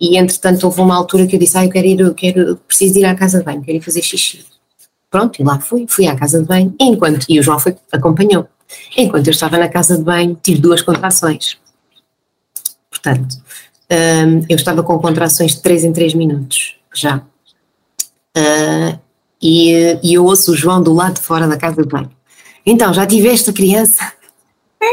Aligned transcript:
e 0.00 0.18
entretanto 0.18 0.64
houve 0.64 0.80
uma 0.80 0.94
altura 0.94 1.26
que 1.26 1.36
eu 1.36 1.40
disse, 1.40 1.56
ah, 1.56 1.64
eu 1.64 1.70
quero 1.70 1.86
ir, 1.86 2.00
eu 2.00 2.14
quero, 2.14 2.56
preciso 2.68 2.98
ir 2.98 3.04
à 3.04 3.14
casa 3.14 3.38
de 3.38 3.44
banho, 3.44 3.62
quero 3.62 3.78
ir 3.78 3.80
fazer 3.80 4.02
xixi. 4.02 4.44
Pronto, 5.10 5.40
e 5.40 5.44
lá 5.44 5.58
fui, 5.58 5.86
fui 5.88 6.06
à 6.06 6.14
casa 6.14 6.40
de 6.40 6.46
banho, 6.46 6.74
enquanto, 6.78 7.24
e 7.28 7.38
o 7.38 7.42
João 7.42 7.58
foi, 7.58 7.74
acompanhou. 7.90 8.46
Enquanto 8.96 9.28
eu 9.28 9.30
estava 9.30 9.56
na 9.56 9.68
casa 9.68 9.96
de 9.96 10.02
banho, 10.02 10.38
tive 10.42 10.60
duas 10.60 10.82
contrações. 10.82 11.58
Portanto, 12.90 13.36
um, 13.90 14.44
eu 14.48 14.56
estava 14.56 14.82
com 14.82 14.98
contrações 14.98 15.54
de 15.54 15.62
3 15.62 15.84
em 15.84 15.92
3 15.92 16.14
minutos, 16.14 16.74
já. 16.94 17.18
Uh, 18.36 18.98
e, 19.40 19.98
e 20.02 20.14
eu 20.14 20.24
ouço 20.24 20.52
o 20.52 20.56
João 20.56 20.82
do 20.82 20.92
lado 20.92 21.14
de 21.14 21.20
fora 21.20 21.46
da 21.46 21.56
casa 21.56 21.82
de 21.82 21.88
banho. 21.88 22.10
Então, 22.64 22.92
já 22.92 23.06
tiveste 23.06 23.50
a 23.50 23.52
criança? 23.52 24.12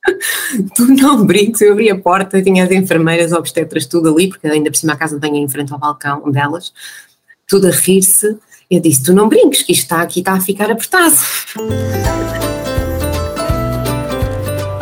tu 0.76 0.88
não 0.88 1.26
brinques, 1.26 1.62
eu 1.62 1.74
abri 1.74 1.90
a 1.90 1.98
porta, 1.98 2.42
tinha 2.42 2.64
as 2.64 2.72
enfermeiras, 2.72 3.32
obstetras, 3.32 3.86
tudo 3.86 4.14
ali, 4.14 4.30
porque 4.30 4.48
ainda 4.48 4.70
por 4.70 4.78
cima 4.78 4.94
a 4.94 4.98
casa 4.98 5.20
é 5.22 5.28
em 5.28 5.48
frente 5.48 5.74
ao 5.74 5.80
balcão 5.80 6.30
delas, 6.32 6.74
tudo 7.48 7.68
a 7.68 7.72
rir-se. 7.72 8.38
Eu 8.70 8.80
disse: 8.80 9.04
Tu 9.04 9.14
não 9.14 9.30
brinques, 9.30 9.62
que 9.62 9.72
isto 9.72 9.84
está 9.84 10.02
aqui, 10.02 10.20
está 10.20 10.34
a 10.34 10.42
ficar 10.42 10.72
apertado. 10.72 11.16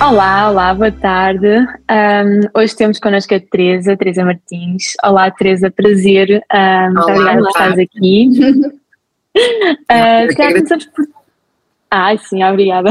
Olá, 0.00 0.50
olá, 0.50 0.74
boa 0.74 0.90
tarde. 0.90 1.46
Um, 1.48 2.60
hoje 2.60 2.76
temos 2.76 2.98
connosco 2.98 3.34
a 3.34 3.40
Teresa, 3.40 3.96
Teresa 3.96 4.24
Martins. 4.24 4.94
Olá, 5.02 5.30
Teresa, 5.30 5.70
prazer. 5.70 6.44
Um, 6.52 6.92
muito 6.92 7.10
obrigada 7.10 7.38
por 7.38 7.48
estares 7.48 7.78
aqui. 7.78 8.28
uh, 9.36 10.36
começamos 10.36 10.84
por. 10.86 11.06
Ai, 11.90 12.18
sim, 12.18 12.42
obrigada. 12.42 12.90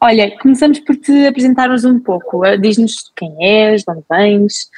Olha, 0.00 0.36
começamos 0.38 0.80
por 0.80 0.96
te 0.96 1.26
apresentarmos 1.26 1.84
um 1.84 2.00
pouco. 2.00 2.42
Diz-nos 2.56 3.12
quem 3.14 3.36
és, 3.38 3.84
de 3.84 3.92
onde 3.92 4.04
vens. 4.10 4.70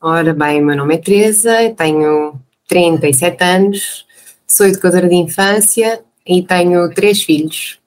Ora 0.00 0.34
bem, 0.34 0.60
meu 0.60 0.76
nome 0.76 0.94
é 0.94 0.98
Teresa, 0.98 1.74
tenho 1.76 2.38
37 2.68 3.42
anos, 3.42 4.06
sou 4.46 4.66
educadora 4.66 5.08
de 5.08 5.16
infância 5.16 6.00
e 6.24 6.42
tenho 6.42 6.88
três 6.90 7.22
filhos. 7.22 7.80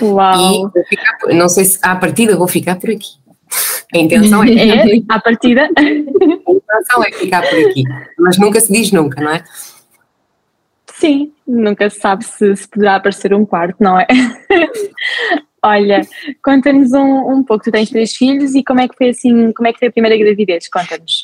Uau! 0.00 0.72
E 0.76 0.84
ficar, 0.84 1.18
não 1.34 1.48
sei 1.48 1.64
se 1.64 1.78
à 1.82 1.96
partida 1.96 2.36
vou 2.36 2.48
ficar 2.48 2.76
por 2.76 2.90
aqui. 2.90 3.20
A 3.94 3.98
intenção 3.98 4.44
é, 4.44 4.52
é 4.54 5.02
à 5.08 5.20
partida. 5.20 5.68
A 5.76 5.82
intenção 5.82 7.04
é 7.04 7.12
ficar 7.12 7.42
por 7.42 7.58
aqui, 7.58 7.82
mas 8.18 8.38
nunca 8.38 8.60
se 8.60 8.72
diz 8.72 8.92
nunca, 8.92 9.20
não 9.20 9.32
é? 9.32 9.44
Sim, 10.94 11.32
nunca 11.46 11.88
se 11.88 11.98
sabe 11.98 12.24
se, 12.24 12.54
se 12.54 12.68
poderá 12.68 12.96
aparecer 12.96 13.32
um 13.32 13.46
quarto, 13.46 13.76
não 13.80 13.98
é? 13.98 14.06
Olha, 15.62 16.02
conta-nos 16.42 16.92
um, 16.92 17.32
um 17.32 17.42
pouco, 17.42 17.64
tu 17.64 17.70
tens 17.70 17.90
três 17.90 18.14
filhos 18.14 18.54
e 18.54 18.64
como 18.64 18.80
é 18.80 18.88
que 18.88 18.96
foi 18.96 19.10
assim, 19.10 19.52
como 19.52 19.68
é 19.68 19.72
que 19.72 19.78
foi 19.78 19.88
a 19.88 19.92
primeira 19.92 20.16
gravidez? 20.16 20.68
Conta-nos. 20.68 21.22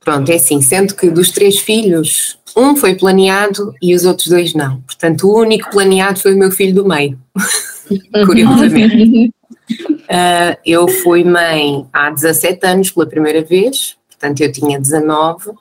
Pronto, 0.00 0.30
é 0.30 0.36
assim, 0.36 0.62
sendo 0.62 0.94
que 0.94 1.10
dos 1.10 1.30
três 1.30 1.58
filhos, 1.58 2.38
um 2.56 2.76
foi 2.76 2.94
planeado 2.94 3.74
e 3.80 3.94
os 3.94 4.04
outros 4.04 4.28
dois 4.28 4.54
não. 4.54 4.80
Portanto, 4.82 5.28
o 5.28 5.38
único 5.38 5.70
planeado 5.70 6.18
foi 6.18 6.34
o 6.34 6.38
meu 6.38 6.50
filho 6.50 6.74
do 6.74 6.88
meio, 6.88 7.18
curiosamente. 8.26 9.32
Uh, 9.70 10.56
eu 10.64 10.88
fui 10.88 11.22
mãe 11.22 11.86
há 11.92 12.10
17 12.10 12.66
anos 12.66 12.90
pela 12.90 13.06
primeira 13.06 13.42
vez, 13.42 13.96
portanto, 14.08 14.40
eu 14.40 14.50
tinha 14.50 14.80
19, 14.80 15.50
uh, 15.50 15.56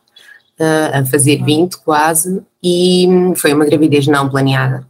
ah, 0.60 1.00
a 1.00 1.06
fazer 1.06 1.44
20 1.44 1.78
quase, 1.78 2.42
e 2.62 3.08
foi 3.36 3.54
uma 3.54 3.66
gravidez 3.66 4.08
não 4.08 4.30
planeada. 4.30 4.88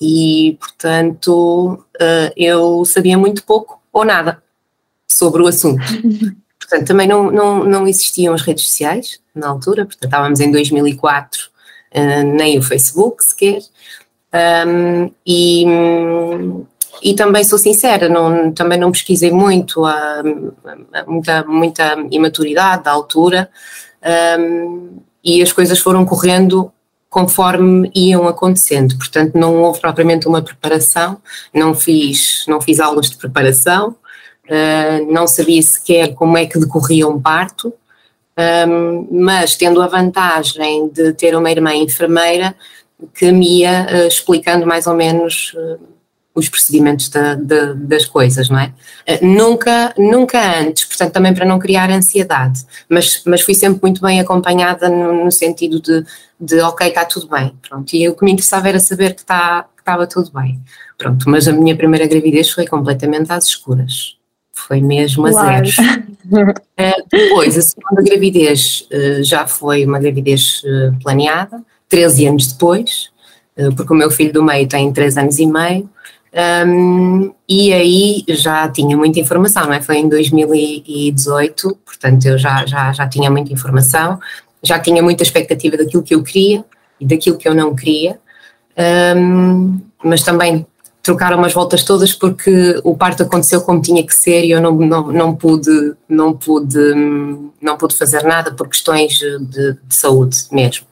E, 0.00 0.56
portanto, 0.58 1.84
uh, 1.96 2.32
eu 2.36 2.84
sabia 2.86 3.18
muito 3.18 3.44
pouco 3.44 3.80
ou 3.92 4.04
nada 4.04 4.42
sobre 5.06 5.42
o 5.42 5.46
assunto. 5.46 5.82
Portanto, 6.70 6.86
também 6.86 7.08
não, 7.08 7.32
não, 7.32 7.64
não 7.64 7.88
existiam 7.88 8.32
as 8.32 8.42
redes 8.42 8.64
sociais 8.64 9.18
na 9.34 9.48
altura, 9.48 9.84
portanto, 9.84 10.04
estávamos 10.04 10.38
em 10.38 10.52
2004, 10.52 11.40
uh, 11.40 11.50
eh, 11.90 12.22
nem 12.22 12.58
o 12.58 12.62
Facebook 12.62 13.24
sequer. 13.24 13.60
Um, 14.32 15.10
e, 15.26 15.64
e 17.02 17.14
também 17.14 17.42
sou 17.42 17.58
sincera, 17.58 18.08
não, 18.08 18.52
também 18.52 18.78
não 18.78 18.92
pesquisei 18.92 19.32
muito, 19.32 19.84
a, 19.84 20.22
a 20.92 21.04
muita, 21.08 21.44
muita 21.44 22.06
imaturidade 22.08 22.84
da 22.84 22.92
altura, 22.92 23.50
um, 24.38 25.00
e 25.24 25.42
as 25.42 25.52
coisas 25.52 25.80
foram 25.80 26.06
correndo 26.06 26.72
conforme 27.08 27.90
iam 27.92 28.28
acontecendo. 28.28 28.96
Portanto, 28.96 29.34
não 29.34 29.56
houve 29.56 29.80
propriamente 29.80 30.28
uma 30.28 30.40
preparação, 30.40 31.20
não 31.52 31.74
fiz, 31.74 32.44
não 32.46 32.60
fiz 32.60 32.78
aulas 32.78 33.10
de 33.10 33.16
preparação, 33.16 33.96
uh, 34.50 35.12
não 35.12 35.26
sabia 35.26 35.62
sequer 35.62 36.14
como 36.14 36.36
é 36.36 36.46
que 36.46 36.58
decorria 36.58 37.08
um 37.08 37.20
parto, 37.20 37.72
um, 38.68 39.06
mas 39.24 39.56
tendo 39.56 39.80
a 39.82 39.86
vantagem 39.86 40.88
de 40.88 41.12
ter 41.12 41.36
uma 41.36 41.50
irmã 41.50 41.74
enfermeira 41.74 42.54
que 43.14 43.30
me 43.32 43.60
ia 43.60 43.86
uh, 43.90 44.06
explicando 44.06 44.66
mais 44.66 44.86
ou 44.86 44.94
menos 44.94 45.52
uh, 45.54 45.80
os 46.34 46.48
procedimentos 46.48 47.08
da, 47.08 47.34
da, 47.34 47.72
das 47.74 48.06
coisas, 48.06 48.48
não 48.48 48.58
é? 48.58 48.72
Uh, 49.08 49.26
nunca, 49.26 49.94
nunca 49.98 50.60
antes, 50.60 50.84
portanto 50.84 51.12
também 51.12 51.34
para 51.34 51.44
não 51.44 51.58
criar 51.58 51.90
ansiedade, 51.90 52.64
mas, 52.88 53.22
mas 53.26 53.40
fui 53.42 53.54
sempre 53.54 53.80
muito 53.82 54.00
bem 54.00 54.20
acompanhada 54.20 54.88
no, 54.88 55.24
no 55.24 55.32
sentido 55.32 55.80
de, 55.80 56.04
de 56.40 56.60
ok, 56.60 56.88
está 56.88 57.04
tudo 57.04 57.28
bem, 57.28 57.54
pronto, 57.68 57.92
e 57.94 58.08
o 58.08 58.14
que 58.14 58.24
me 58.24 58.32
interessava 58.32 58.68
era 58.68 58.80
saber 58.80 59.14
que, 59.14 59.24
que 59.24 59.80
estava 59.80 60.06
tudo 60.06 60.30
bem, 60.32 60.60
pronto, 60.96 61.28
mas 61.28 61.48
a 61.48 61.52
minha 61.52 61.76
primeira 61.76 62.06
gravidez 62.06 62.50
foi 62.50 62.66
completamente 62.66 63.32
às 63.32 63.46
escuras 63.46 64.19
foi 64.66 64.80
mesmo 64.80 65.26
a 65.26 65.32
zero. 65.32 65.68
Uh, 66.26 66.54
depois, 67.10 67.56
a 67.56 67.62
segunda 67.62 68.02
gravidez 68.02 68.86
uh, 68.92 69.22
já 69.22 69.46
foi 69.46 69.84
uma 69.84 69.98
gravidez 69.98 70.62
uh, 70.64 70.96
planeada, 71.02 71.62
13 71.88 72.26
anos 72.26 72.52
depois, 72.52 73.10
porque 73.76 73.92
o 73.92 73.96
meu 73.96 74.10
filho 74.10 74.32
do 74.32 74.42
meio 74.42 74.66
tem 74.66 74.90
3 74.90 75.18
anos 75.18 75.38
e 75.38 75.44
meio, 75.44 75.90
um, 76.32 77.32
e 77.48 77.72
aí 77.72 78.24
já 78.28 78.68
tinha 78.68 78.96
muita 78.96 79.18
informação, 79.18 79.66
não 79.66 79.72
é? 79.72 79.82
Foi 79.82 79.96
em 79.96 80.08
2018, 80.08 81.78
portanto 81.84 82.24
eu 82.26 82.38
já, 82.38 82.64
já, 82.64 82.92
já 82.92 83.08
tinha 83.08 83.28
muita 83.28 83.52
informação, 83.52 84.20
já 84.62 84.78
tinha 84.78 85.02
muita 85.02 85.24
expectativa 85.24 85.76
daquilo 85.76 86.02
que 86.02 86.14
eu 86.14 86.22
queria 86.22 86.64
e 87.00 87.06
daquilo 87.06 87.36
que 87.36 87.48
eu 87.48 87.54
não 87.54 87.74
queria, 87.74 88.18
um, 89.16 89.80
mas 90.04 90.22
também 90.22 90.64
trocaram 91.02 91.38
umas 91.38 91.52
voltas 91.52 91.82
todas 91.82 92.12
porque 92.12 92.80
o 92.84 92.96
parto 92.96 93.22
aconteceu 93.22 93.60
como 93.62 93.80
tinha 93.80 94.04
que 94.06 94.14
ser 94.14 94.44
e 94.44 94.50
eu 94.50 94.60
não, 94.60 94.72
não, 94.72 95.12
não, 95.12 95.34
pude, 95.34 95.94
não, 96.08 96.34
pude, 96.34 96.78
não 97.60 97.76
pude 97.76 97.96
fazer 97.96 98.22
nada 98.22 98.52
por 98.52 98.68
questões 98.68 99.14
de, 99.14 99.72
de 99.82 99.94
saúde 99.94 100.36
mesmo. 100.52 100.86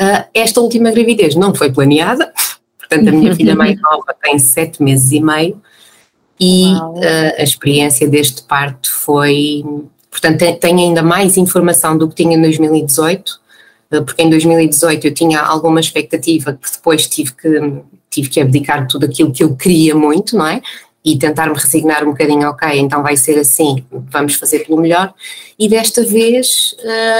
Uh, 0.00 0.24
esta 0.34 0.60
última 0.60 0.90
gravidez 0.90 1.34
não 1.34 1.54
foi 1.54 1.72
planeada, 1.72 2.32
portanto 2.78 3.08
a 3.08 3.12
minha 3.12 3.34
filha 3.34 3.54
mais 3.54 3.80
nova 3.80 4.14
tem 4.22 4.38
sete 4.38 4.82
meses 4.82 5.10
e 5.12 5.20
meio 5.20 5.60
e 6.38 6.72
uh, 6.74 7.34
a 7.38 7.42
experiência 7.42 8.06
deste 8.06 8.42
parto 8.42 8.92
foi, 8.92 9.64
portanto 10.10 10.44
tenho 10.60 10.78
ainda 10.78 11.02
mais 11.02 11.36
informação 11.36 11.96
do 11.98 12.08
que 12.08 12.14
tinha 12.14 12.36
em 12.36 12.40
2018, 12.40 13.40
ah, 13.90 14.02
porque 14.02 14.22
em 14.22 14.30
2018 14.30 15.06
eu 15.06 15.14
tinha 15.14 15.40
alguma 15.40 15.80
expectativa 15.80 16.52
que 16.52 16.70
depois 16.70 17.08
tive 17.08 17.32
que 17.32 17.82
tive 18.10 18.28
que 18.28 18.40
abdicar 18.40 18.82
de 18.82 18.88
tudo 18.88 19.06
aquilo 19.06 19.32
que 19.32 19.42
eu 19.42 19.54
queria 19.56 19.94
muito, 19.94 20.36
não 20.36 20.46
é? 20.46 20.60
E 21.04 21.18
tentar 21.18 21.48
me 21.48 21.54
resignar 21.54 22.02
um 22.04 22.10
bocadinho, 22.10 22.48
ok, 22.48 22.78
então 22.78 23.02
vai 23.02 23.16
ser 23.16 23.38
assim, 23.38 23.84
vamos 23.90 24.34
fazer 24.34 24.60
pelo 24.60 24.80
melhor. 24.80 25.14
E 25.58 25.68
desta 25.68 26.04
vez, 26.04 26.74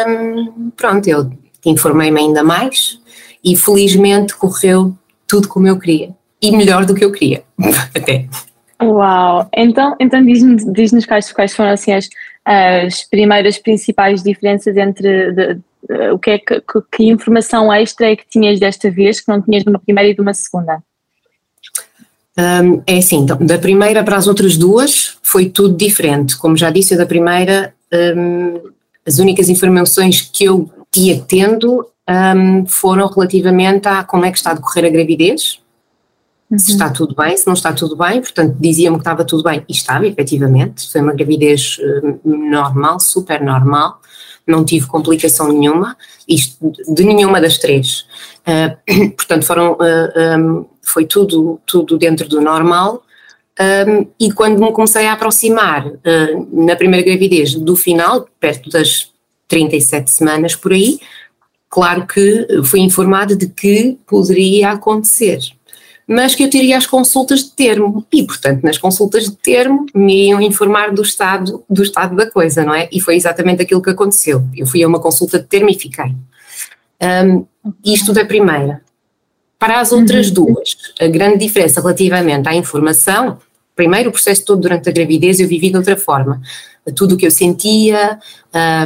hum, 0.07 0.71
pronto, 0.77 1.09
eu 1.09 1.31
informei-me 1.65 2.21
ainda 2.21 2.43
mais 2.43 2.99
e 3.45 3.57
felizmente 3.57 4.35
correu 4.35 4.95
tudo 5.27 5.49
como 5.49 5.69
eu 5.69 5.79
queria. 5.79 6.11
E 6.41 6.51
melhor 6.51 6.85
do 6.85 6.95
que 6.95 7.05
eu 7.05 7.13
queria, 7.13 7.43
até. 7.95 8.27
Uau! 8.83 9.49
Então, 9.55 9.97
então 9.99 10.25
diz-nos 10.25 10.65
diz 10.73 11.07
quais, 11.07 11.33
quais 11.33 11.55
foram 11.55 11.71
assim 11.71 11.93
as, 11.93 12.09
as 12.45 13.03
primeiras 13.05 13.59
principais 13.59 14.23
diferenças 14.23 14.77
entre 14.77 15.33
de, 15.33 15.61
o 16.13 16.19
que 16.19 16.31
é 16.31 16.39
que, 16.39 16.61
que, 16.93 17.05
informação 17.05 17.73
extra 17.73 18.11
é 18.11 18.17
que 18.17 18.29
tinhas 18.29 18.59
desta 18.59 18.91
vez 18.91 19.21
que 19.21 19.31
não 19.31 19.41
tinhas 19.41 19.65
numa 19.65 19.79
primeira 19.79 20.11
e 20.11 20.15
de 20.15 20.21
uma 20.21 20.35
segunda? 20.35 20.83
Um, 22.39 22.83
é 22.87 22.99
assim, 22.99 23.17
então, 23.19 23.37
da 23.39 23.59
primeira 23.59 24.05
para 24.05 24.17
as 24.17 24.29
outras 24.29 24.57
duas 24.57 25.19
foi 25.23 25.49
tudo 25.49 25.77
diferente. 25.77 26.37
Como 26.37 26.57
já 26.57 26.71
disse, 26.71 26.95
eu 26.95 26.99
da 26.99 27.07
primeira, 27.07 27.75
um, 28.17 28.61
as 29.05 29.19
únicas 29.19 29.49
informações 29.49 30.21
que 30.21 30.45
eu 30.45 30.71
ia 30.97 31.21
tendo 31.21 31.87
um, 32.09 32.67
foram 32.67 33.09
relativamente 33.09 33.89
a 33.89 34.05
como 34.05 34.25
é 34.25 34.31
que 34.31 34.39
está 34.39 34.53
a 34.53 34.55
decorrer 34.55 34.85
a 34.85 34.89
gravidez, 34.89 35.61
uhum. 36.51 36.59
se 36.59 36.73
está 36.73 36.91
tudo 36.91 37.15
bem, 37.15 37.37
se 37.37 37.47
não 37.47 37.55
está 37.55 37.73
tudo 37.73 37.97
bem, 37.97 38.21
portanto 38.21 38.57
diziam-me 38.59 38.99
que 38.99 39.03
estava 39.03 39.25
tudo 39.25 39.43
bem 39.43 39.65
e 39.69 39.73
estava, 39.73 40.07
efetivamente, 40.07 40.91
foi 40.91 41.01
uma 41.01 41.15
gravidez 41.15 41.79
normal, 42.25 43.01
super 43.01 43.41
normal, 43.43 44.01
não 44.49 44.65
tive 44.65 44.87
complicação 44.87 45.49
nenhuma, 45.49 45.97
isto 46.27 46.73
de 46.89 47.05
nenhuma 47.05 47.41
das 47.41 47.59
três. 47.59 48.07
Uh, 48.47 49.11
portanto, 49.17 49.45
foram, 49.45 49.73
uh, 49.73 49.77
ah, 49.81 50.37
um, 50.39 50.67
foi 50.83 51.05
tudo, 51.05 51.61
tudo 51.67 51.99
dentro 51.99 52.29
do 52.29 52.41
normal. 52.41 53.03
Um, 53.61 54.07
e 54.21 54.33
quando 54.33 54.61
me 54.61 54.73
comecei 54.73 55.07
a 55.07 55.13
aproximar 55.13 55.87
uh, 55.87 56.65
na 56.65 56.77
primeira 56.77 57.05
gravidez 57.05 57.55
do 57.55 57.75
final, 57.77 58.29
perto 58.39 58.71
das 58.71 59.13
37 59.49 60.11
semanas 60.11 60.55
por 60.55 60.73
aí, 60.73 61.01
claro 61.69 62.07
que 62.07 62.47
fui 62.65 62.81
informada 62.81 63.35
de 63.35 63.49
que 63.49 63.99
poderia 64.07 64.71
acontecer 64.71 65.41
mas 66.09 66.35
que 66.35 66.43
eu 66.43 66.49
teria 66.49 66.79
as 66.79 66.87
consultas 66.87 67.41
de 67.41 67.51
termo 67.51 68.07
e, 68.11 68.23
portanto, 68.23 68.63
nas 68.63 68.79
consultas 68.79 69.25
de 69.25 69.37
termo 69.37 69.85
me 69.95 70.29
iam 70.29 70.41
informar 70.41 70.91
do 70.91 71.03
estado, 71.03 71.63
do 71.69 71.83
estado 71.83 72.17
da 72.17 72.31
coisa, 72.31 72.65
não 72.65 72.75
é? 72.75 72.89
E 72.91 72.99
foi 72.99 73.15
exatamente 73.15 73.61
aquilo 73.61 73.83
que 73.83 73.91
aconteceu. 73.91 74.43
Eu 74.57 74.67
fui 74.67 74.83
a 74.83 74.89
uma 74.89 75.01
consulta 75.01 75.39
de 75.39 75.45
termo 75.45 75.69
e 75.69 75.79
fiquei. 75.79 76.15
Um, 77.03 77.45
isto 77.85 78.15
da 78.15 78.25
primeira. 78.25 78.81
Para 79.59 79.81
as 79.81 79.93
outras 79.93 80.29
uhum. 80.29 80.35
duas, 80.47 80.77
a 80.99 81.07
grande 81.09 81.39
diferença 81.39 81.81
relativamente 81.81 82.49
à 82.49 82.55
informação, 82.55 83.39
primeiro 83.77 84.09
o 84.09 84.13
processo 84.13 84.47
todo 84.47 84.63
durante 84.63 84.89
a 84.89 84.93
gravidez 84.93 85.41
eu 85.41 85.47
vivi 85.47 85.69
de 85.69 85.77
outra 85.77 85.97
forma. 85.97 86.41
Tudo 86.97 87.17
o 87.17 87.19
que 87.19 87.27
eu 87.27 87.31
sentia, 87.31 88.19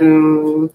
um, 0.02 0.69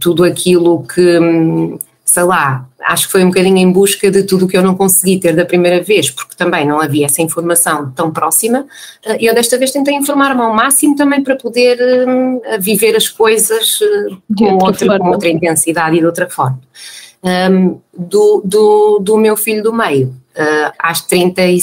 tudo 0.00 0.24
aquilo 0.24 0.82
que 0.82 1.78
sei 2.08 2.22
lá, 2.22 2.66
acho 2.80 3.04
que 3.04 3.12
foi 3.12 3.22
um 3.22 3.28
bocadinho 3.28 3.58
em 3.58 3.70
busca 3.70 4.10
de 4.10 4.22
tudo 4.22 4.46
o 4.46 4.48
que 4.48 4.56
eu 4.56 4.62
não 4.62 4.74
consegui 4.74 5.20
ter 5.20 5.36
da 5.36 5.44
primeira 5.44 5.82
vez, 5.82 6.08
porque 6.08 6.34
também 6.34 6.66
não 6.66 6.80
havia 6.80 7.04
essa 7.04 7.20
informação 7.20 7.92
tão 7.94 8.10
próxima. 8.10 8.66
Eh, 9.04 9.26
eu 9.28 9.34
desta 9.34 9.58
vez 9.58 9.72
tentei 9.72 9.94
informar-me 9.94 10.40
ao 10.40 10.54
máximo 10.54 10.96
também 10.96 11.22
para 11.22 11.36
poder 11.36 11.78
uh, 11.78 12.40
viver 12.58 12.96
as 12.96 13.08
coisas 13.08 13.78
uh, 13.82 14.22
com, 14.38 14.54
outra, 14.54 14.98
com 14.98 15.10
outra 15.10 15.28
intensidade 15.28 15.96
e 15.96 16.00
de 16.00 16.06
outra 16.06 16.30
forma. 16.30 16.58
Um, 17.22 17.78
do, 17.94 18.40
do, 18.42 19.00
do 19.00 19.18
meu 19.18 19.36
filho 19.36 19.62
do 19.62 19.72
meio, 19.74 20.08
uh, 20.08 20.72
às, 20.78 21.02
30 21.02 21.42
e, 21.42 21.58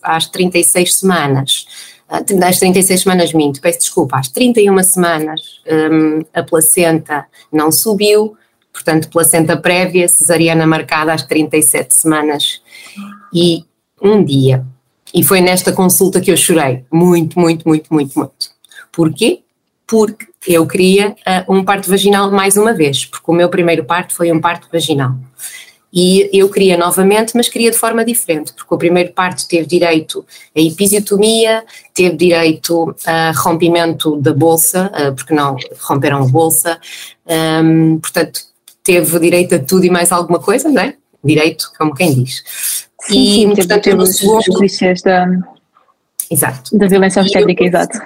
às 0.00 0.28
36 0.28 0.94
semanas, 0.94 1.66
às 2.08 2.60
36 2.60 3.00
semanas 3.00 3.32
minto, 3.32 3.60
peço 3.60 3.80
desculpa, 3.80 4.16
às 4.16 4.28
31 4.28 4.80
semanas 4.84 5.60
um, 5.66 6.24
a 6.32 6.44
placenta 6.44 7.26
não 7.52 7.72
subiu, 7.72 8.36
portanto, 8.76 9.08
placenta 9.08 9.56
prévia, 9.56 10.06
cesariana 10.06 10.66
marcada 10.66 11.14
às 11.14 11.22
37 11.22 11.94
semanas 11.94 12.60
e 13.32 13.64
um 14.02 14.22
dia. 14.22 14.62
E 15.14 15.22
foi 15.22 15.40
nesta 15.40 15.72
consulta 15.72 16.20
que 16.20 16.30
eu 16.30 16.36
chorei, 16.36 16.84
muito, 16.92 17.40
muito, 17.40 17.66
muito, 17.66 17.92
muito, 17.92 18.18
muito. 18.18 18.50
Porquê? 18.92 19.40
Porque 19.86 20.26
eu 20.46 20.66
queria 20.66 21.10
uh, 21.10 21.54
um 21.54 21.64
parto 21.64 21.88
vaginal 21.88 22.30
mais 22.30 22.58
uma 22.58 22.74
vez, 22.74 23.06
porque 23.06 23.30
o 23.30 23.34
meu 23.34 23.48
primeiro 23.48 23.82
parto 23.84 24.14
foi 24.14 24.30
um 24.30 24.40
parto 24.40 24.68
vaginal. 24.70 25.14
E 25.90 26.28
eu 26.30 26.50
queria 26.50 26.76
novamente, 26.76 27.34
mas 27.34 27.48
queria 27.48 27.70
de 27.70 27.78
forma 27.78 28.04
diferente, 28.04 28.52
porque 28.52 28.74
o 28.74 28.76
primeiro 28.76 29.14
parto 29.14 29.48
teve 29.48 29.66
direito 29.66 30.22
a 30.54 30.60
episiotomia, 30.60 31.64
teve 31.94 32.14
direito 32.14 32.94
a 33.06 33.32
rompimento 33.34 34.16
da 34.16 34.34
bolsa, 34.34 34.92
uh, 34.92 35.14
porque 35.14 35.32
não 35.32 35.56
romperam 35.80 36.24
a 36.24 36.28
bolsa, 36.28 36.78
um, 37.64 37.98
portanto, 37.98 38.40
teve 38.86 39.18
direito 39.18 39.56
a 39.56 39.58
tudo 39.58 39.84
e 39.84 39.90
mais 39.90 40.12
alguma 40.12 40.38
coisa, 40.38 40.68
não 40.68 40.80
é? 40.80 40.94
Direito, 41.22 41.72
como 41.76 41.92
quem 41.92 42.14
diz. 42.14 42.44
Sim, 43.02 43.18
e, 43.18 43.34
sim, 43.34 43.54
portanto, 43.54 43.82
teve 43.82 44.02
os, 44.02 44.22
os 44.22 45.02
da, 45.02 45.26
exato. 46.30 46.78
da 46.78 46.86
violência 46.86 47.20
obstétrica, 47.20 47.64
exato. 47.64 47.98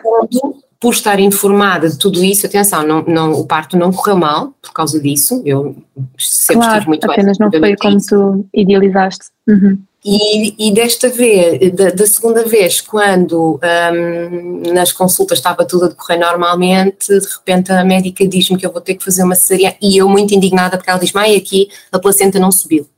por 0.81 0.95
estar 0.95 1.21
informada 1.21 1.89
de 1.89 1.99
tudo 1.99 2.25
isso, 2.25 2.47
atenção, 2.47 2.87
não, 2.87 3.03
não, 3.03 3.33
o 3.33 3.47
parto 3.47 3.77
não 3.77 3.93
correu 3.93 4.17
mal 4.17 4.55
por 4.63 4.73
causa 4.73 4.99
disso, 4.99 5.43
eu 5.45 5.77
sempre 6.19 6.63
claro, 6.63 6.73
estive 6.73 6.89
muito 6.89 7.11
apenas 7.11 7.39
bem. 7.39 7.47
apenas 7.47 7.61
não 7.61 7.77
foi 7.77 7.77
como 7.77 7.99
tu 7.99 8.49
idealizaste. 8.55 9.27
Uhum. 9.47 9.79
E, 10.03 10.69
e, 10.69 10.73
desta 10.73 11.11
vez, 11.11 11.73
da, 11.75 11.91
da 11.91 12.07
segunda 12.07 12.43
vez, 12.45 12.81
quando 12.81 13.61
um, 13.93 14.73
nas 14.73 14.93
consultas 14.93 15.39
estava 15.39 15.63
tudo 15.67 15.85
a 15.85 15.89
decorrer 15.89 16.19
normalmente, 16.19 17.09
de 17.09 17.27
repente 17.27 17.71
a 17.71 17.85
médica 17.85 18.27
diz-me 18.27 18.57
que 18.57 18.65
eu 18.65 18.73
vou 18.73 18.81
ter 18.81 18.95
que 18.95 19.05
fazer 19.05 19.23
uma 19.23 19.35
cesariana, 19.35 19.77
e 19.81 19.99
eu 19.99 20.09
muito 20.09 20.35
indignada 20.35 20.79
porque 20.79 20.89
ela 20.89 20.99
diz-me, 20.99 21.21
ai 21.21 21.37
aqui 21.37 21.69
a 21.93 21.99
placenta 21.99 22.39
não 22.39 22.51
subiu, 22.51 22.89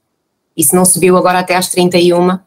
e 0.56 0.62
se 0.62 0.76
não 0.76 0.84
subiu 0.84 1.16
agora 1.16 1.40
até 1.40 1.56
às 1.56 1.68
31, 1.70 2.38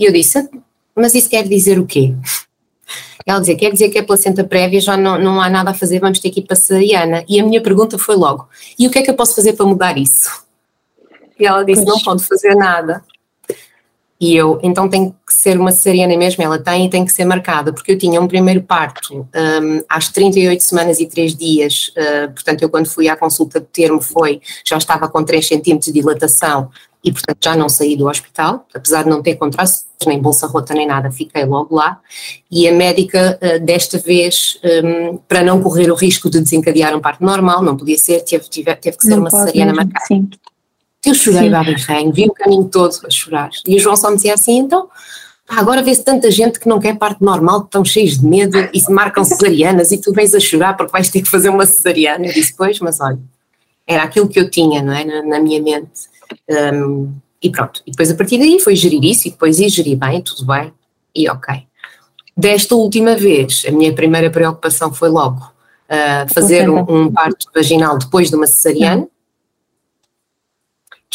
e 0.00 0.04
eu 0.04 0.12
disse, 0.12 0.48
mas 0.96 1.14
isso 1.14 1.30
quer 1.30 1.46
dizer 1.46 1.78
o 1.78 1.86
quê? 1.86 2.14
Ela 3.26 3.40
dizia, 3.40 3.56
quer 3.56 3.72
dizer 3.72 3.88
que 3.88 3.98
a 3.98 4.04
placenta 4.04 4.44
prévia 4.44 4.80
já 4.82 4.98
não, 4.98 5.18
não 5.18 5.40
há 5.40 5.48
nada 5.48 5.70
a 5.70 5.74
fazer, 5.74 5.98
vamos 5.98 6.18
ter 6.18 6.28
que 6.28 6.40
ir 6.40 6.42
para 6.42 6.52
a 6.54 6.60
cesariana, 6.60 7.24
e 7.26 7.40
a 7.40 7.44
minha 7.44 7.62
pergunta 7.62 7.96
foi 7.98 8.16
logo, 8.16 8.48
e 8.78 8.86
o 8.86 8.90
que 8.90 8.98
é 8.98 9.02
que 9.02 9.10
eu 9.10 9.14
posso 9.14 9.34
fazer 9.34 9.54
para 9.54 9.64
mudar 9.64 9.96
isso? 9.96 10.44
E 11.38 11.46
ela 11.46 11.64
disse, 11.64 11.84
pois. 11.84 11.96
não 11.96 12.04
pode 12.04 12.24
fazer 12.24 12.54
nada. 12.54 13.02
E 14.20 14.36
eu, 14.36 14.60
então 14.62 14.88
tem 14.88 15.10
que 15.26 15.34
ser 15.34 15.58
uma 15.58 15.72
cesariana 15.72 16.16
mesmo, 16.16 16.42
ela 16.42 16.58
tem 16.58 16.86
e 16.86 16.90
tem 16.90 17.04
que 17.04 17.12
ser 17.12 17.24
marcada, 17.24 17.72
porque 17.72 17.92
eu 17.92 17.98
tinha 17.98 18.20
um 18.20 18.28
primeiro 18.28 18.62
parto 18.62 19.26
um, 19.34 19.82
às 19.88 20.08
38 20.08 20.62
semanas 20.62 21.00
e 21.00 21.06
3 21.06 21.34
dias, 21.34 21.92
uh, 21.96 22.32
portanto 22.32 22.62
eu 22.62 22.70
quando 22.70 22.86
fui 22.86 23.08
à 23.08 23.16
consulta 23.16 23.60
de 23.60 23.66
termo 23.66 24.00
foi, 24.00 24.40
já 24.64 24.78
estava 24.78 25.08
com 25.08 25.24
3 25.24 25.46
centímetros 25.46 25.92
de 25.92 26.00
dilatação 26.00 26.70
e 27.02 27.12
portanto 27.12 27.38
já 27.42 27.56
não 27.56 27.68
saí 27.68 27.96
do 27.96 28.08
hospital, 28.08 28.66
apesar 28.72 29.02
de 29.02 29.10
não 29.10 29.20
ter 29.20 29.34
contrações, 29.34 29.84
nem 30.06 30.20
bolsa 30.22 30.46
rota 30.46 30.74
nem 30.74 30.86
nada, 30.86 31.10
fiquei 31.10 31.44
logo 31.44 31.74
lá 31.74 32.00
e 32.48 32.68
a 32.68 32.72
médica 32.72 33.38
uh, 33.42 33.64
desta 33.64 33.98
vez, 33.98 34.60
um, 34.84 35.16
para 35.28 35.42
não 35.42 35.60
correr 35.60 35.90
o 35.90 35.94
risco 35.94 36.30
de 36.30 36.40
desencadear 36.40 36.96
um 36.96 37.00
parto 37.00 37.24
normal, 37.24 37.62
não 37.62 37.76
podia 37.76 37.98
ser, 37.98 38.20
teve, 38.20 38.48
teve, 38.48 38.74
teve 38.76 38.96
que 38.96 39.02
ser 39.02 39.10
não 39.10 39.18
uma 39.18 39.30
cesariana 39.30 39.74
marcada. 39.74 40.06
Sim. 40.06 40.30
Eu 41.06 41.14
chorei 41.14 41.50
babirrenho, 41.50 42.12
vi 42.12 42.26
o 42.26 42.32
caminho 42.32 42.64
todo 42.64 42.94
a 43.06 43.10
chorar. 43.10 43.50
E 43.66 43.76
o 43.76 43.78
João 43.78 43.96
só 43.96 44.10
me 44.10 44.16
dizia 44.16 44.34
assim, 44.34 44.58
então, 44.58 44.88
agora 45.48 45.82
vê-se 45.82 46.02
tanta 46.02 46.30
gente 46.30 46.58
que 46.58 46.68
não 46.68 46.80
quer 46.80 46.96
parte 46.96 47.22
normal, 47.22 47.60
que 47.60 47.66
estão 47.66 47.84
cheios 47.84 48.18
de 48.18 48.26
medo 48.26 48.56
e 48.72 48.80
se 48.80 48.90
marcam 48.90 49.24
cesarianas 49.24 49.92
e 49.92 49.98
tu 49.98 50.12
vens 50.12 50.34
a 50.34 50.40
chorar 50.40 50.74
porque 50.76 50.92
vais 50.92 51.08
ter 51.08 51.22
que 51.22 51.28
fazer 51.28 51.50
uma 51.50 51.66
cesariana. 51.66 52.26
Eu 52.26 52.32
disse, 52.32 52.54
pois, 52.56 52.80
mas 52.80 53.00
olha, 53.00 53.18
era 53.86 54.02
aquilo 54.02 54.28
que 54.28 54.40
eu 54.40 54.50
tinha, 54.50 54.82
não 54.82 54.92
é, 54.92 55.04
na, 55.04 55.22
na 55.22 55.40
minha 55.40 55.60
mente. 55.60 56.08
Um, 56.48 57.12
e 57.42 57.50
pronto, 57.50 57.82
e 57.86 57.90
depois 57.90 58.10
a 58.10 58.14
partir 58.14 58.38
daí 58.38 58.58
foi 58.58 58.74
gerir 58.74 59.04
isso 59.04 59.28
e 59.28 59.30
depois 59.30 59.58
ia 59.58 59.68
gerir 59.68 59.98
bem, 59.98 60.22
tudo 60.22 60.46
bem, 60.46 60.72
e 61.14 61.28
ok. 61.28 61.62
Desta 62.34 62.74
última 62.74 63.14
vez, 63.14 63.64
a 63.68 63.70
minha 63.70 63.94
primeira 63.94 64.30
preocupação 64.30 64.92
foi 64.92 65.10
logo 65.10 65.40
uh, 65.40 66.32
fazer 66.32 66.68
um, 66.68 66.80
um, 66.88 67.12
parto 67.12 67.46
vaginal 67.54 67.98
depois 67.98 68.30
de 68.30 68.36
uma 68.36 68.46
cesariana, 68.46 69.06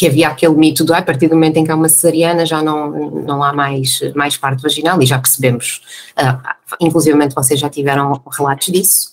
que 0.00 0.06
havia 0.06 0.28
aquele 0.28 0.54
mito 0.54 0.82
do 0.82 0.94
ah, 0.94 0.98
a 0.98 1.02
partir 1.02 1.28
do 1.28 1.34
momento 1.34 1.58
em 1.58 1.64
que 1.64 1.70
há 1.70 1.76
uma 1.76 1.90
cesariana 1.90 2.46
já 2.46 2.62
não, 2.62 2.90
não 3.20 3.44
há 3.44 3.52
mais, 3.52 4.00
mais 4.14 4.34
parto 4.34 4.62
vaginal 4.62 5.02
e 5.02 5.04
já 5.04 5.18
percebemos, 5.18 5.82
uh, 6.18 6.38
inclusivamente 6.80 7.34
vocês 7.34 7.60
já 7.60 7.68
tiveram 7.68 8.18
relatos 8.32 8.68
disso, 8.68 9.10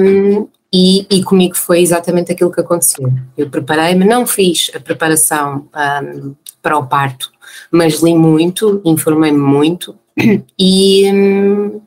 um, 0.00 0.48
e, 0.72 1.06
e, 1.08 1.22
comigo 1.22 1.56
foi 1.56 1.80
exatamente 1.80 2.32
aquilo 2.32 2.50
que 2.50 2.60
aconteceu. 2.60 3.08
Eu 3.38 3.48
preparei-me, 3.48 4.04
não 4.04 4.26
fiz 4.26 4.72
a 4.74 4.80
preparação 4.80 5.68
um, 6.02 6.34
para 6.60 6.76
o 6.76 6.88
parto, 6.88 7.30
mas 7.70 8.02
li 8.02 8.12
muito, 8.12 8.82
informei-me 8.84 9.38
muito 9.38 9.94
e, 10.58 11.08
um, 11.08 11.80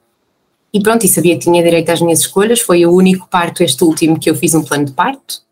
e 0.73 0.81
pronto, 0.81 1.05
e 1.05 1.09
sabia 1.09 1.35
que 1.35 1.43
tinha 1.43 1.61
direito 1.61 1.89
às 1.89 1.99
minhas 1.99 2.19
escolhas. 2.19 2.61
Foi 2.61 2.85
o 2.85 2.91
único 2.93 3.27
parto, 3.27 3.63
este 3.63 3.83
último, 3.83 4.17
que 4.17 4.29
eu 4.29 4.35
fiz 4.35 4.53
um 4.53 4.63
plano 4.63 4.85
de 4.85 4.93
parto 4.93 5.43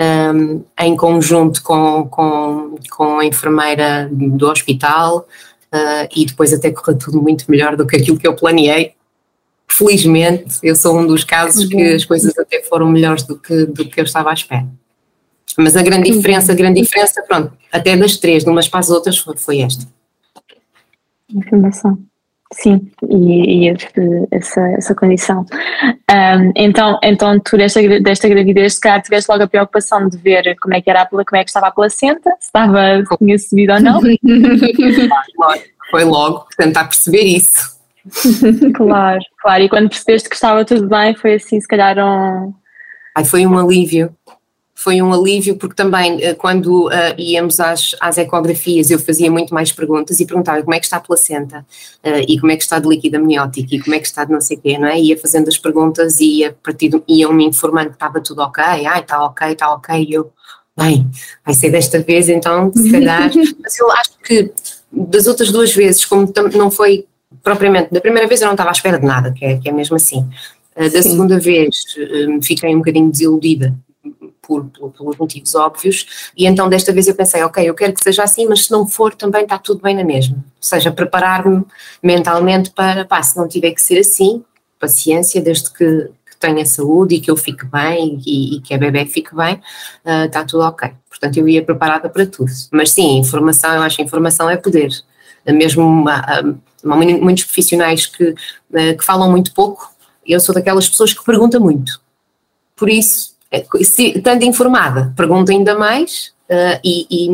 um, 0.00 0.64
em 0.80 0.96
conjunto 0.96 1.62
com, 1.62 2.08
com, 2.08 2.74
com 2.90 3.18
a 3.18 3.24
enfermeira 3.24 4.08
do 4.10 4.48
hospital 4.48 5.28
uh, 5.72 6.08
e 6.14 6.24
depois 6.24 6.52
até 6.52 6.70
correu 6.70 6.98
tudo 6.98 7.20
muito 7.20 7.50
melhor 7.50 7.76
do 7.76 7.86
que 7.86 7.96
aquilo 7.96 8.18
que 8.18 8.26
eu 8.26 8.34
planeei. 8.34 8.94
Felizmente, 9.68 10.58
eu 10.62 10.74
sou 10.74 10.98
um 10.98 11.06
dos 11.06 11.22
casos 11.22 11.66
que 11.66 11.80
as 11.80 12.04
coisas 12.04 12.36
até 12.38 12.62
foram 12.62 12.88
melhores 12.88 13.22
do 13.22 13.38
que, 13.38 13.66
do 13.66 13.88
que 13.88 14.00
eu 14.00 14.04
estava 14.04 14.30
à 14.30 14.34
espera. 14.34 14.66
Mas 15.56 15.76
a 15.76 15.82
grande 15.82 16.10
diferença, 16.10 16.52
a 16.52 16.54
grande 16.54 16.80
diferença, 16.80 17.22
pronto, 17.22 17.52
até 17.70 17.96
das 17.96 18.16
três, 18.16 18.44
de 18.44 18.50
umas 18.50 18.68
para 18.68 18.80
as 18.80 18.90
outras, 18.90 19.18
foi, 19.18 19.36
foi 19.36 19.60
esta. 19.60 19.86
Informação. 21.28 21.98
Sim, 22.52 22.90
e, 23.08 23.64
e 23.64 23.68
este, 23.68 24.00
essa, 24.32 24.60
essa 24.76 24.94
condição. 24.94 25.46
Um, 26.10 26.52
então, 26.56 26.98
então, 27.02 27.38
tu 27.38 27.56
desta, 27.56 27.80
desta 28.00 28.28
gravidez, 28.28 28.74
se 28.74 28.80
calhar 28.80 29.00
tiveste 29.00 29.30
logo 29.30 29.44
a 29.44 29.48
preocupação 29.48 30.08
de 30.08 30.16
ver 30.16 30.56
como 30.60 30.74
é 30.74 30.80
que, 30.80 30.90
era, 30.90 31.06
como 31.06 31.22
é 31.34 31.44
que 31.44 31.50
estava 31.50 31.68
a 31.68 31.70
placenta, 31.70 32.30
se 32.40 32.46
estava, 32.46 33.04
se 33.04 33.16
tinha 33.18 33.38
subido 33.38 33.72
ou 33.74 33.80
não. 33.80 34.00
foi 35.90 36.04
logo 36.04 36.46
tentar 36.56 36.84
perceber 36.84 37.22
isso. 37.22 37.78
claro, 38.74 39.20
claro. 39.40 39.62
E 39.62 39.68
quando 39.68 39.88
percebeste 39.88 40.28
que 40.28 40.34
estava 40.34 40.64
tudo 40.64 40.88
bem, 40.88 41.14
foi 41.14 41.34
assim, 41.34 41.60
se 41.60 41.68
calhar 41.68 41.98
um. 41.98 42.52
Ai, 43.16 43.24
foi 43.24 43.46
um 43.46 43.56
alívio. 43.58 44.14
Foi 44.82 45.02
um 45.02 45.12
alívio 45.12 45.56
porque 45.56 45.74
também 45.74 46.24
eh, 46.24 46.32
quando 46.32 46.86
uh, 46.86 46.90
íamos 47.18 47.60
às, 47.60 47.94
às 48.00 48.16
ecografias 48.16 48.90
eu 48.90 48.98
fazia 48.98 49.30
muito 49.30 49.52
mais 49.52 49.70
perguntas 49.70 50.18
e 50.18 50.24
perguntava 50.24 50.62
como 50.62 50.72
é 50.72 50.80
que 50.80 50.86
está 50.86 50.96
a 50.96 51.00
placenta? 51.00 51.66
Uh, 52.02 52.24
e 52.26 52.40
como 52.40 52.50
é 52.50 52.56
que 52.56 52.62
está 52.62 52.78
de 52.78 52.88
líquido 52.88 53.18
amniótico? 53.18 53.74
E 53.74 53.78
como 53.78 53.94
é 53.94 53.98
que 53.98 54.06
está 54.06 54.24
de 54.24 54.32
não 54.32 54.40
sei 54.40 54.56
o 54.56 54.60
quê, 54.60 54.78
não 54.78 54.88
é? 54.88 54.98
Ia 54.98 55.18
fazendo 55.18 55.48
as 55.48 55.58
perguntas 55.58 56.18
e 56.18 56.38
ia 56.38 56.56
partir, 56.64 56.92
iam-me 57.06 57.44
informando 57.44 57.90
que 57.90 57.96
estava 57.96 58.22
tudo 58.22 58.40
ok, 58.40 58.64
ai, 58.64 59.00
está 59.00 59.22
ok, 59.22 59.48
está 59.48 59.70
ok, 59.70 60.02
e 60.02 60.14
eu, 60.14 60.32
bem, 60.74 61.06
vai 61.44 61.54
ser 61.54 61.68
desta 61.68 62.00
vez 62.00 62.30
então, 62.30 62.72
se 62.74 62.90
calhar, 62.90 63.30
mas 63.62 63.78
eu 63.78 63.92
acho 63.92 64.12
que 64.24 64.50
das 64.90 65.26
outras 65.26 65.52
duas 65.52 65.74
vezes, 65.74 66.06
como 66.06 66.32
não 66.54 66.70
foi 66.70 67.04
propriamente, 67.42 67.92
da 67.92 68.00
primeira 68.00 68.26
vez 68.26 68.40
eu 68.40 68.46
não 68.46 68.54
estava 68.54 68.70
à 68.70 68.72
espera 68.72 68.98
de 68.98 69.04
nada, 69.04 69.30
que 69.30 69.44
é, 69.44 69.58
que 69.58 69.68
é 69.68 69.72
mesmo 69.72 69.96
assim. 69.96 70.26
Da 70.74 71.02
Sim. 71.02 71.10
segunda 71.10 71.38
vez 71.38 71.82
fiquei 72.42 72.74
um 72.74 72.78
bocadinho 72.78 73.10
desiludida 73.10 73.76
por, 74.50 74.90
por, 74.90 75.16
motivos 75.18 75.54
óbvios, 75.54 76.32
e 76.36 76.46
então 76.46 76.68
desta 76.68 76.92
vez 76.92 77.06
eu 77.06 77.14
pensei, 77.14 77.42
ok, 77.44 77.68
eu 77.68 77.74
quero 77.74 77.92
que 77.92 78.02
seja 78.02 78.24
assim, 78.24 78.46
mas 78.48 78.64
se 78.64 78.70
não 78.72 78.84
for 78.84 79.14
também 79.14 79.44
está 79.44 79.56
tudo 79.58 79.80
bem 79.80 79.94
na 79.94 80.02
mesma. 80.02 80.36
Ou 80.36 80.42
seja, 80.60 80.90
preparar-me 80.90 81.64
mentalmente 82.02 82.70
para, 82.70 83.04
pá, 83.04 83.22
se 83.22 83.36
não 83.36 83.46
tiver 83.46 83.70
que 83.70 83.80
ser 83.80 84.00
assim, 84.00 84.42
paciência, 84.78 85.40
desde 85.40 85.70
que, 85.72 86.10
que 86.28 86.36
tenha 86.40 86.66
saúde 86.66 87.14
e 87.14 87.20
que 87.20 87.30
eu 87.30 87.36
fique 87.36 87.64
bem 87.66 88.20
e, 88.26 88.56
e 88.56 88.60
que 88.60 88.74
a 88.74 88.78
bebê 88.78 89.06
fique 89.06 89.34
bem, 89.36 89.54
uh, 90.04 90.24
está 90.26 90.44
tudo 90.44 90.64
ok. 90.64 90.90
Portanto, 91.08 91.36
eu 91.36 91.46
ia 91.46 91.62
preparada 91.62 92.08
para 92.08 92.26
tudo. 92.26 92.50
Mas 92.72 92.90
sim, 92.90 93.18
informação, 93.18 93.74
eu 93.74 93.82
acho 93.82 93.96
que 93.96 94.02
informação 94.02 94.50
é 94.50 94.56
poder. 94.56 94.90
Mesmo 95.46 95.82
uma, 95.84 96.22
uma, 96.82 96.96
muitos 96.96 97.44
profissionais 97.44 98.06
que, 98.06 98.34
que 98.72 99.04
falam 99.04 99.30
muito 99.30 99.52
pouco, 99.52 99.92
eu 100.26 100.40
sou 100.40 100.54
daquelas 100.54 100.88
pessoas 100.88 101.12
que 101.12 101.24
perguntam 101.24 101.60
muito. 101.60 102.00
Por 102.76 102.88
isso, 102.88 103.29
se, 103.82 104.18
estando 104.18 104.44
informada, 104.44 105.12
pergunto 105.16 105.50
ainda 105.50 105.76
mais 105.76 106.32
uh, 106.48 106.80
e, 106.84 107.06
e, 107.10 107.28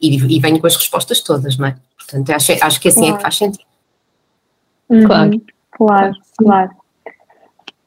e, 0.00 0.36
e, 0.36 0.40
venho 0.40 0.60
com 0.60 0.66
as 0.66 0.76
respostas 0.76 1.20
todas, 1.20 1.56
não 1.56 1.68
é? 1.68 1.76
Portanto, 1.96 2.30
acho, 2.30 2.52
acho 2.60 2.80
que 2.80 2.88
assim 2.88 3.00
claro. 3.00 3.14
é 3.14 3.16
que 3.16 3.22
faz 3.22 3.36
sentido. 3.36 3.64
Uhum. 4.88 5.06
Claro. 5.06 5.42
Claro, 5.76 6.14
claro. 6.38 6.70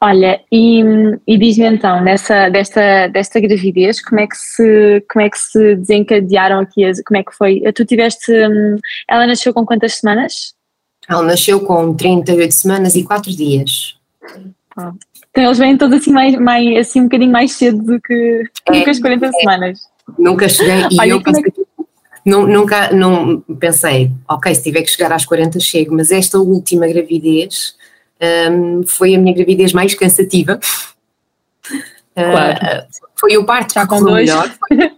Olha, 0.00 0.40
e, 0.52 0.80
e 1.26 1.38
diz-me 1.38 1.66
então, 1.66 2.00
nessa, 2.00 2.48
desta, 2.50 3.08
desta 3.08 3.40
gravidez, 3.40 4.00
como 4.00 4.20
é, 4.20 4.28
que 4.28 4.36
se, 4.36 5.04
como 5.10 5.24
é 5.24 5.30
que 5.30 5.38
se 5.38 5.74
desencadearam 5.74 6.60
aqui, 6.60 6.84
as, 6.84 7.02
como 7.02 7.18
é 7.18 7.24
que 7.24 7.32
foi? 7.32 7.60
Tu 7.72 7.84
tiveste, 7.84 8.30
hum, 8.30 8.76
ela 9.08 9.26
nasceu 9.26 9.52
com 9.52 9.66
quantas 9.66 9.94
semanas? 9.94 10.54
Ela 11.08 11.22
nasceu 11.22 11.60
com 11.60 11.94
38 11.94 12.52
semanas 12.52 12.94
e 12.94 13.02
4 13.02 13.34
dias. 13.34 13.98
Ah. 14.76 14.92
Então 15.38 15.46
eles 15.46 15.58
vêm 15.58 15.76
todos 15.78 16.00
assim, 16.00 16.10
mais, 16.10 16.34
mais, 16.34 16.76
assim 16.78 17.00
um 17.00 17.04
bocadinho 17.04 17.30
mais 17.30 17.52
cedo 17.52 17.80
do 17.80 18.00
que, 18.00 18.42
é, 18.66 18.72
do 18.72 18.82
que 18.82 18.90
as 18.90 18.98
40 18.98 19.26
é. 19.26 19.32
semanas. 19.32 19.80
Nunca 20.18 20.48
cheguei 20.48 20.80
e 20.90 21.00
Olha, 21.00 21.10
eu 21.10 21.22
pensei, 21.22 21.44
é 21.46 21.50
que... 21.52 21.64
nunca 22.24 22.92
não, 22.92 23.40
pensei, 23.56 24.10
ok, 24.28 24.52
se 24.52 24.64
tiver 24.64 24.82
que 24.82 24.90
chegar 24.90 25.12
às 25.12 25.24
40 25.24 25.60
chego, 25.60 25.94
mas 25.94 26.10
esta 26.10 26.40
última 26.40 26.88
gravidez 26.88 27.76
um, 28.50 28.84
foi 28.84 29.14
a 29.14 29.18
minha 29.18 29.32
gravidez 29.32 29.72
mais 29.72 29.94
cansativa. 29.94 30.58
Claro. 32.16 32.58
Uh, 32.58 32.86
foi 33.14 33.36
o 33.36 33.44
parto 33.44 33.74
Já 33.74 33.82
que 33.82 33.86
correu 33.86 34.06
dois. 34.06 34.28
melhor. 34.28 34.90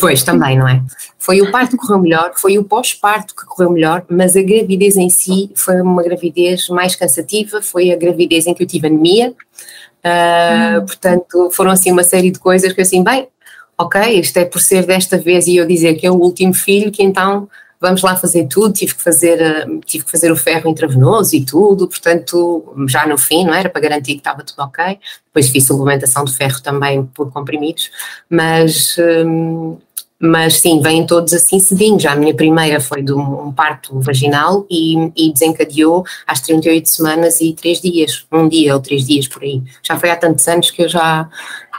Pois, 0.00 0.22
também, 0.22 0.58
não 0.58 0.68
é? 0.68 0.82
Foi 1.18 1.40
o 1.40 1.50
parto 1.52 1.72
que 1.72 1.86
correu 1.86 2.00
melhor, 2.00 2.32
foi 2.36 2.58
o 2.58 2.64
pós-parto 2.64 3.34
que 3.34 3.44
correu 3.44 3.70
melhor, 3.70 4.04
mas 4.08 4.36
a 4.36 4.42
gravidez 4.42 4.96
em 4.96 5.08
si 5.08 5.50
foi 5.54 5.80
uma 5.80 6.02
gravidez 6.02 6.68
mais 6.68 6.96
cansativa, 6.96 7.62
foi 7.62 7.92
a 7.92 7.96
gravidez 7.96 8.46
em 8.46 8.54
que 8.54 8.62
eu 8.62 8.66
tive 8.66 8.88
anemia, 8.88 9.30
uh, 9.30 10.80
hum. 10.80 10.86
portanto 10.86 11.50
foram 11.52 11.70
assim 11.70 11.92
uma 11.92 12.02
série 12.02 12.30
de 12.30 12.38
coisas 12.38 12.72
que 12.72 12.80
assim, 12.80 13.04
bem, 13.04 13.28
ok, 13.76 14.20
isto 14.20 14.36
é 14.38 14.44
por 14.44 14.60
ser 14.60 14.84
desta 14.84 15.16
vez 15.16 15.46
e 15.46 15.56
eu 15.56 15.66
dizer 15.66 15.94
que 15.94 16.06
é 16.06 16.10
o 16.10 16.16
último 16.16 16.54
filho, 16.54 16.90
que 16.90 17.02
então 17.02 17.48
vamos 17.80 18.02
lá 18.02 18.16
fazer 18.16 18.46
tudo, 18.46 18.72
tive 18.72 18.94
que 18.94 19.02
fazer, 19.02 19.40
eh, 19.40 19.66
tive 19.86 20.04
que 20.04 20.10
fazer 20.10 20.32
o 20.32 20.36
ferro 20.36 20.68
intravenoso 20.68 21.34
e 21.36 21.44
tudo, 21.44 21.86
portanto, 21.88 22.74
já 22.88 23.06
no 23.06 23.16
fim, 23.16 23.44
não 23.44 23.54
era 23.54 23.68
para 23.68 23.80
garantir 23.80 24.14
que 24.14 24.18
estava 24.18 24.42
tudo 24.42 24.60
ok. 24.62 24.98
Depois 25.26 25.48
fiz 25.48 25.66
suplementação 25.66 26.24
de 26.24 26.34
ferro 26.34 26.60
também 26.60 27.04
por 27.06 27.30
comprimidos, 27.30 27.90
mas, 28.28 28.96
hum, 28.98 29.78
mas 30.18 30.58
sim, 30.58 30.80
vêm 30.82 31.06
todos 31.06 31.32
assim 31.32 31.60
cedinho. 31.60 32.00
Já 32.00 32.12
a 32.12 32.16
minha 32.16 32.34
primeira 32.34 32.80
foi 32.80 33.02
de 33.02 33.12
um, 33.12 33.52
parto 33.52 34.00
vaginal 34.00 34.66
e, 34.68 35.12
e, 35.16 35.32
desencadeou 35.32 36.04
às 36.26 36.40
38 36.40 36.88
semanas 36.88 37.40
e 37.40 37.52
3 37.52 37.80
dias, 37.80 38.26
um 38.32 38.48
dia 38.48 38.74
ou 38.74 38.80
3 38.80 39.06
dias 39.06 39.28
por 39.28 39.44
aí. 39.44 39.62
Já 39.82 39.96
foi 39.96 40.10
há 40.10 40.16
tantos 40.16 40.48
anos 40.48 40.70
que 40.72 40.82
eu 40.82 40.88
já, 40.88 41.28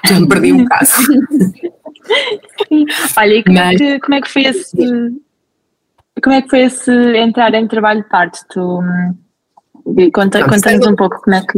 já 0.06 0.20
me 0.20 0.28
perdi 0.28 0.54
um 0.54 0.64
bocado. 0.64 0.90
Olha, 3.18 3.36
e 3.36 3.44
como, 3.44 3.56
mas, 3.56 3.76
é 3.76 3.78
que, 3.78 4.00
como 4.00 4.16
é 4.16 4.22
que 4.22 4.30
foi 4.30 4.44
esse 4.44 5.20
como 6.22 6.36
é 6.36 6.42
que 6.42 6.50
foi 6.50 6.62
esse 6.62 6.92
entrar 7.18 7.54
em 7.54 7.68
trabalho 7.68 8.04
de 8.04 8.10
parte? 8.10 8.40
Tu 8.50 8.60
hum, 8.60 9.16
conta, 10.14 10.44
conta-nos 10.48 10.88
um 10.88 10.96
pouco 10.96 11.22
como 11.22 11.36
é 11.36 11.42
que. 11.42 11.58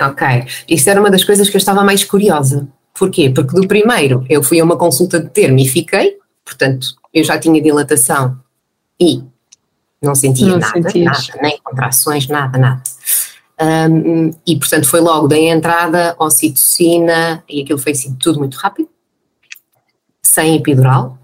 Ok, 0.00 0.26
isto 0.68 0.88
era 0.88 1.00
uma 1.00 1.10
das 1.10 1.24
coisas 1.24 1.48
que 1.48 1.56
eu 1.56 1.58
estava 1.58 1.82
mais 1.82 2.04
curiosa. 2.04 2.68
Porquê? 2.94 3.30
Porque 3.30 3.54
do 3.54 3.66
primeiro 3.66 4.24
eu 4.28 4.42
fui 4.42 4.60
a 4.60 4.64
uma 4.64 4.76
consulta 4.76 5.20
de 5.20 5.28
termo 5.28 5.58
e 5.58 5.68
fiquei, 5.68 6.16
portanto, 6.44 6.96
eu 7.12 7.22
já 7.24 7.38
tinha 7.38 7.62
dilatação 7.62 8.38
e 9.00 9.22
não 10.02 10.14
sentia 10.14 10.48
não 10.48 10.58
nada, 10.58 10.72
sentias. 10.72 11.28
nada, 11.28 11.42
nem 11.42 11.58
contrações, 11.62 12.28
nada, 12.28 12.58
nada. 12.58 12.82
Um, 13.60 14.30
e 14.46 14.56
portanto 14.56 14.88
foi 14.88 15.00
logo 15.00 15.26
da 15.26 15.36
entrada, 15.36 16.14
ocitocina, 16.18 17.42
e 17.48 17.62
aquilo 17.62 17.78
foi 17.78 17.92
assim 17.92 18.14
tudo 18.14 18.38
muito 18.38 18.56
rápido, 18.56 18.88
sem 20.22 20.56
epidural, 20.56 21.18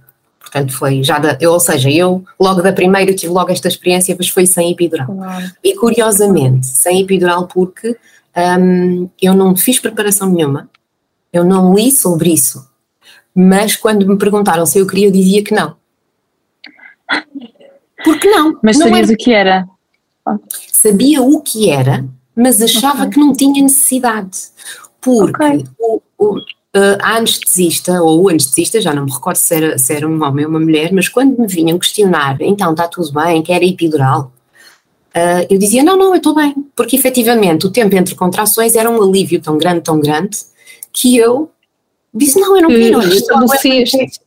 portanto 0.54 0.73
foi 0.73 1.02
já 1.02 1.18
da, 1.18 1.37
eu, 1.40 1.52
ou 1.52 1.58
seja, 1.58 1.90
eu 1.90 2.25
logo 2.38 2.62
da 2.62 2.73
primeira 2.73 3.12
tive 3.12 3.32
logo 3.32 3.50
esta 3.50 3.66
experiência, 3.66 4.14
mas 4.16 4.28
foi 4.28 4.46
sem 4.46 4.70
epidural. 4.70 5.06
Claro. 5.08 5.50
E 5.62 5.75
curiosamente, 5.75 6.66
sem 6.66 7.00
epidural 7.00 7.49
porque 7.49 7.96
um, 8.61 9.08
eu 9.20 9.34
não 9.34 9.56
fiz 9.56 9.80
preparação 9.80 10.30
nenhuma, 10.30 10.70
eu 11.32 11.42
não 11.44 11.75
li 11.75 11.90
sobre 11.90 12.32
isso, 12.32 12.68
mas 13.34 13.75
quando 13.75 14.06
me 14.06 14.16
perguntaram 14.16 14.64
se 14.64 14.78
eu 14.78 14.87
queria, 14.87 15.08
eu 15.08 15.12
dizia 15.12 15.42
que 15.42 15.52
não. 15.52 15.76
Porque 18.04 18.30
não? 18.30 18.58
Mas 18.62 18.78
não 18.78 18.87
sabias 18.87 19.08
era. 19.08 19.14
o 19.14 19.16
que 19.16 19.32
era? 19.32 19.68
Sabia 20.73 21.23
o 21.23 21.40
que 21.40 21.70
era, 21.70 22.04
mas 22.37 22.62
achava 22.62 23.00
okay. 23.00 23.11
que 23.11 23.18
não 23.18 23.32
tinha 23.32 23.62
necessidade. 23.62 24.38
Porque 25.00 25.44
okay. 25.44 25.64
o, 25.78 26.00
o, 26.16 26.37
uh, 26.74 26.98
a 27.00 27.16
anestesista, 27.16 28.02
ou 28.02 28.24
o 28.24 28.28
anestesista, 28.28 28.80
já 28.80 28.92
não 28.92 29.04
me 29.04 29.12
recordo 29.12 29.36
se 29.36 29.54
era, 29.54 29.78
se 29.78 29.92
era 29.92 30.08
um 30.08 30.22
homem 30.22 30.44
ou 30.44 30.50
uma 30.50 30.60
mulher, 30.60 30.92
mas 30.92 31.08
quando 31.08 31.38
me 31.38 31.46
vinham 31.46 31.78
questionar, 31.78 32.36
então 32.40 32.72
está 32.72 32.88
tudo 32.88 33.12
bem, 33.12 33.42
quer 33.42 33.62
epidural, 33.62 34.32
uh, 35.14 35.46
eu 35.48 35.58
dizia, 35.58 35.82
não, 35.82 35.96
não, 35.96 36.08
eu 36.08 36.16
estou 36.16 36.34
bem, 36.34 36.54
porque 36.74 36.96
efetivamente 36.96 37.66
o 37.66 37.70
tempo 37.70 37.94
entre 37.94 38.14
contrações 38.14 38.74
era 38.74 38.90
um 38.90 39.00
alívio 39.02 39.40
tão 39.40 39.56
grande, 39.56 39.82
tão 39.82 40.00
grande, 40.00 40.38
que 40.92 41.16
eu 41.16 41.50
disse, 42.12 42.38
não, 42.38 42.56
eu 42.56 42.62
não 42.62 42.68
quero. 42.68 43.00
Estabeleceste. 43.12 44.20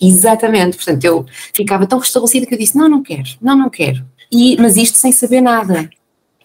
Exatamente, 0.00 0.76
portanto 0.76 1.04
eu 1.04 1.26
ficava 1.52 1.86
tão 1.86 1.98
restabelecida 1.98 2.46
que 2.46 2.54
eu 2.54 2.58
disse, 2.58 2.76
não, 2.76 2.88
não 2.88 3.02
quero, 3.02 3.28
não, 3.40 3.56
não 3.56 3.68
quero. 3.68 4.04
E, 4.30 4.56
mas 4.60 4.76
isto 4.76 4.96
sem 4.96 5.12
saber 5.12 5.40
nada. 5.40 5.88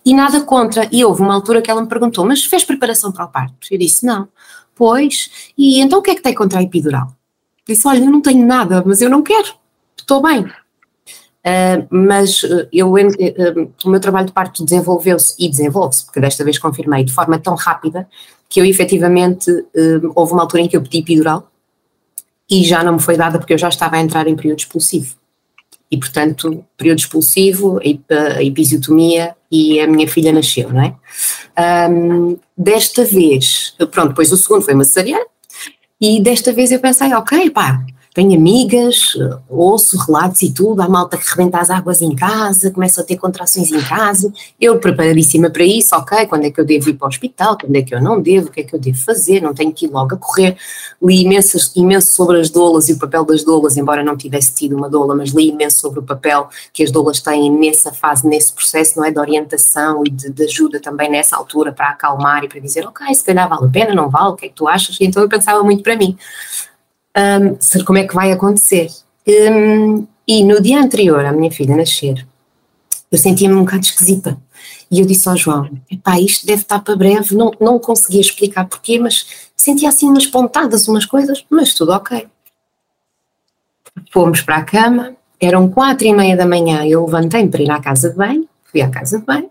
E 0.04 0.14
nada 0.14 0.42
contra. 0.42 0.88
E 0.92 1.06
houve 1.06 1.22
uma 1.22 1.34
altura 1.34 1.62
que 1.62 1.70
ela 1.70 1.82
me 1.82 1.88
perguntou, 1.88 2.26
mas 2.26 2.44
fez 2.44 2.64
preparação 2.64 3.12
para 3.12 3.26
o 3.26 3.28
parto? 3.28 3.56
Eu 3.70 3.78
disse, 3.78 4.06
não. 4.06 4.28
Pois, 4.76 5.52
e 5.58 5.80
então 5.80 6.00
o 6.00 6.02
que 6.02 6.12
é 6.12 6.16
que 6.16 6.22
tem 6.22 6.34
contra 6.34 6.60
a 6.60 6.64
epidural? 6.64 7.14
Disse, 7.68 7.88
olha, 7.88 8.04
eu 8.04 8.12
não 8.12 8.22
tenho 8.22 8.46
nada, 8.46 8.84
mas 8.86 9.02
eu 9.02 9.10
não 9.10 9.22
quero, 9.22 9.54
estou 9.98 10.22
bem. 10.22 10.46
Uh, 11.42 11.88
mas 11.90 12.44
uh, 12.44 12.68
eu, 12.72 12.94
uh, 12.94 13.72
o 13.84 13.90
meu 13.90 14.00
trabalho 14.00 14.28
de 14.28 14.34
parto 14.34 14.64
desenvolveu-se 14.64 15.34
e 15.40 15.50
desenvolve-se, 15.50 16.06
porque 16.06 16.20
desta 16.20 16.44
vez 16.44 16.60
confirmei, 16.60 17.04
de 17.04 17.12
forma 17.12 17.40
tão 17.40 17.56
rápida 17.56 18.08
que 18.48 18.60
eu 18.60 18.66
efetivamente, 18.66 19.50
houve 20.14 20.34
uma 20.34 20.42
altura 20.42 20.64
em 20.64 20.68
que 20.68 20.76
eu 20.76 20.82
pedi 20.82 20.98
epidural 20.98 21.50
e 22.50 22.66
já 22.66 22.84
não 22.84 22.96
me 22.96 23.00
foi 23.00 23.16
dada 23.16 23.40
porque 23.40 23.54
eu 23.54 23.58
já 23.58 23.70
estava 23.70 23.96
a 23.96 24.02
entrar 24.02 24.28
em 24.28 24.36
período 24.36 24.60
expulsivo. 24.60 25.16
E 25.92 25.98
portanto, 25.98 26.64
período 26.78 27.00
expulsivo, 27.00 27.80
a 28.10 28.44
episiotomia 28.44 29.36
e 29.52 29.80
a 29.82 29.88
minha 29.88 30.08
filha 30.08 30.32
nasceu, 30.32 30.70
não 30.70 30.82
é? 30.82 30.96
Um, 31.90 32.38
desta 32.58 33.04
vez, 33.04 33.76
pronto, 33.92 34.10
depois 34.10 34.32
o 34.32 34.38
segundo 34.38 34.62
foi 34.62 34.74
uma 34.74 34.86
cesariana, 34.86 35.26
e 36.00 36.22
desta 36.22 36.54
vez 36.54 36.72
eu 36.72 36.80
pensei, 36.80 37.14
ok, 37.14 37.50
pá, 37.50 37.86
tenho 38.14 38.38
amigas, 38.38 39.14
ouço 39.50 39.98
relatos 39.98 40.42
e 40.42 40.52
tudo, 40.52 40.82
há 40.82 40.90
malta 40.90 41.18
que 41.18 41.30
rebenta 41.30 41.60
as 41.60 41.70
águas 41.70 42.02
em 42.02 42.14
casa, 42.14 42.70
começa 42.70 43.02
a 43.02 43.04
ter 43.04 43.16
contrações 43.16 43.72
em 43.72 43.82
casa, 43.82 44.32
eu 44.60 44.78
preparadíssima 44.80 45.50
para 45.50 45.64
isso, 45.64 45.96
ok, 45.96 46.26
quando 46.26 46.44
é 46.44 46.52
que 46.52 46.60
eu 46.60 46.66
devo 46.66 46.90
ir 46.90 46.96
para 46.96 47.06
o 47.06 47.08
hospital, 47.08 47.58
quando 47.58 47.76
é 47.76 47.82
que 47.82 47.96
eu 47.96 48.02
não 48.02 48.22
devo, 48.22 48.48
o 48.48 48.52
que 48.52 48.60
é 48.60 48.64
que 48.64 48.76
eu 48.76 48.80
devo 48.80 48.98
fazer, 48.98 49.42
não 49.42 49.54
tenho 49.54 49.72
que 49.72 49.86
ir 49.86 49.90
logo 49.90 50.16
a 50.16 50.18
correr, 50.18 50.58
li 51.02 51.22
imensas, 51.22 51.72
imenso 51.74 52.14
sobre 52.14 52.42
as 52.42 52.50
doulas 52.50 52.90
e 52.90 52.94
o 52.94 53.00
papel 53.00 53.24
das 53.24 53.46
doulas, 53.46 53.78
embora 53.78 54.04
não 54.04 54.18
tivesse 54.18 54.54
tido 54.54 54.76
uma 54.76 54.90
doula, 54.90 55.16
mas 55.16 55.30
li 55.30 55.48
imenso 55.48 55.80
sobre 55.80 56.00
o 56.00 56.04
papel 56.04 56.50
que 56.74 56.84
as 56.84 56.92
doulas 56.92 57.22
têm 57.22 57.50
nessa 57.50 57.94
fase, 57.94 58.28
nesse 58.28 58.52
processo, 58.52 58.98
não 58.98 59.06
é, 59.06 59.12
de 59.12 59.20
orientação 59.20 60.04
e 60.06 60.10
de, 60.10 60.30
de 60.30 60.44
ajuda 60.44 60.82
também 60.82 61.10
nessa 61.10 61.38
altura 61.38 61.72
para 61.72 61.90
acalmar 61.90 62.44
e 62.44 62.50
para 62.50 62.60
dizer, 62.60 62.86
ok, 62.86 63.14
se 63.16 63.24
calhar 63.24 63.48
vale 63.48 63.68
a 63.68 63.70
pena, 63.70 63.96
não 63.96 64.10
vale, 64.10 64.32
o 64.32 64.36
que 64.36 64.48
é 64.48 64.50
que 64.50 64.56
tu 64.56 64.68
achas? 64.68 65.00
E 65.00 65.06
então 65.06 65.24
eu 65.24 65.30
pensava 65.30 65.64
muito 65.64 65.82
para 65.82 65.96
mim, 65.96 66.18
um, 67.18 67.84
como 67.86 68.00
é 68.00 68.08
que 68.08 68.16
vai 68.16 68.32
acontecer. 68.32 68.90
Um, 69.28 70.08
e 70.28 70.44
no 70.44 70.62
dia 70.62 70.80
anterior 70.80 71.26
à 71.26 71.32
minha 71.32 71.52
filha 71.52 71.76
nascer, 71.76 72.26
eu 73.12 73.18
sentia-me 73.18 73.56
um 73.56 73.66
bocado 73.66 73.84
esquisita. 73.84 74.38
E 74.90 75.00
eu 75.00 75.06
disse 75.06 75.28
ao 75.28 75.38
João: 75.38 75.70
epá, 75.90 76.20
isto 76.20 76.46
deve 76.46 76.62
estar 76.62 76.80
para 76.80 76.96
breve. 76.96 77.36
Não, 77.36 77.52
não 77.60 77.80
conseguia 77.80 78.22
explicar 78.22 78.66
porquê, 78.66 79.00
mas 79.00 79.26
sentia 79.56 79.90
assim 79.90 80.08
umas 80.08 80.26
pontadas, 80.26 80.88
umas 80.88 81.06
coisas, 81.06 81.46
mas 81.50 81.74
tudo 81.74 81.92
ok. 81.92 82.28
Fomos 84.12 84.42
para 84.42 84.58
a 84.58 84.64
cama, 84.64 85.16
eram 85.40 85.70
quatro 85.70 86.08
e 86.08 86.14
meia 86.14 86.36
da 86.36 86.46
manhã. 86.46 86.86
Eu 86.86 87.06
levantei-me 87.06 87.50
para 87.50 87.62
ir 87.62 87.72
à 87.72 87.82
casa 87.82 88.10
de 88.10 88.16
banho, 88.16 88.48
fui 88.66 88.82
à 88.82 88.90
casa 88.90 89.20
de 89.20 89.26
banho, 89.26 89.50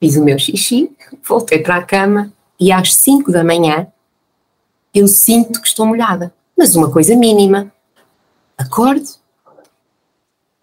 fiz 0.00 0.16
o 0.16 0.24
meu 0.24 0.38
xixi, 0.38 0.90
voltei 1.26 1.58
para 1.58 1.76
a 1.76 1.82
cama 1.82 2.32
e 2.58 2.72
às 2.72 2.94
cinco 2.94 3.30
da 3.30 3.44
manhã 3.44 3.86
eu 4.94 5.08
sinto 5.08 5.60
que 5.60 5.66
estou 5.66 5.86
molhada 5.86 6.32
mas 6.56 6.74
uma 6.74 6.90
coisa 6.90 7.14
mínima. 7.16 7.72
Acordo 8.56 9.08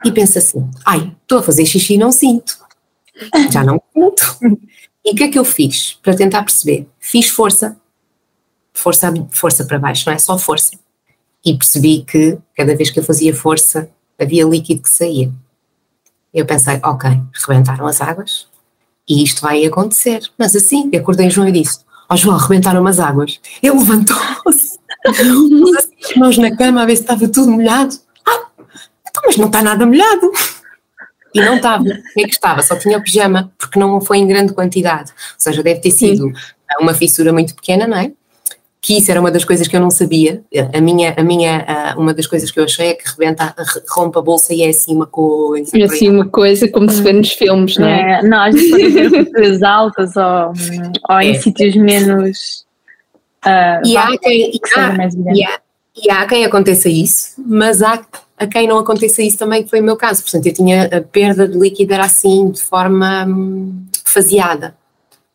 e 0.03 0.11
penso 0.11 0.37
assim: 0.37 0.69
ai, 0.85 1.15
estou 1.21 1.39
a 1.39 1.43
fazer 1.43 1.65
xixi 1.65 1.95
e 1.95 1.97
não 1.97 2.11
sinto. 2.11 2.57
Já 3.51 3.63
não 3.63 3.81
sinto. 3.93 4.37
E 5.03 5.11
o 5.11 5.15
que 5.15 5.23
é 5.23 5.29
que 5.29 5.39
eu 5.39 5.45
fiz 5.45 5.93
para 6.01 6.15
tentar 6.15 6.43
perceber? 6.43 6.87
Fiz 6.99 7.27
força. 7.29 7.77
Força, 8.73 9.13
força 9.31 9.65
para 9.65 9.79
baixo, 9.79 10.03
não 10.07 10.13
é 10.13 10.19
só 10.19 10.37
força. 10.37 10.71
E 11.43 11.55
percebi 11.55 12.03
que 12.03 12.37
cada 12.55 12.75
vez 12.75 12.89
que 12.89 12.99
eu 12.99 13.03
fazia 13.03 13.35
força 13.35 13.89
havia 14.19 14.45
líquido 14.45 14.83
que 14.83 14.89
saía. 14.89 15.31
Eu 16.33 16.45
pensei, 16.45 16.79
ok, 16.83 17.09
rebentaram 17.45 17.85
as 17.87 17.99
águas 17.99 18.47
e 19.07 19.23
isto 19.23 19.41
vai 19.41 19.65
acontecer. 19.65 20.21
Mas 20.37 20.55
assim, 20.55 20.89
acordei 20.95 21.29
João 21.29 21.47
e 21.47 21.51
disse: 21.51 21.79
Ó 22.09 22.13
oh, 22.13 22.17
João, 22.17 22.37
rebentaram 22.37 22.85
as 22.87 22.99
águas. 22.99 23.39
Ele 23.61 23.77
levantou-se 23.77 24.70
mãos 26.17 26.37
na 26.37 26.55
cama 26.55 26.83
a 26.83 26.85
ver 26.85 26.95
se 26.95 27.01
estava 27.01 27.27
tudo 27.27 27.51
molhado. 27.51 27.95
Ah, 28.27 28.45
então, 29.09 29.23
mas 29.25 29.37
não 29.37 29.47
está 29.47 29.61
nada 29.61 29.85
molhado. 29.85 30.31
E 31.33 31.41
não 31.41 31.55
estava. 31.55 31.83
O 31.83 32.13
que 32.13 32.21
é 32.21 32.27
que 32.27 32.33
estava? 32.33 32.61
Só 32.61 32.75
tinha 32.75 32.97
o 32.97 33.03
pijama, 33.03 33.51
porque 33.57 33.79
não 33.79 34.01
foi 34.01 34.17
em 34.17 34.27
grande 34.27 34.53
quantidade. 34.53 35.11
Ou 35.11 35.35
seja, 35.37 35.63
deve 35.63 35.79
ter 35.79 35.91
sido 35.91 36.25
Sim. 36.25 36.33
uma 36.79 36.93
fissura 36.93 37.31
muito 37.31 37.55
pequena, 37.55 37.87
não 37.87 37.97
é? 37.97 38.11
Que 38.81 38.97
isso 38.97 39.11
era 39.11 39.19
uma 39.19 39.29
das 39.29 39.45
coisas 39.45 39.67
que 39.67 39.75
eu 39.75 39.79
não 39.79 39.91
sabia. 39.91 40.43
A 40.73 40.81
minha, 40.81 41.13
a 41.15 41.23
minha, 41.23 41.95
uma 41.97 42.13
das 42.13 42.25
coisas 42.25 42.49
que 42.49 42.59
eu 42.59 42.63
achei 42.63 42.89
é 42.89 42.93
que 42.95 43.07
rebenta, 43.09 43.55
rompe 43.89 44.17
a 44.17 44.21
bolsa 44.21 44.53
e 44.53 44.63
é 44.63 44.69
assim 44.69 44.95
uma 44.95 45.05
coisa. 45.05 45.77
É 45.77 45.83
assim 45.83 46.09
uma 46.09 46.27
coisa 46.27 46.67
como 46.67 46.89
se 46.89 47.01
vê 47.01 47.13
nos 47.13 47.31
filmes, 47.31 47.77
não 47.77 47.87
é? 47.87 48.19
é 48.19 48.23
não, 48.23 48.41
às 48.41 48.55
vezes 48.55 49.09
pode 49.11 49.31
ver 49.31 49.63
altas 49.63 50.15
ou, 50.15 50.53
ou 51.09 51.19
é. 51.19 51.25
em 51.25 51.39
sítios 51.39 51.75
menos 51.75 52.65
Uh, 53.45 53.87
e, 53.87 53.97
há 53.97 54.17
quem, 54.17 54.51
que 54.51 54.79
há, 54.79 54.95
e, 55.33 55.43
há, 55.43 55.59
e 55.95 56.11
há 56.11 56.25
quem 56.27 56.45
aconteça 56.45 56.87
isso, 56.87 57.33
mas 57.37 57.81
há 57.81 57.99
a 58.37 58.47
quem 58.47 58.67
não 58.67 58.79
aconteça 58.79 59.21
isso 59.21 59.37
também, 59.37 59.63
que 59.63 59.69
foi 59.69 59.81
o 59.81 59.83
meu 59.83 59.95
caso. 59.95 60.23
Portanto, 60.23 60.47
eu 60.47 60.53
tinha 60.53 60.85
a 60.85 61.01
perda 61.01 61.47
de 61.47 61.57
líquido 61.57 61.93
era 61.93 62.05
assim, 62.05 62.49
de 62.49 62.61
forma 62.61 63.25
hum, 63.25 63.85
faseada. 64.03 64.75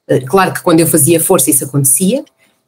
Uh, 0.08 0.24
claro 0.26 0.52
que 0.52 0.62
quando 0.62 0.80
eu 0.80 0.86
fazia 0.86 1.20
força 1.20 1.50
isso 1.50 1.64
acontecia, 1.64 2.24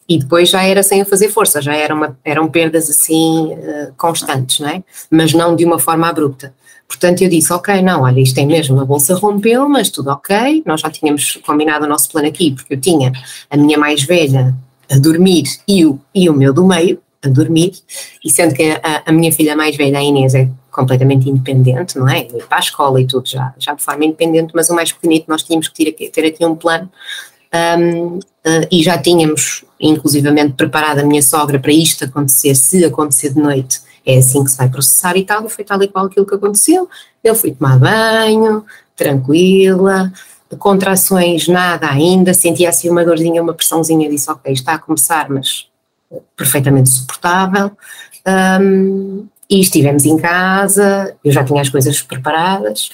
e 0.08 0.18
depois 0.18 0.48
já 0.48 0.62
era 0.62 0.82
sem 0.82 1.00
eu 1.00 1.06
fazer 1.06 1.28
força, 1.28 1.60
já 1.60 1.74
era 1.74 1.94
uma, 1.94 2.16
eram 2.24 2.48
perdas 2.48 2.88
assim 2.88 3.52
uh, 3.52 3.92
constantes, 3.96 4.60
não 4.60 4.68
é? 4.68 4.82
Mas 5.10 5.34
não 5.34 5.54
de 5.54 5.64
uma 5.64 5.78
forma 5.78 6.08
abrupta. 6.08 6.54
Portanto, 6.86 7.22
eu 7.22 7.28
disse, 7.28 7.52
ok, 7.52 7.82
não, 7.82 8.02
olha, 8.02 8.18
isto 8.18 8.38
é 8.38 8.46
mesmo, 8.46 8.80
a 8.80 8.84
bolsa 8.84 9.14
rompeu, 9.14 9.68
mas 9.68 9.90
tudo 9.90 10.10
ok, 10.10 10.62
nós 10.64 10.80
já 10.80 10.90
tínhamos 10.90 11.38
combinado 11.44 11.84
o 11.84 11.88
nosso 11.88 12.10
plano 12.10 12.28
aqui, 12.28 12.52
porque 12.52 12.74
eu 12.74 12.80
tinha 12.80 13.12
a 13.50 13.56
minha 13.56 13.76
mais 13.76 14.02
velha 14.02 14.54
a 14.90 14.98
dormir 14.98 15.44
e 15.66 15.84
o, 15.84 16.00
e 16.14 16.28
o 16.28 16.32
meu 16.32 16.52
do 16.52 16.66
meio 16.66 17.00
a 17.22 17.28
dormir, 17.28 17.72
e 18.24 18.30
sendo 18.30 18.54
que 18.54 18.70
a, 18.82 19.02
a 19.06 19.12
minha 19.12 19.32
filha 19.32 19.56
mais 19.56 19.76
velha, 19.76 19.98
a 19.98 20.02
Inês, 20.02 20.34
é 20.34 20.48
completamente 20.70 21.28
independente, 21.28 21.98
não 21.98 22.08
é? 22.08 22.20
Ir 22.20 22.46
para 22.48 22.58
a 22.58 22.60
escola 22.60 23.00
e 23.00 23.06
tudo, 23.06 23.28
já, 23.28 23.52
já 23.58 23.74
de 23.74 23.82
forma 23.82 24.04
independente, 24.04 24.52
mas 24.54 24.70
o 24.70 24.74
mais 24.74 24.92
pequenito 24.92 25.24
nós 25.28 25.42
tínhamos 25.42 25.66
que 25.68 25.74
ter 25.74 25.90
aqui, 25.90 26.08
ter 26.08 26.26
aqui 26.26 26.46
um 26.46 26.54
plano 26.54 26.88
um, 27.52 28.18
uh, 28.18 28.20
e 28.70 28.82
já 28.82 28.96
tínhamos 28.98 29.64
inclusivamente 29.80 30.52
preparado 30.54 31.00
a 31.00 31.04
minha 31.04 31.22
sogra 31.22 31.58
para 31.58 31.72
isto 31.72 32.04
acontecer, 32.04 32.54
se 32.54 32.84
acontecer 32.84 33.34
de 33.34 33.40
noite, 33.40 33.80
é 34.06 34.18
assim 34.18 34.44
que 34.44 34.50
se 34.50 34.56
vai 34.56 34.68
processar 34.68 35.16
e 35.16 35.24
tal, 35.24 35.44
e 35.44 35.48
foi 35.48 35.64
tal 35.64 35.82
e 35.82 35.88
qual 35.88 36.06
aquilo 36.06 36.24
que 36.24 36.34
aconteceu. 36.34 36.88
Eu 37.22 37.34
fui 37.34 37.52
tomar 37.52 37.78
banho, 37.78 38.64
tranquila, 38.96 40.12
contrações 40.56 41.48
nada 41.48 41.90
ainda, 41.90 42.32
sentia 42.32 42.68
assim 42.68 42.88
uma 42.88 43.04
dorzinha, 43.04 43.42
uma 43.42 43.54
pressãozinha, 43.54 44.08
disse 44.08 44.30
ok, 44.30 44.52
está 44.52 44.74
a 44.74 44.78
começar, 44.78 45.28
mas 45.28 45.66
perfeitamente 46.36 46.88
suportável. 46.88 47.70
Um, 48.60 49.26
e 49.50 49.60
estivemos 49.60 50.04
em 50.04 50.16
casa, 50.18 51.16
eu 51.24 51.32
já 51.32 51.42
tinha 51.42 51.62
as 51.62 51.70
coisas 51.70 52.02
preparadas, 52.02 52.90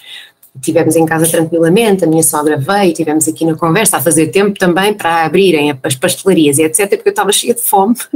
estivemos 0.56 0.94
em 0.96 1.04
casa 1.04 1.26
tranquilamente, 1.28 2.04
a 2.04 2.06
minha 2.06 2.22
sogra 2.22 2.56
veio, 2.56 2.92
estivemos 2.92 3.26
aqui 3.26 3.44
na 3.44 3.56
conversa 3.56 3.96
a 3.96 4.00
fazer 4.00 4.28
tempo 4.28 4.58
também 4.58 4.94
para 4.94 5.24
abrirem 5.24 5.76
as 5.82 5.96
pastelarias 5.96 6.58
e 6.58 6.62
etc, 6.62 6.88
porque 6.90 7.08
eu 7.08 7.12
estava 7.12 7.32
cheia 7.32 7.54
de 7.54 7.62
fome. 7.62 7.94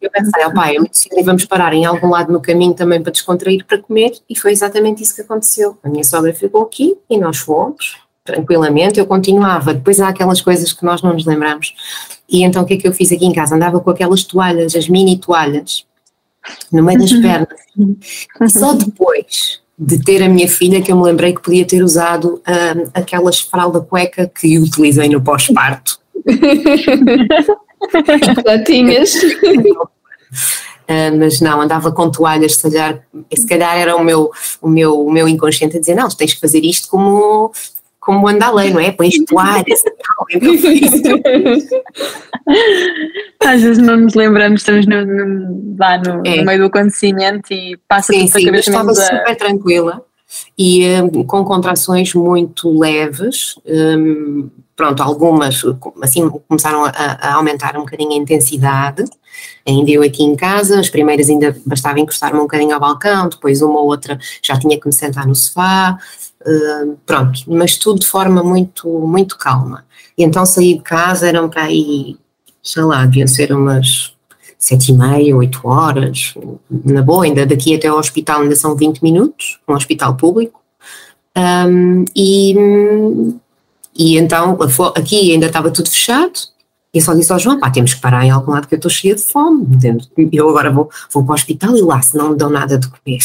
eu 0.00 0.10
pensei, 0.10 0.46
oh, 0.46 0.54
pai, 0.54 0.76
é 0.76 0.78
muito 0.78 0.96
cedo 0.96 1.18
e 1.18 1.22
vamos 1.22 1.44
parar 1.44 1.74
em 1.74 1.84
algum 1.84 2.08
lado 2.08 2.32
no 2.32 2.40
caminho 2.40 2.74
também 2.74 3.02
para 3.02 3.12
descontrair 3.12 3.64
para 3.66 3.78
comer 3.78 4.12
e 4.28 4.38
foi 4.38 4.52
exatamente 4.52 5.02
isso 5.02 5.14
que 5.14 5.22
aconteceu. 5.22 5.76
A 5.82 5.88
minha 5.88 6.04
sogra 6.04 6.32
ficou 6.32 6.62
aqui 6.62 6.96
e 7.10 7.18
nós 7.18 7.38
fomos 7.38 7.98
tranquilamente, 8.24 8.98
eu 8.98 9.06
continuava, 9.06 9.74
depois 9.74 10.00
há 10.00 10.08
aquelas 10.08 10.40
coisas 10.40 10.72
que 10.72 10.84
nós 10.84 11.02
não 11.02 11.12
nos 11.12 11.26
lembramos. 11.26 11.74
E 12.28 12.42
então 12.42 12.62
o 12.62 12.66
que 12.66 12.74
é 12.74 12.76
que 12.78 12.88
eu 12.88 12.92
fiz 12.92 13.12
aqui 13.12 13.26
em 13.26 13.32
casa? 13.32 13.54
Andava 13.54 13.80
com 13.80 13.90
aquelas 13.90 14.22
toalhas, 14.22 14.74
as 14.74 14.88
mini 14.88 15.18
toalhas, 15.18 15.84
no 16.72 16.82
meio 16.82 16.98
das 16.98 17.12
pernas. 17.20 17.60
Só 18.50 18.72
depois 18.72 19.63
de 19.78 20.02
ter 20.02 20.22
a 20.22 20.28
minha 20.28 20.48
filha 20.48 20.80
que 20.80 20.92
eu 20.92 20.96
me 20.96 21.02
lembrei 21.02 21.34
que 21.34 21.42
podia 21.42 21.66
ter 21.66 21.82
usado 21.82 22.40
um, 22.46 22.90
aquelas 22.94 23.40
fralda 23.40 23.80
cueca 23.80 24.30
que 24.32 24.58
utilizei 24.58 25.08
no 25.08 25.20
pós-parto. 25.20 25.98
Já 28.46 28.64
tinhas. 28.64 29.14
Uh, 29.14 29.88
mas 31.18 31.40
não, 31.40 31.60
andava 31.60 31.92
com 31.92 32.10
toalhas, 32.10 32.54
se 32.54 32.62
calhar, 32.62 33.04
se 33.36 33.46
calhar 33.46 33.76
era 33.76 33.96
o 33.96 34.04
meu, 34.04 34.30
o, 34.62 34.68
meu, 34.68 35.06
o 35.06 35.12
meu 35.12 35.28
inconsciente 35.28 35.76
a 35.76 35.80
dizer, 35.80 35.94
não, 35.94 36.08
tens 36.08 36.34
que 36.34 36.40
fazer 36.40 36.64
isto 36.64 36.88
como, 36.88 37.52
como 38.04 38.28
anda 38.28 38.46
a 38.46 38.52
lei, 38.52 38.70
não 38.70 38.80
é? 38.80 38.92
Pões 38.92 39.14
toalhas 39.24 39.80
e 39.80 39.90
tal, 39.90 40.26
então 40.30 40.52
Às 43.44 43.62
vezes 43.62 43.78
não 43.78 43.96
nos 43.96 44.14
lembramos, 44.14 44.60
estamos 44.60 44.86
no, 44.86 45.04
no, 45.06 45.76
lá 45.78 45.98
no, 45.98 46.22
é. 46.26 46.36
no 46.36 46.44
meio 46.44 46.58
do 46.58 46.66
acontecimento 46.66 47.52
e 47.52 47.78
passa 47.88 48.12
sim, 48.12 48.26
sim, 48.26 48.44
cabeça. 48.44 48.70
Sim, 48.70 48.70
estava 48.70 48.90
a... 48.90 48.94
super 48.94 49.36
tranquila 49.36 50.04
e 50.58 50.84
um, 51.00 51.24
com 51.24 51.44
contrações 51.44 52.12
muito 52.14 52.78
leves, 52.78 53.54
um, 53.66 54.50
pronto, 54.76 55.02
algumas 55.02 55.62
assim 56.02 56.28
começaram 56.48 56.84
a, 56.84 56.90
a, 56.90 57.34
aumentar 57.34 57.76
um 57.76 57.80
bocadinho 57.80 58.12
a 58.12 58.16
intensidade, 58.16 59.04
ainda 59.66 59.90
eu 59.90 60.02
aqui 60.02 60.22
em 60.22 60.34
casa, 60.34 60.80
as 60.80 60.90
primeiras 60.90 61.28
ainda 61.28 61.56
bastava 61.64 62.00
encostar-me 62.00 62.38
um 62.38 62.42
bocadinho 62.42 62.74
ao 62.74 62.80
balcão, 62.80 63.28
depois 63.28 63.62
uma 63.62 63.78
ou 63.78 63.86
outra 63.86 64.18
já 64.42 64.58
tinha 64.58 64.78
que 64.78 64.86
me 64.86 64.92
sentar 64.92 65.26
no 65.26 65.34
sofá, 65.34 65.96
pronto, 67.06 67.40
mas 67.46 67.76
tudo 67.76 68.00
de 68.00 68.06
forma 68.06 68.42
muito, 68.42 68.88
muito 68.88 69.36
calma. 69.38 69.84
E 70.16 70.22
então 70.22 70.44
saí 70.44 70.74
de 70.74 70.82
casa, 70.82 71.28
eram 71.28 71.48
para 71.48 71.64
aí, 71.64 72.16
sei 72.62 72.82
lá, 72.82 73.04
deviam 73.04 73.26
ser 73.26 73.52
umas 73.52 74.14
sete 74.64 74.92
e 74.92 74.94
meia, 74.94 75.36
oito 75.36 75.60
horas, 75.64 76.34
na 76.70 77.02
boa, 77.02 77.24
ainda 77.24 77.44
daqui 77.44 77.74
até 77.74 77.88
ao 77.88 77.98
hospital 77.98 78.40
ainda 78.40 78.56
são 78.56 78.74
20 78.74 79.02
minutos, 79.02 79.58
um 79.68 79.74
hospital 79.74 80.16
público, 80.16 80.60
um, 81.36 82.04
e, 82.16 82.54
e 83.94 84.16
então 84.16 84.56
aqui 84.94 85.32
ainda 85.32 85.46
estava 85.46 85.70
tudo 85.70 85.90
fechado, 85.90 86.32
e 86.94 86.98
eu 86.98 87.04
só 87.04 87.12
disse 87.12 87.30
ao 87.30 87.38
João, 87.38 87.60
pá, 87.60 87.70
temos 87.70 87.92
que 87.92 88.00
parar 88.00 88.24
em 88.24 88.30
algum 88.30 88.52
lado 88.52 88.66
que 88.66 88.74
eu 88.74 88.78
estou 88.78 88.90
cheia 88.90 89.14
de 89.14 89.22
fome, 89.22 89.66
eu 90.32 90.48
agora 90.48 90.72
vou, 90.72 90.88
vou 91.12 91.24
para 91.24 91.32
o 91.32 91.34
hospital 91.34 91.76
e 91.76 91.82
lá 91.82 92.00
se 92.00 92.16
não 92.16 92.30
me 92.30 92.36
dão 92.36 92.48
nada 92.48 92.78
de 92.78 92.88
comer, 92.88 93.18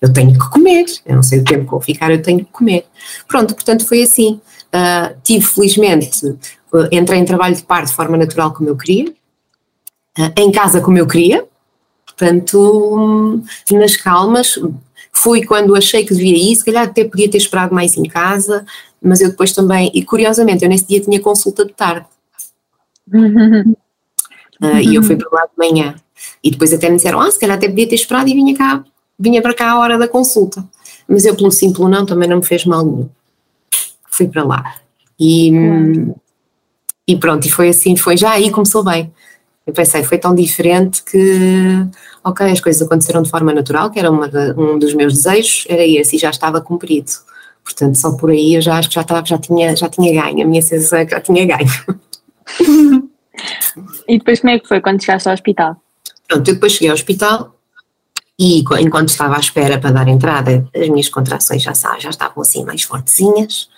eu 0.00 0.12
tenho 0.12 0.32
que 0.32 0.50
comer, 0.50 0.84
eu 1.06 1.16
não 1.16 1.22
sei 1.22 1.40
o 1.40 1.44
tempo 1.44 1.64
que 1.64 1.70
vou 1.70 1.80
ficar, 1.80 2.10
eu 2.10 2.22
tenho 2.22 2.40
que 2.40 2.52
comer. 2.52 2.86
Pronto, 3.26 3.54
portanto 3.54 3.86
foi 3.86 4.02
assim, 4.02 4.40
uh, 4.74 5.16
tive 5.22 5.44
felizmente, 5.44 6.26
uh, 6.26 6.88
entrei 6.90 7.18
em 7.18 7.24
trabalho 7.24 7.54
de 7.54 7.62
parto 7.62 7.88
de 7.88 7.94
forma 7.94 8.16
natural 8.16 8.52
como 8.52 8.68
eu 8.68 8.76
queria, 8.76 9.12
em 10.36 10.50
casa 10.50 10.80
como 10.80 10.98
eu 10.98 11.06
queria, 11.06 11.46
Portanto, 12.18 13.40
nas 13.70 13.96
calmas, 13.96 14.58
fui 15.12 15.44
quando 15.44 15.76
achei 15.76 16.04
que 16.04 16.12
devia 16.12 16.36
ir, 16.36 16.56
se 16.56 16.64
calhar 16.64 16.82
até 16.82 17.04
podia 17.04 17.30
ter 17.30 17.38
esperado 17.38 17.72
mais 17.72 17.96
em 17.96 18.02
casa, 18.02 18.66
mas 19.00 19.20
eu 19.20 19.30
depois 19.30 19.52
também, 19.52 19.88
e 19.94 20.04
curiosamente, 20.04 20.64
eu 20.64 20.68
nesse 20.68 20.84
dia 20.84 21.00
tinha 21.00 21.20
consulta 21.20 21.64
de 21.64 21.72
tarde. 21.72 22.06
Uh, 23.14 23.76
e 24.82 24.96
eu 24.96 25.02
fui 25.04 25.14
para 25.14 25.28
lá 25.30 25.46
de 25.46 25.52
manhã. 25.56 25.94
E 26.42 26.50
depois 26.50 26.72
até 26.72 26.90
me 26.90 26.96
disseram, 26.96 27.20
ah, 27.20 27.30
se 27.30 27.38
calhar 27.38 27.56
até 27.56 27.68
podia 27.68 27.88
ter 27.88 27.94
esperado 27.94 28.28
e 28.28 28.34
vinha 28.34 28.56
cá, 28.56 28.84
vinha 29.18 29.42
para 29.42 29.54
cá 29.54 29.72
a 29.72 29.78
hora 29.78 29.98
da 29.98 30.06
consulta. 30.06 30.64
Mas 31.08 31.24
eu, 31.24 31.34
pelo 31.34 31.50
simples 31.50 31.88
não, 31.88 32.06
também 32.06 32.28
não 32.28 32.36
me 32.38 32.44
fez 32.44 32.64
mal 32.64 32.84
nenhum. 32.84 33.08
Fui 34.10 34.28
para 34.28 34.44
lá. 34.44 34.74
E, 35.18 35.50
e 37.06 37.16
pronto, 37.16 37.46
e 37.46 37.50
foi 37.50 37.70
assim, 37.70 37.96
foi 37.96 38.16
já 38.16 38.32
aí 38.32 38.50
começou 38.50 38.84
bem. 38.84 39.12
Eu 39.66 39.72
pensei, 39.72 40.02
foi 40.02 40.16
tão 40.16 40.34
diferente 40.34 41.02
que, 41.02 41.86
ok, 42.24 42.46
as 42.50 42.60
coisas 42.60 42.80
aconteceram 42.80 43.22
de 43.22 43.30
forma 43.30 43.52
natural, 43.52 43.90
que 43.90 43.98
era 43.98 44.10
de, 44.10 44.58
um 44.58 44.78
dos 44.78 44.94
meus 44.94 45.14
desejos, 45.14 45.66
era 45.68 45.86
esse 45.86 46.16
e 46.16 46.18
já 46.18 46.30
estava 46.30 46.60
cumprido. 46.60 47.10
Portanto, 47.62 47.98
só 47.98 48.12
por 48.12 48.30
aí 48.30 48.54
eu 48.54 48.62
já 48.62 48.78
acho 48.78 48.88
que 48.88 48.94
já, 48.94 49.02
estava, 49.02 49.26
já, 49.26 49.36
tinha, 49.36 49.76
já 49.76 49.88
tinha 49.90 50.22
ganho, 50.22 50.42
a 50.42 50.48
minha 50.48 50.62
sensação 50.62 51.00
é 51.00 51.04
que 51.04 51.10
já 51.10 51.20
tinha 51.20 51.44
ganho. 51.44 51.68
e 54.08 54.18
depois 54.18 54.40
como 54.40 54.52
é 54.52 54.58
que 54.58 54.66
foi 54.66 54.80
quando 54.80 55.02
chegaste 55.02 55.28
ao 55.28 55.34
hospital? 55.34 55.76
Pronto, 56.26 56.48
eu 56.48 56.54
depois 56.54 56.72
cheguei 56.72 56.88
ao 56.88 56.94
hospital 56.94 57.57
e 58.38 58.60
enquanto 58.60 59.08
estava 59.08 59.36
à 59.36 59.40
espera 59.40 59.78
para 59.78 59.90
dar 59.90 60.06
entrada, 60.06 60.66
as 60.74 60.88
minhas 60.88 61.08
contrações 61.08 61.60
já, 61.62 61.72
já 61.98 62.10
estavam 62.10 62.40
assim 62.42 62.64
mais 62.64 62.82
fortezinhas. 62.82 63.68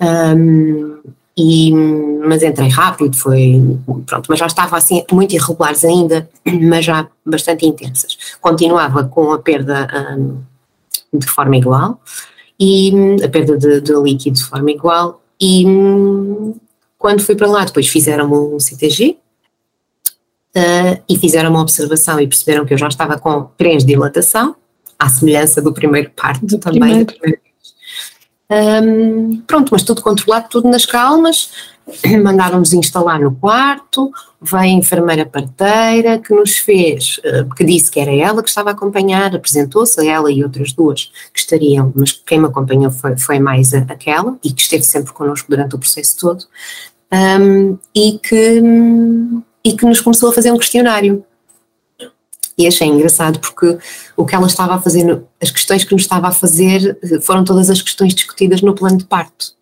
Um, 0.00 0.98
e, 1.36 1.72
mas 1.72 2.42
entrei 2.42 2.68
rápido, 2.68 3.16
foi, 3.16 3.62
pronto, 4.04 4.26
mas 4.28 4.38
já 4.38 4.46
estava 4.46 4.76
assim 4.76 5.04
muito 5.12 5.34
irregulares 5.34 5.84
ainda, 5.84 6.28
mas 6.44 6.84
já 6.84 7.06
bastante 7.24 7.64
intensas. 7.64 8.18
Continuava 8.40 9.04
com 9.04 9.32
a 9.32 9.38
perda 9.38 9.88
um, 10.18 10.42
de 11.18 11.26
forma 11.26 11.56
igual, 11.56 12.00
e 12.58 12.92
a 13.24 13.28
perda 13.28 13.56
de, 13.56 13.80
de, 13.80 13.94
líquido 13.94 14.36
de 14.36 14.44
forma 14.44 14.70
igual, 14.70 15.22
e 15.40 15.64
quando 16.98 17.22
fui 17.22 17.34
para 17.34 17.46
lá 17.46 17.64
depois 17.64 17.88
fizeram 17.88 18.30
um 18.30 18.60
CTG, 18.60 19.16
uh, 20.56 21.02
e 21.08 21.18
fizeram 21.18 21.50
uma 21.50 21.60
observação 21.60 22.20
e 22.20 22.26
perceberam 22.26 22.64
que 22.64 22.74
eu 22.74 22.78
já 22.78 22.88
estava 22.88 23.18
com 23.18 23.50
dilatação, 23.84 24.56
à 24.98 25.08
semelhança 25.08 25.62
do 25.62 25.72
primeiro 25.72 26.10
parto 26.10 26.44
do 26.44 26.58
também, 26.58 27.04
primeiro. 27.04 27.40
Um, 28.50 29.42
pronto, 29.42 29.68
mas 29.70 29.84
tudo 29.84 30.02
controlado, 30.02 30.48
tudo 30.50 30.68
nas 30.68 30.84
calmas. 30.84 31.52
Mandaram-nos 32.22 32.72
instalar 32.72 33.20
no 33.20 33.32
quarto. 33.32 34.10
Veio 34.42 34.62
a 34.62 34.66
enfermeira 34.66 35.24
parteira 35.24 36.18
que 36.18 36.34
nos 36.34 36.56
fez, 36.58 37.18
uh, 37.18 37.54
que 37.54 37.64
disse 37.64 37.90
que 37.90 38.00
era 38.00 38.12
ela 38.12 38.42
que 38.42 38.48
estava 38.48 38.70
a 38.70 38.72
acompanhar, 38.72 39.34
apresentou-se 39.34 40.00
a 40.00 40.04
ela 40.04 40.32
e 40.32 40.42
outras 40.42 40.72
duas 40.72 41.12
que 41.32 41.38
estariam, 41.38 41.92
mas 41.94 42.12
quem 42.12 42.40
me 42.40 42.46
acompanhou 42.46 42.90
foi, 42.90 43.16
foi 43.16 43.38
mais 43.38 43.72
a, 43.72 43.78
aquela 43.78 44.36
e 44.42 44.52
que 44.52 44.62
esteve 44.62 44.82
sempre 44.82 45.12
connosco 45.12 45.48
durante 45.48 45.76
o 45.76 45.78
processo 45.78 46.16
todo. 46.18 46.44
Um, 47.12 47.76
e, 47.94 48.18
que, 48.18 48.62
e 49.64 49.76
que 49.76 49.84
nos 49.84 50.00
começou 50.00 50.30
a 50.30 50.32
fazer 50.32 50.52
um 50.52 50.58
questionário 50.58 51.24
e 52.60 52.66
achei 52.66 52.86
engraçado 52.86 53.38
porque 53.40 53.78
o 54.14 54.26
que 54.26 54.34
ela 54.34 54.46
estava 54.46 54.74
a 54.74 54.80
fazer, 54.80 55.22
as 55.40 55.50
questões 55.50 55.82
que 55.82 55.92
nos 55.92 56.02
estava 56.02 56.28
a 56.28 56.32
fazer 56.32 56.98
foram 57.22 57.42
todas 57.42 57.70
as 57.70 57.80
questões 57.80 58.14
discutidas 58.14 58.60
no 58.60 58.74
plano 58.74 58.98
de 58.98 59.04
parto. 59.04 59.54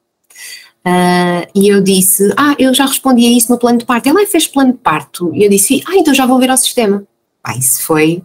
Uh, 0.84 1.46
e 1.54 1.68
eu 1.68 1.80
disse, 1.80 2.32
ah, 2.36 2.56
eu 2.58 2.74
já 2.74 2.86
respondi 2.86 3.24
a 3.24 3.30
isso 3.30 3.52
no 3.52 3.58
plano 3.58 3.78
de 3.78 3.84
parto. 3.84 4.08
Ela 4.08 4.26
fez 4.26 4.48
plano 4.48 4.72
de 4.72 4.78
parto. 4.78 5.32
E 5.32 5.44
eu 5.44 5.50
disse, 5.50 5.82
ah, 5.86 5.94
então 5.94 6.12
já 6.12 6.26
vou 6.26 6.40
ver 6.40 6.50
ao 6.50 6.56
sistema. 6.56 7.04
Pá, 7.40 7.56
isso 7.56 7.82
foi 7.82 8.22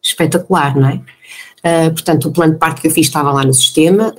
espetacular, 0.00 0.76
não 0.76 0.88
é? 0.88 1.00
Uh, 1.66 1.90
portanto, 1.92 2.28
o 2.28 2.32
plano 2.32 2.52
de 2.52 2.58
parto 2.58 2.82
que 2.82 2.86
eu 2.86 2.92
fiz 2.92 3.06
estava 3.06 3.32
lá 3.32 3.42
no 3.42 3.54
sistema. 3.54 4.14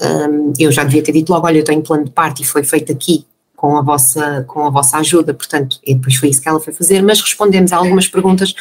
Eu 0.59 0.73
já 0.73 0.83
devia 0.83 1.03
ter 1.03 1.13
dito 1.13 1.31
logo, 1.31 1.45
olha, 1.45 1.59
eu 1.59 1.63
tenho 1.63 1.81
plano 1.81 2.03
de 2.03 2.11
parto 2.11 2.41
e 2.41 2.45
foi 2.45 2.63
feito 2.63 2.91
aqui 2.91 3.25
com 3.55 3.77
a 3.77 3.81
vossa, 3.81 4.43
com 4.47 4.65
a 4.65 4.69
vossa 4.69 4.97
ajuda, 4.97 5.33
portanto, 5.33 5.79
e 5.83 5.95
depois 5.95 6.15
foi 6.15 6.29
isso 6.29 6.41
que 6.41 6.49
ela 6.49 6.59
foi 6.59 6.73
fazer, 6.73 7.01
mas 7.01 7.21
respondemos 7.21 7.71
a 7.71 7.77
algumas 7.77 8.07
perguntas 8.07 8.53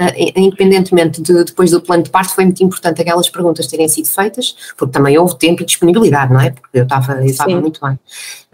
Uh, 0.00 0.14
independentemente 0.36 1.20
de 1.20 1.42
depois 1.42 1.72
do 1.72 1.80
plano 1.80 2.04
de 2.04 2.10
parto, 2.10 2.32
foi 2.32 2.44
muito 2.44 2.62
importante 2.62 3.02
aquelas 3.02 3.28
perguntas 3.28 3.66
terem 3.66 3.88
sido 3.88 4.06
feitas, 4.06 4.54
porque 4.76 4.92
também 4.92 5.18
houve 5.18 5.36
tempo 5.36 5.60
e 5.60 5.66
disponibilidade, 5.66 6.32
não 6.32 6.40
é? 6.40 6.50
Porque 6.50 6.78
eu 6.78 6.84
estava, 6.84 7.14
eu 7.14 7.24
estava 7.24 7.60
muito 7.60 7.80
bem. 7.84 7.98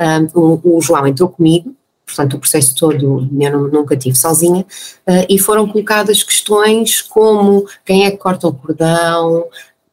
Uh, 0.00 0.40
o, 0.40 0.78
o, 0.78 0.80
João 0.80 1.07
entrou 1.07 1.28
comigo, 1.28 1.76
portanto 2.07 2.38
o 2.38 2.38
processo 2.38 2.74
todo 2.74 3.28
eu 3.38 3.68
nunca 3.70 3.94
tive 3.94 4.16
sozinha, 4.16 4.62
uh, 5.07 5.26
e 5.28 5.38
foram 5.38 5.68
colocadas 5.68 6.22
questões 6.22 7.02
como 7.02 7.66
quem 7.85 8.07
é 8.07 8.11
que 8.11 8.16
corta 8.16 8.48
o 8.48 8.54
cordão, 8.54 9.44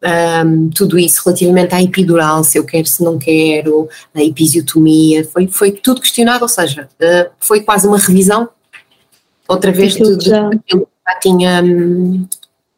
um, 0.03 0.69
tudo 0.69 0.97
isso 0.97 1.21
relativamente 1.25 1.75
à 1.75 1.81
epidural, 1.81 2.43
se 2.43 2.57
eu 2.57 2.63
quero, 2.63 2.87
se 2.87 3.03
não 3.03 3.17
quero, 3.19 3.87
a 4.13 4.23
episiotomia, 4.23 5.23
foi, 5.25 5.47
foi 5.47 5.71
tudo 5.71 6.01
questionado, 6.01 6.43
ou 6.43 6.49
seja, 6.49 6.89
foi 7.39 7.61
quase 7.61 7.87
uma 7.87 7.97
revisão. 7.97 8.49
Outra 9.47 9.71
vez 9.71 9.93
de, 9.93 10.17
de, 10.17 10.29
de, 10.29 10.87
já 11.07 11.19
tinha 11.21 11.61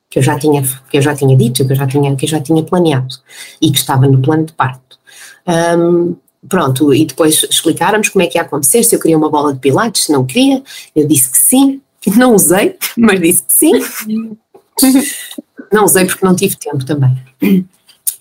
que 0.09 0.19
eu 0.19 0.23
já 0.23 0.37
tinha 0.37 0.61
que 0.61 0.97
eu 0.97 1.01
já 1.01 1.15
tinha 1.15 1.35
dito 1.35 1.65
que 1.65 1.71
eu 1.71 1.75
já 1.75 1.87
tinha 1.87 2.15
que 2.15 2.25
eu 2.25 2.29
já 2.29 2.39
tinha 2.39 2.63
planeado 2.63 3.15
e 3.61 3.71
que 3.71 3.77
estava 3.77 4.07
no 4.07 4.21
plano 4.21 4.45
de 4.45 4.53
parto. 4.53 4.99
Um, 5.47 6.15
pronto 6.47 6.93
e 6.93 7.05
depois 7.05 7.43
explicáramos 7.43 8.09
como 8.09 8.23
é 8.23 8.27
que 8.27 8.37
ia 8.37 8.41
acontecer 8.41 8.83
se 8.83 8.95
eu 8.95 8.99
queria 8.99 9.17
uma 9.17 9.29
bola 9.29 9.53
de 9.53 9.59
pilates 9.59 10.05
se 10.05 10.11
não 10.11 10.25
queria. 10.25 10.61
Eu 10.95 11.07
disse 11.07 11.31
que 11.31 11.37
sim 11.37 11.81
não 12.17 12.35
usei 12.35 12.75
mas 12.97 13.19
disse 13.19 13.43
que 13.43 13.53
sim 13.53 14.37
não 15.73 15.85
usei 15.85 16.05
porque 16.05 16.25
não 16.25 16.35
tive 16.35 16.55
tempo 16.55 16.85
também 16.85 17.15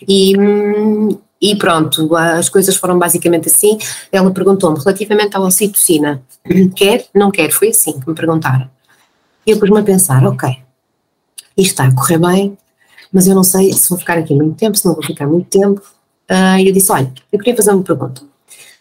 e 0.09 0.35
e 1.43 1.57
pronto, 1.57 2.15
as 2.15 2.49
coisas 2.49 2.77
foram 2.77 2.97
basicamente 2.97 3.49
assim. 3.49 3.77
Ela 4.13 4.31
perguntou-me 4.31 4.79
relativamente 4.79 5.37
à 5.37 5.41
ocitocina: 5.41 6.23
quer, 6.77 7.07
não 7.13 7.33
quer? 7.33 7.51
Foi 7.51 7.71
assim 7.71 7.99
que 7.99 8.09
me 8.09 8.15
perguntaram. 8.15 8.71
E 9.45 9.51
eu 9.51 9.59
pus-me 9.59 9.81
a 9.81 9.83
pensar, 9.83 10.25
ok, 10.25 10.49
isto 11.57 11.71
está 11.71 11.87
a 11.87 11.93
correr 11.93 12.19
bem, 12.19 12.57
mas 13.13 13.27
eu 13.27 13.35
não 13.35 13.43
sei 13.43 13.73
se 13.73 13.91
vou 13.91 13.99
ficar 13.99 14.17
aqui 14.19 14.33
muito 14.33 14.57
tempo, 14.57 14.79
se 14.79 14.87
não 14.87 14.95
vou 14.95 15.03
ficar 15.03 15.27
muito 15.27 15.49
tempo. 15.49 15.83
Uh, 16.31 16.59
e 16.61 16.69
eu 16.69 16.73
disse, 16.73 16.93
olha, 16.93 17.13
eu 17.33 17.39
queria 17.41 17.57
fazer 17.57 17.73
uma 17.73 17.83
pergunta. 17.83 18.23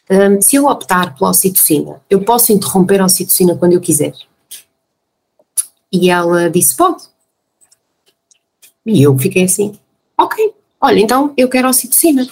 Um, 0.08 0.40
se 0.40 0.56
eu 0.56 0.66
optar 0.68 1.16
pela 1.16 1.32
ocitocina, 1.32 2.00
eu 2.10 2.22
posso 2.24 2.52
interromper 2.52 3.02
a 3.02 3.06
ocitocina 3.06 3.56
quando 3.56 3.74
eu 3.74 3.82
quiser? 3.82 4.14
E 5.92 6.12
ela 6.12 6.48
disse, 6.48 6.76
pode. 6.76 7.11
E 8.86 9.04
eu 9.04 9.18
fiquei 9.18 9.44
assim, 9.44 9.78
ok, 10.18 10.54
olha, 10.80 11.00
então 11.00 11.34
eu 11.38 11.48
quero 11.48 11.68
a 11.68 11.72
ocitocina. 11.72 12.28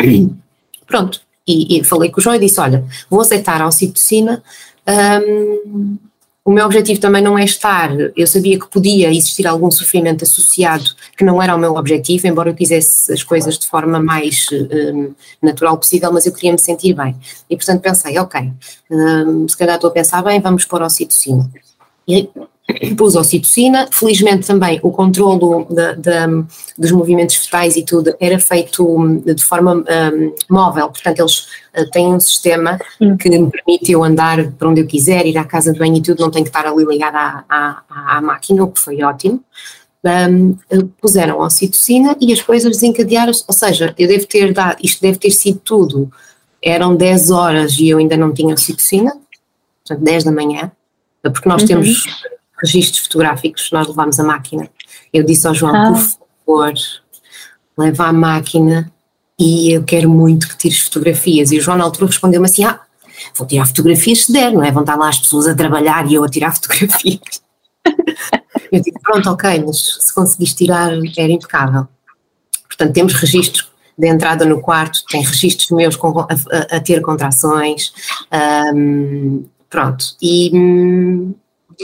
Pronto. 0.86 1.20
E, 1.46 1.78
e, 1.78 1.84
falei 1.84 2.10
com 2.10 2.20
o 2.20 2.22
João 2.22 2.36
e 2.36 2.38
disse, 2.38 2.60
olha, 2.60 2.84
vou 3.08 3.20
aceitar 3.20 3.60
a 3.60 3.68
um, 4.86 5.98
o 6.44 6.52
meu 6.52 6.64
objetivo 6.64 7.00
também 7.00 7.22
não 7.22 7.38
é 7.38 7.44
estar, 7.44 7.90
eu 8.16 8.26
sabia 8.26 8.58
que 8.58 8.68
podia 8.68 9.10
existir 9.10 9.46
algum 9.46 9.70
sofrimento 9.70 10.24
associado 10.24 10.90
que 11.16 11.22
não 11.22 11.40
era 11.40 11.54
o 11.54 11.58
meu 11.58 11.76
objetivo, 11.76 12.26
embora 12.26 12.50
eu 12.50 12.54
quisesse 12.54 13.12
as 13.12 13.22
coisas 13.22 13.58
de 13.58 13.66
forma 13.66 14.00
mais 14.00 14.46
um, 14.52 15.12
natural 15.42 15.76
possível, 15.76 16.10
mas 16.12 16.26
eu 16.26 16.32
queria 16.32 16.52
me 16.52 16.58
sentir 16.58 16.94
bem. 16.94 17.14
E 17.48 17.56
portanto 17.56 17.82
pensei, 17.82 18.18
ok, 18.18 18.50
um, 18.90 19.46
se 19.46 19.56
calhar 19.56 19.76
estou 19.76 19.90
a 19.90 19.92
pensar 19.92 20.22
bem, 20.22 20.40
vamos 20.40 20.64
pôr 20.64 20.82
ocitocina. 20.82 21.48
E 22.08 22.28
pus 22.96 23.16
ocitocina, 23.16 23.88
felizmente 23.90 24.46
também 24.46 24.80
o 24.82 24.90
controlo 24.90 25.66
de, 25.68 25.96
de, 25.96 26.44
dos 26.78 26.90
movimentos 26.92 27.36
fetais 27.36 27.76
e 27.76 27.84
tudo 27.84 28.14
era 28.20 28.38
feito 28.38 28.84
hum, 28.84 29.18
de 29.18 29.42
forma 29.42 29.76
um, 29.76 30.34
móvel, 30.48 30.88
portanto 30.88 31.20
eles 31.20 31.46
uh, 31.76 31.90
têm 31.90 32.08
um 32.08 32.20
sistema 32.20 32.78
que 33.18 33.28
me 33.28 33.50
permite 33.50 33.92
eu 33.92 34.02
andar 34.04 34.50
para 34.52 34.68
onde 34.68 34.80
eu 34.80 34.86
quiser, 34.86 35.26
ir 35.26 35.36
à 35.38 35.44
casa 35.44 35.72
de 35.72 35.78
banho 35.78 35.96
e 35.96 36.02
tudo, 36.02 36.20
não 36.20 36.30
tenho 36.30 36.44
que 36.44 36.50
estar 36.50 36.66
ali 36.66 36.84
ligada 36.84 37.44
à, 37.48 37.82
à, 37.88 38.16
à 38.16 38.20
máquina, 38.20 38.64
o 38.64 38.70
que 38.70 38.80
foi 38.80 39.02
ótimo. 39.02 39.42
Um, 40.02 40.56
puseram 40.98 41.40
ocitocina 41.40 42.16
e 42.18 42.32
as 42.32 42.40
coisas 42.40 42.70
desencadearam-se, 42.70 43.44
ou 43.46 43.54
seja, 43.54 43.94
eu 43.98 44.08
devo 44.08 44.26
ter 44.26 44.52
dado, 44.52 44.78
isto 44.82 45.02
deve 45.02 45.18
ter 45.18 45.30
sido 45.30 45.58
tudo, 45.58 46.10
eram 46.62 46.96
10 46.96 47.30
horas 47.30 47.78
e 47.78 47.90
eu 47.90 47.98
ainda 47.98 48.16
não 48.16 48.32
tinha 48.32 48.54
ocitocina, 48.54 49.12
portanto 49.84 50.02
10 50.02 50.24
da 50.24 50.32
manhã, 50.32 50.72
porque 51.22 51.48
nós 51.48 51.62
uhum. 51.62 51.68
temos 51.68 52.04
registros 52.62 53.04
fotográficos, 53.04 53.70
nós 53.72 53.86
levámos 53.86 54.18
a 54.18 54.24
máquina. 54.24 54.68
Eu 55.12 55.24
disse 55.24 55.46
ao 55.46 55.54
João, 55.54 55.74
ah. 55.74 55.92
por 55.92 55.98
favor, 56.46 56.74
leva 57.76 58.06
a 58.06 58.12
máquina 58.12 58.92
e 59.38 59.72
eu 59.72 59.82
quero 59.82 60.10
muito 60.10 60.48
que 60.48 60.56
tires 60.56 60.80
fotografias. 60.80 61.50
E 61.50 61.58
o 61.58 61.60
João 61.60 61.78
na 61.78 61.84
altura 61.84 62.06
respondeu-me 62.06 62.46
assim, 62.46 62.64
ah, 62.64 62.80
vou 63.34 63.46
tirar 63.46 63.66
fotografias 63.66 64.24
se 64.24 64.32
der, 64.32 64.52
não 64.52 64.62
é? 64.62 64.70
Vão 64.70 64.82
estar 64.82 64.96
lá 64.96 65.08
as 65.08 65.18
pessoas 65.18 65.46
a 65.46 65.54
trabalhar 65.54 66.10
e 66.10 66.14
eu 66.14 66.24
a 66.24 66.28
tirar 66.28 66.52
fotografias. 66.54 67.42
eu 68.70 68.80
digo, 68.80 69.00
pronto, 69.02 69.30
ok, 69.30 69.64
mas 69.66 69.98
se 70.00 70.14
conseguiste 70.14 70.56
tirar 70.56 70.92
era 70.92 71.32
impecável. 71.32 71.88
Portanto, 72.68 72.92
temos 72.92 73.14
registros 73.14 73.70
de 73.98 74.08
entrada 74.08 74.44
no 74.44 74.60
quarto, 74.60 75.04
tem 75.10 75.22
registros 75.22 75.70
meus 75.70 75.96
com, 75.96 76.20
a, 76.20 76.24
a, 76.24 76.76
a, 76.76 76.80
ter 76.80 77.02
contrações, 77.02 77.92
um, 78.74 79.44
pronto, 79.68 80.16
e, 80.22 80.50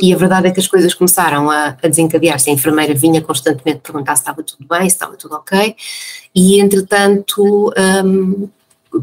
e 0.01 0.13
a 0.13 0.17
verdade 0.17 0.49
é 0.49 0.51
que 0.51 0.61
as 0.61 0.67
coisas 0.67 0.93
começaram 0.95 1.51
a, 1.51 1.77
a 1.83 1.89
desencadear-se. 1.89 2.51
A 2.51 2.53
enfermeira 2.53 2.95
vinha 2.95 3.21
constantemente 3.23 3.81
perguntar 3.81 4.17
se 4.17 4.23
estava 4.23 4.43
tudo 4.43 4.67
bem, 4.69 4.83
se 4.83 4.97
estava 4.97 5.17
tudo 5.17 5.35
ok, 5.37 5.75
e 6.35 6.61
entretanto 6.61 7.73
um, 8.05 8.49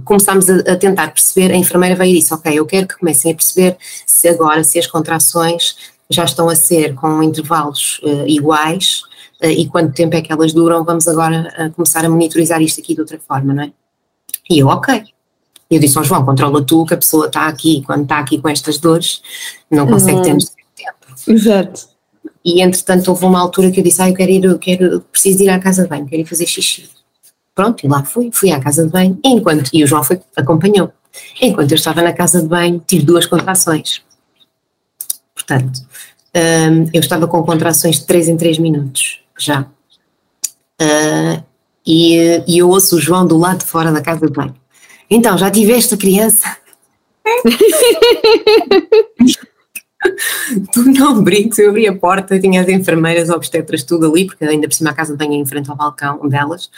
começámos 0.04 0.50
a, 0.50 0.58
a, 0.72 0.76
tentar 0.76 1.10
perceber. 1.10 1.54
A 1.54 1.58
enfermeira 1.58 1.96
veio 1.96 2.16
e 2.16 2.20
disse: 2.20 2.34
Ok, 2.34 2.54
eu 2.54 2.66
quero 2.66 2.88
que 2.88 2.98
comecem 2.98 3.32
a 3.32 3.36
perceber 3.36 3.78
se 4.06 4.28
agora, 4.28 4.64
se 4.64 4.80
as 4.80 4.88
contrações 4.88 5.76
já 6.10 6.24
estão 6.26 6.50
a 6.50 6.56
ser 6.56 6.94
com 6.96 7.24
intervalos 7.24 8.00
uh, 8.04 8.28
iguais 8.28 9.02
uh, 9.44 9.48
e 9.48 9.68
quanto 9.68 9.94
tempo 9.94 10.16
é 10.16 10.22
que 10.22 10.32
elas 10.32 10.54
duram, 10.54 10.84
vamos 10.84 11.08
agora 11.08 11.52
uh, 11.58 11.74
começar 11.74 12.06
a 12.06 12.10
monitorizar 12.10 12.62
isto 12.62 12.80
aqui 12.80 12.94
de 12.94 13.02
outra 13.02 13.20
forma, 13.20 13.54
não 13.54 13.64
é? 13.64 13.72
E 14.50 14.60
eu, 14.60 14.68
ok. 14.68 15.04
Eu 15.72 15.80
disse 15.80 15.98
ao 15.98 16.04
João, 16.04 16.24
controla 16.24 16.64
tu 16.64 16.86
que 16.86 16.94
a 16.94 16.98
pessoa 16.98 17.26
está 17.26 17.48
aqui, 17.48 17.82
quando 17.84 18.04
está 18.04 18.20
aqui 18.20 18.40
com 18.40 18.48
estas 18.48 18.78
dores, 18.78 19.24
não 19.72 19.88
consegue 19.88 20.18
uhum. 20.18 20.22
ter 20.22 20.38
Exato. 21.28 21.88
E 22.44 22.62
entretanto 22.62 23.08
houve 23.08 23.26
uma 23.26 23.40
altura 23.40 23.72
que 23.72 23.80
eu 23.80 23.84
disse, 23.84 24.02
ah, 24.02 24.10
eu 24.10 24.16
quero 24.16 24.32
ir, 24.32 24.44
eu 24.44 24.60
quero, 24.60 25.02
preciso 25.12 25.44
ir 25.44 25.50
à 25.50 25.60
casa 25.60 25.84
de 25.84 25.90
banho, 25.90 26.06
quero 26.06 26.22
ir 26.22 26.26
fazer 26.26 26.46
xixi. 26.46 26.90
Pronto, 27.56 27.86
e 27.86 27.88
lá 27.88 28.04
fui, 28.04 28.30
fui 28.34 28.52
à 28.52 28.60
casa 28.60 28.84
de 28.84 28.90
banho, 28.90 29.18
enquanto, 29.24 29.70
e 29.72 29.84
o 29.84 29.88
João 29.88 30.04
foi, 30.04 30.20
acompanhou. 30.36 30.92
Enquanto 31.40 31.72
eu 31.72 31.76
estava 31.76 32.02
na 32.02 32.12
casa 32.12 32.42
de 32.42 32.48
banho, 32.48 32.84
tive 32.86 33.06
duas 33.06 33.26
contrações. 33.26 34.02
Portanto, 35.34 35.80
um, 36.36 36.90
eu 36.94 37.00
estava 37.00 37.28
com 37.28 37.44
contrações 37.44 38.00
de 38.00 38.06
3 38.06 38.30
em 38.30 38.38
3 38.38 38.58
minutos, 38.58 39.22
já. 39.38 39.62
Uh, 40.82 41.44
e, 41.86 42.44
e 42.48 42.58
eu 42.58 42.70
ouço 42.70 42.98
o 42.98 43.00
João 43.00 43.28
do 43.28 43.38
lado 43.38 43.60
de 43.60 43.66
fora 43.66 43.92
da 43.92 44.02
casa 44.02 44.26
de 44.26 44.34
banho. 44.34 44.56
Então, 45.10 45.38
já 45.38 45.52
tiveste 45.52 45.94
a 45.94 45.98
criança? 45.98 46.58
tu 50.72 50.84
não 50.84 51.24
brinques, 51.24 51.60
eu 51.60 51.70
abri 51.70 51.88
a 51.88 51.96
porta, 51.96 52.40
tinha 52.40 52.62
as 52.62 52.68
enfermeiras, 52.68 53.30
obstetras, 53.30 53.84
tudo 53.84 54.10
ali, 54.12 54.26
porque 54.26 54.44
ainda 54.44 54.68
por 54.68 54.74
cima 54.74 54.92
a 54.92 54.94
casa 54.94 55.16
banho 55.16 55.34
em 55.34 55.46
frente 55.46 55.70
ao 55.70 55.76
balcão 55.76 56.28
delas, 56.28 56.70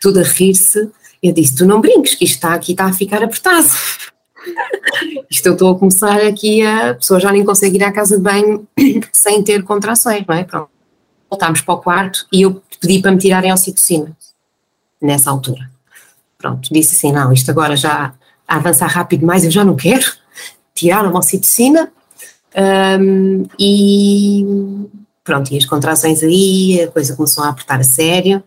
tudo 0.00 0.20
a 0.20 0.22
rir-se. 0.22 0.90
Eu 1.22 1.32
disse: 1.32 1.54
Tu 1.56 1.66
não 1.66 1.80
brinques, 1.80 2.14
que 2.14 2.24
isto 2.24 2.34
está 2.34 2.54
aqui, 2.54 2.72
está 2.72 2.86
a 2.86 2.92
ficar 2.92 3.22
apertado. 3.22 3.66
isto 5.30 5.46
eu 5.46 5.52
estou 5.52 5.74
a 5.74 5.78
começar 5.78 6.20
aqui, 6.20 6.64
a 6.64 6.94
pessoa 6.94 7.20
já 7.20 7.32
nem 7.32 7.44
consegue 7.44 7.76
ir 7.76 7.84
à 7.84 7.92
casa 7.92 8.16
de 8.16 8.22
banho 8.22 8.66
sem 9.12 9.42
ter 9.42 9.62
contrações, 9.64 10.24
não 10.26 10.34
é? 10.34 10.44
Pronto. 10.44 10.70
Voltámos 11.30 11.60
para 11.60 11.74
o 11.74 11.78
quarto 11.78 12.26
e 12.32 12.42
eu 12.42 12.62
pedi 12.80 13.02
para 13.02 13.10
me 13.10 13.18
tirarem 13.18 13.50
a 13.50 13.54
oxitocina, 13.54 14.16
nessa 15.00 15.30
altura. 15.30 15.70
Pronto, 16.38 16.72
disse 16.72 16.96
assim: 16.96 17.12
Não, 17.12 17.32
isto 17.32 17.50
agora 17.50 17.76
já 17.76 18.14
a 18.46 18.56
avançar 18.56 18.86
rápido 18.86 19.20
demais, 19.20 19.44
eu 19.44 19.50
já 19.50 19.64
não 19.64 19.76
quero. 19.76 20.06
Tiraram 20.74 21.10
a 21.14 21.18
oxitocina 21.18 21.92
um, 22.56 23.44
e 23.58 24.44
pronto, 25.22 25.52
e 25.52 25.58
as 25.58 25.64
contrações 25.66 26.22
aí, 26.22 26.82
a 26.82 26.88
coisa 26.88 27.14
começou 27.14 27.44
a 27.44 27.50
apertar 27.50 27.80
a 27.80 27.84
sério. 27.84 28.42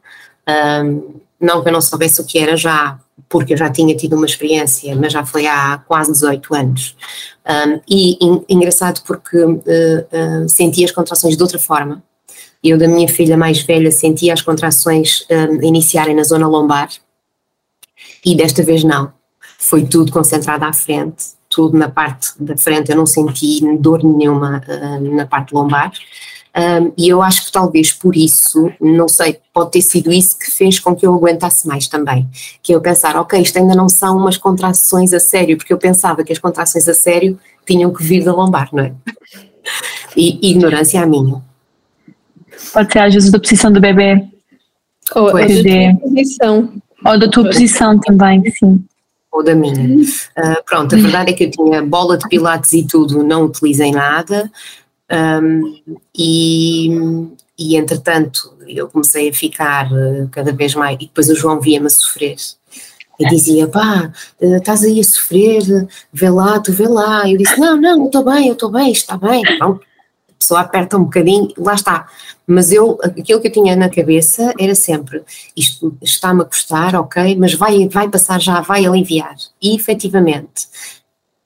Um, 0.48 1.22
não 1.40 1.62
que 1.62 1.70
eu 1.70 1.74
não 1.74 1.82
soubesse 1.82 2.22
o 2.22 2.26
que 2.26 2.40
era 2.40 2.56
já, 2.58 3.00
porque 3.30 3.54
eu 3.54 3.58
já 3.58 3.70
tinha 3.70 3.96
tido 3.96 4.16
uma 4.16 4.26
experiência, 4.26 4.96
mas 4.96 5.14
já 5.14 5.26
foi 5.26 5.48
há 5.48 5.78
quase 5.88 6.12
18 6.12 6.56
anos. 6.56 6.96
Um, 7.48 7.80
e 7.90 8.18
in, 8.24 8.46
engraçado 8.50 9.02
porque 9.06 9.38
uh, 9.38 9.58
uh, 9.58 10.50
senti 10.50 10.84
as 10.84 10.92
contrações 10.92 11.36
de 11.36 11.42
outra 11.42 11.60
forma. 11.60 12.04
Eu, 12.64 12.78
da 12.78 12.88
minha 12.88 13.08
filha 13.08 13.36
mais 13.36 13.62
velha, 13.62 13.92
sentia 13.92 14.34
as 14.34 14.42
contrações 14.42 15.26
um, 15.32 15.64
iniciarem 15.64 16.16
na 16.16 16.24
zona 16.24 16.48
lombar, 16.48 16.90
e 18.24 18.36
desta 18.36 18.62
vez 18.64 18.84
não. 18.84 19.12
Foi 19.58 19.86
tudo 19.86 20.12
concentrado 20.12 20.66
à 20.66 20.74
frente 20.74 21.41
tudo 21.52 21.78
na 21.78 21.90
parte 21.90 22.32
da 22.40 22.58
frente, 22.58 22.90
eu 22.90 22.98
não 22.98 23.06
senti 23.06 23.60
dor 23.78 24.02
nenhuma 24.04 24.64
uh, 24.68 25.16
na 25.16 25.28
parte 25.28 25.54
lombar. 25.54 25.92
Um, 26.54 26.92
e 26.98 27.08
eu 27.08 27.22
acho 27.22 27.46
que 27.46 27.52
talvez 27.52 27.94
por 27.94 28.16
isso, 28.16 28.72
não 28.80 29.08
sei, 29.08 29.40
pode 29.54 29.72
ter 29.72 29.82
sido 29.82 30.12
isso 30.12 30.38
que 30.38 30.52
fez 30.52 30.80
com 30.80 30.96
que 30.96 31.06
eu 31.06 31.14
aguentasse 31.14 31.68
mais 31.68 31.88
também. 31.88 32.28
Que 32.64 32.74
eu 32.74 32.82
pensar, 32.82 33.16
ok, 33.18 33.40
isto 33.42 33.58
ainda 33.58 33.76
não 33.76 33.88
são 33.88 34.18
umas 34.18 34.38
contrações 34.38 35.14
a 35.14 35.20
sério, 35.20 35.58
porque 35.58 35.72
eu 35.72 35.78
pensava 35.78 36.24
que 36.24 36.32
as 36.32 36.40
contrações 36.40 36.88
a 36.88 36.94
sério 36.94 37.40
tinham 37.66 37.94
que 37.94 38.04
vir 38.04 38.24
da 38.24 38.34
lombar, 38.34 38.70
não 38.74 38.84
é? 38.84 38.94
E 40.16 40.52
ignorância 40.52 41.02
a 41.02 41.06
minha. 41.06 41.42
Pode 42.74 42.92
ser 42.92 43.00
às 43.00 43.14
vezes 43.14 43.32
da 43.32 43.40
posição 43.40 43.72
do 43.72 43.80
bebê. 43.80 44.26
Ou, 45.16 45.32
pois. 45.32 45.62
tua 45.62 46.00
posição. 46.02 46.74
Ou 47.06 47.20
da 47.20 47.30
tua 47.30 47.46
posição 47.46 47.98
também, 48.00 48.44
sim 48.52 48.84
ou 49.32 49.44
da 49.44 49.56
minha. 49.56 50.04
Uh, 50.38 50.64
pronto, 50.66 50.96
a 50.96 50.98
verdade 51.00 51.32
é 51.32 51.34
que 51.34 51.46
eu 51.46 51.52
tinha 51.52 51.82
bola 51.82 52.18
de 52.18 52.28
pilates 52.28 52.74
e 52.74 52.86
tudo, 52.86 53.24
não 53.24 53.46
utilizei 53.46 53.92
nada, 53.92 54.52
um, 55.42 55.80
e, 56.16 56.90
e 57.58 57.76
entretanto 57.76 58.54
eu 58.68 58.88
comecei 58.88 59.30
a 59.30 59.34
ficar 59.34 59.92
uh, 59.92 60.28
cada 60.32 60.52
vez 60.52 60.76
mais, 60.76 60.96
e 60.96 61.06
depois 61.06 61.30
o 61.30 61.36
João 61.36 61.60
via-me 61.60 61.88
a 61.88 61.90
sofrer. 61.90 62.36
E 63.20 63.28
dizia, 63.28 63.68
pá, 63.68 64.12
uh, 64.42 64.56
estás 64.56 64.84
aí 64.84 65.00
a 65.00 65.04
sofrer, 65.04 65.88
vê 66.12 66.30
lá, 66.30 66.60
tu 66.60 66.74
vê 66.74 66.88
lá. 66.88 67.30
Eu 67.30 67.38
disse, 67.38 67.60
não, 67.60 67.80
não, 67.80 68.00
eu 68.00 68.06
estou 68.08 68.24
bem, 68.24 68.48
eu 68.48 68.54
estou 68.54 68.72
bem, 68.72 68.92
está 68.92 69.16
bem. 69.16 69.42
Pronto, 69.60 69.82
pessoa 70.42 70.62
aperta 70.62 70.98
um 70.98 71.04
bocadinho, 71.04 71.50
lá 71.58 71.76
está. 71.76 72.08
Mas 72.46 72.72
eu, 72.72 72.98
aquilo 73.04 73.40
que 73.40 73.48
eu 73.48 73.52
tinha 73.52 73.76
na 73.76 73.90
cabeça 73.90 74.54
era 74.60 74.76
sempre, 74.76 75.22
isto 75.56 75.96
está-me 76.02 76.42
a 76.42 76.46
custar, 76.46 76.96
ok, 76.96 77.36
mas 77.38 77.54
vai, 77.54 77.88
vai 77.88 78.10
passar 78.10 78.42
já, 78.42 78.60
vai 78.60 78.86
aliviar. 78.86 79.36
E 79.62 79.76
efetivamente, 79.76 80.68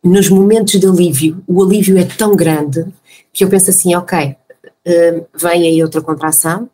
nos 0.03 0.29
momentos 0.29 0.79
de 0.79 0.87
alívio, 0.87 1.43
o 1.47 1.63
alívio 1.63 1.97
é 1.97 2.05
tão 2.05 2.35
grande 2.35 2.85
que 3.31 3.43
eu 3.43 3.49
penso 3.49 3.69
assim, 3.69 3.93
ok, 3.95 4.29
uh, 4.29 5.25
vem 5.35 5.67
aí 5.67 5.83
outra 5.83 6.01
contração, 6.01 6.69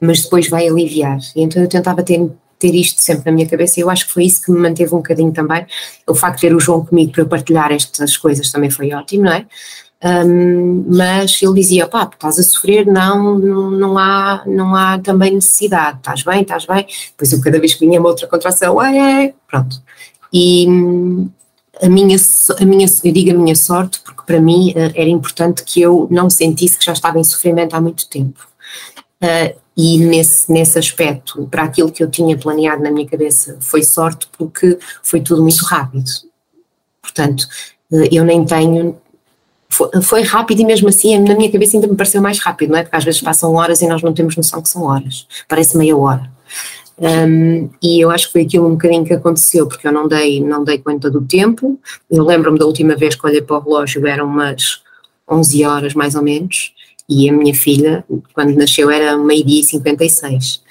mas 0.00 0.22
depois 0.22 0.48
vai 0.48 0.66
aliviar. 0.66 1.18
E 1.36 1.42
então 1.42 1.62
eu 1.62 1.68
tentava 1.68 2.02
ter, 2.02 2.20
ter 2.58 2.74
isto 2.74 3.00
sempre 3.00 3.30
na 3.30 3.32
minha 3.32 3.48
cabeça 3.48 3.78
e 3.78 3.82
eu 3.82 3.90
acho 3.90 4.06
que 4.06 4.12
foi 4.12 4.24
isso 4.24 4.42
que 4.42 4.50
me 4.50 4.58
manteve 4.58 4.92
um 4.94 4.98
bocadinho 4.98 5.32
também. 5.32 5.64
O 6.06 6.14
facto 6.14 6.36
de 6.36 6.48
ter 6.48 6.54
o 6.54 6.60
João 6.60 6.84
comigo 6.84 7.12
para 7.12 7.24
partilhar 7.24 7.70
estas 7.70 8.16
coisas 8.16 8.50
também 8.50 8.70
foi 8.70 8.92
ótimo, 8.92 9.24
não 9.24 9.32
é? 9.32 9.46
Um, 10.02 10.86
mas 10.88 11.42
ele 11.42 11.54
dizia, 11.54 11.86
pá, 11.86 12.08
estás 12.10 12.38
a 12.38 12.42
sofrer, 12.42 12.86
não, 12.86 13.38
não, 13.38 13.70
não, 13.70 13.98
há, 13.98 14.42
não 14.46 14.74
há 14.74 14.98
também 14.98 15.34
necessidade, 15.34 15.98
estás 15.98 16.22
bem, 16.22 16.40
estás 16.40 16.64
bem, 16.64 16.86
depois 17.10 17.32
eu 17.32 17.40
cada 17.42 17.60
vez 17.60 17.74
que 17.74 17.86
vinha 17.86 18.00
uma 18.00 18.08
outra 18.08 18.26
contração, 18.26 18.80
é, 18.80 19.34
pronto. 19.46 19.82
E 20.32 20.66
a 21.82 21.88
minha, 21.88 22.16
a 22.58 22.64
minha, 22.64 22.86
eu 23.04 23.12
digo 23.12 23.30
a 23.30 23.34
minha 23.34 23.54
sorte 23.54 24.00
porque 24.00 24.22
para 24.24 24.40
mim 24.40 24.70
uh, 24.70 24.92
era 24.94 25.08
importante 25.08 25.64
que 25.64 25.80
eu 25.80 26.06
não 26.10 26.30
sentisse 26.30 26.78
que 26.78 26.84
já 26.84 26.92
estava 26.92 27.18
em 27.18 27.24
sofrimento 27.24 27.74
há 27.74 27.80
muito 27.80 28.08
tempo. 28.08 28.48
Uh, 29.22 29.58
e 29.76 29.98
nesse, 29.98 30.50
nesse 30.50 30.78
aspecto, 30.78 31.46
para 31.50 31.64
aquilo 31.64 31.90
que 31.90 32.02
eu 32.02 32.10
tinha 32.10 32.36
planeado 32.38 32.82
na 32.82 32.90
minha 32.90 33.06
cabeça, 33.06 33.56
foi 33.60 33.82
sorte 33.82 34.28
porque 34.36 34.78
foi 35.02 35.20
tudo 35.20 35.42
muito 35.42 35.64
rápido. 35.64 36.10
Portanto, 37.02 37.46
uh, 37.92 38.08
eu 38.10 38.24
nem 38.24 38.44
tenho 38.44 38.98
foi, 39.70 39.88
foi, 40.02 40.22
rápido 40.22 40.60
e 40.60 40.64
mesmo 40.64 40.88
assim 40.88 41.18
na 41.18 41.34
minha 41.34 41.50
cabeça 41.50 41.76
ainda 41.76 41.86
me 41.86 41.96
pareceu 41.96 42.20
mais 42.20 42.38
rápido, 42.40 42.70
não 42.70 42.78
é? 42.78 42.82
Porque 42.82 42.96
às 42.96 43.04
vezes 43.04 43.20
passam 43.20 43.54
horas 43.54 43.80
e 43.80 43.86
nós 43.86 44.02
não 44.02 44.12
temos 44.12 44.36
noção 44.36 44.60
que 44.60 44.68
são 44.68 44.82
horas, 44.82 45.26
parece 45.48 45.78
meia 45.78 45.96
hora. 45.96 46.30
Um, 47.00 47.70
e 47.82 47.98
eu 47.98 48.10
acho 48.10 48.26
que 48.26 48.32
foi 48.32 48.42
aquilo 48.42 48.66
um 48.66 48.72
bocadinho 48.72 49.04
que 49.04 49.14
aconteceu, 49.14 49.66
porque 49.66 49.88
eu 49.88 49.92
não 49.92 50.06
dei, 50.06 50.42
não 50.44 50.62
dei 50.62 50.78
conta 50.78 51.10
do 51.10 51.22
tempo. 51.22 51.80
Eu 52.10 52.24
lembro-me 52.24 52.58
da 52.58 52.66
última 52.66 52.94
vez 52.94 53.14
que 53.14 53.26
olhei 53.26 53.40
para 53.40 53.56
o 53.56 53.60
relógio, 53.60 54.06
eram 54.06 54.26
umas 54.26 54.82
11 55.28 55.64
horas 55.64 55.94
mais 55.94 56.14
ou 56.14 56.22
menos, 56.22 56.74
e 57.08 57.30
a 57.30 57.32
minha 57.32 57.54
filha, 57.54 58.04
quando 58.34 58.54
nasceu, 58.54 58.90
era 58.90 59.16
meio-dia 59.16 59.60
e 59.60 59.64
56. 59.64 60.62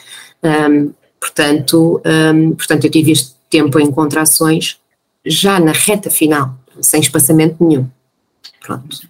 Um, 0.43 0.93
portanto, 1.19 2.01
um, 2.05 2.51
portanto, 2.51 2.85
eu 2.85 2.91
tive 2.91 3.11
este 3.11 3.33
tempo 3.49 3.79
em 3.79 3.91
contrações 3.91 4.77
já 5.25 5.59
na 5.59 5.71
reta 5.71 6.09
final, 6.11 6.53
sem 6.79 7.01
espaçamento 7.01 7.63
nenhum. 7.63 7.87
Pronto. 8.61 9.09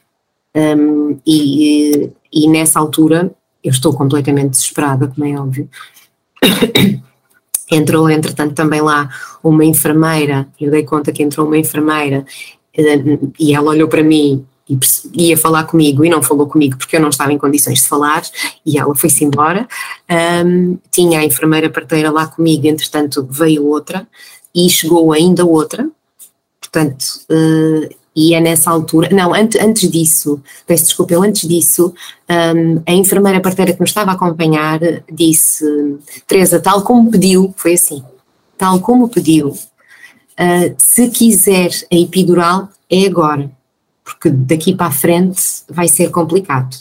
Um, 0.56 1.20
e, 1.26 2.12
e 2.32 2.48
nessa 2.48 2.80
altura 2.80 3.32
eu 3.64 3.72
estou 3.72 3.94
completamente 3.94 4.52
desesperada, 4.52 5.08
como 5.08 5.26
é 5.26 5.40
óbvio. 5.40 5.70
entrou, 7.72 8.10
entretanto, 8.10 8.56
também 8.56 8.82
lá 8.82 9.10
uma 9.44 9.64
enfermeira, 9.64 10.48
eu 10.60 10.72
dei 10.72 10.84
conta 10.84 11.12
que 11.12 11.24
entrou 11.24 11.46
uma 11.46 11.58
enfermeira 11.58 12.26
e 13.40 13.54
ela 13.54 13.70
olhou 13.70 13.88
para 13.88 14.04
mim 14.04 14.46
e 15.14 15.30
ia 15.30 15.38
falar 15.38 15.64
comigo 15.64 16.06
e 16.06 16.10
não 16.10 16.22
falou 16.22 16.48
comigo 16.48 16.78
porque 16.78 16.96
eu 16.96 17.00
não 17.00 17.10
estava 17.10 17.34
em 17.34 17.38
condições 17.38 17.82
de 17.82 17.88
falar 17.88 18.22
e 18.66 18.78
ela 18.78 18.96
foi-se 18.96 19.24
embora. 19.24 19.68
Um, 20.46 20.78
tinha 20.92 21.20
a 21.20 21.26
enfermeira 21.26 21.70
parteira 21.70 22.12
lá 22.12 22.28
comigo, 22.28 22.68
entretanto 22.68 23.28
veio 23.30 23.66
outra 23.66 24.08
e 24.54 24.70
chegou 24.70 25.12
ainda 25.12 25.46
outra, 25.46 25.90
portanto 26.62 27.04
uh, 27.32 27.99
e 28.20 28.34
é 28.34 28.42
nessa 28.42 28.70
altura, 28.70 29.08
não, 29.14 29.34
antes, 29.34 29.62
antes 29.62 29.90
disso, 29.90 30.42
peço 30.68 30.84
desculpa, 30.84 31.14
eu 31.14 31.24
antes 31.24 31.48
disso, 31.48 31.94
um, 32.30 32.82
a 32.86 32.92
enfermeira 32.92 33.40
parteira 33.40 33.72
que 33.72 33.80
me 33.80 33.88
estava 33.88 34.12
a 34.12 34.16
acompanhar 34.16 34.78
disse, 35.10 35.64
Teresa, 36.28 36.60
tal 36.60 36.82
como 36.82 37.10
pediu, 37.10 37.54
foi 37.56 37.76
assim, 37.76 38.04
tal 38.58 38.82
como 38.82 39.08
pediu, 39.08 39.52
uh, 39.52 40.76
se 40.78 41.10
quiser 41.10 41.70
a 41.90 41.96
epidural, 41.96 42.68
é 42.90 43.06
agora, 43.06 43.50
porque 44.04 44.30
daqui 44.30 44.76
para 44.76 44.88
a 44.88 44.92
frente 44.92 45.42
vai 45.70 45.88
ser 45.88 46.12
complicado. 46.12 46.76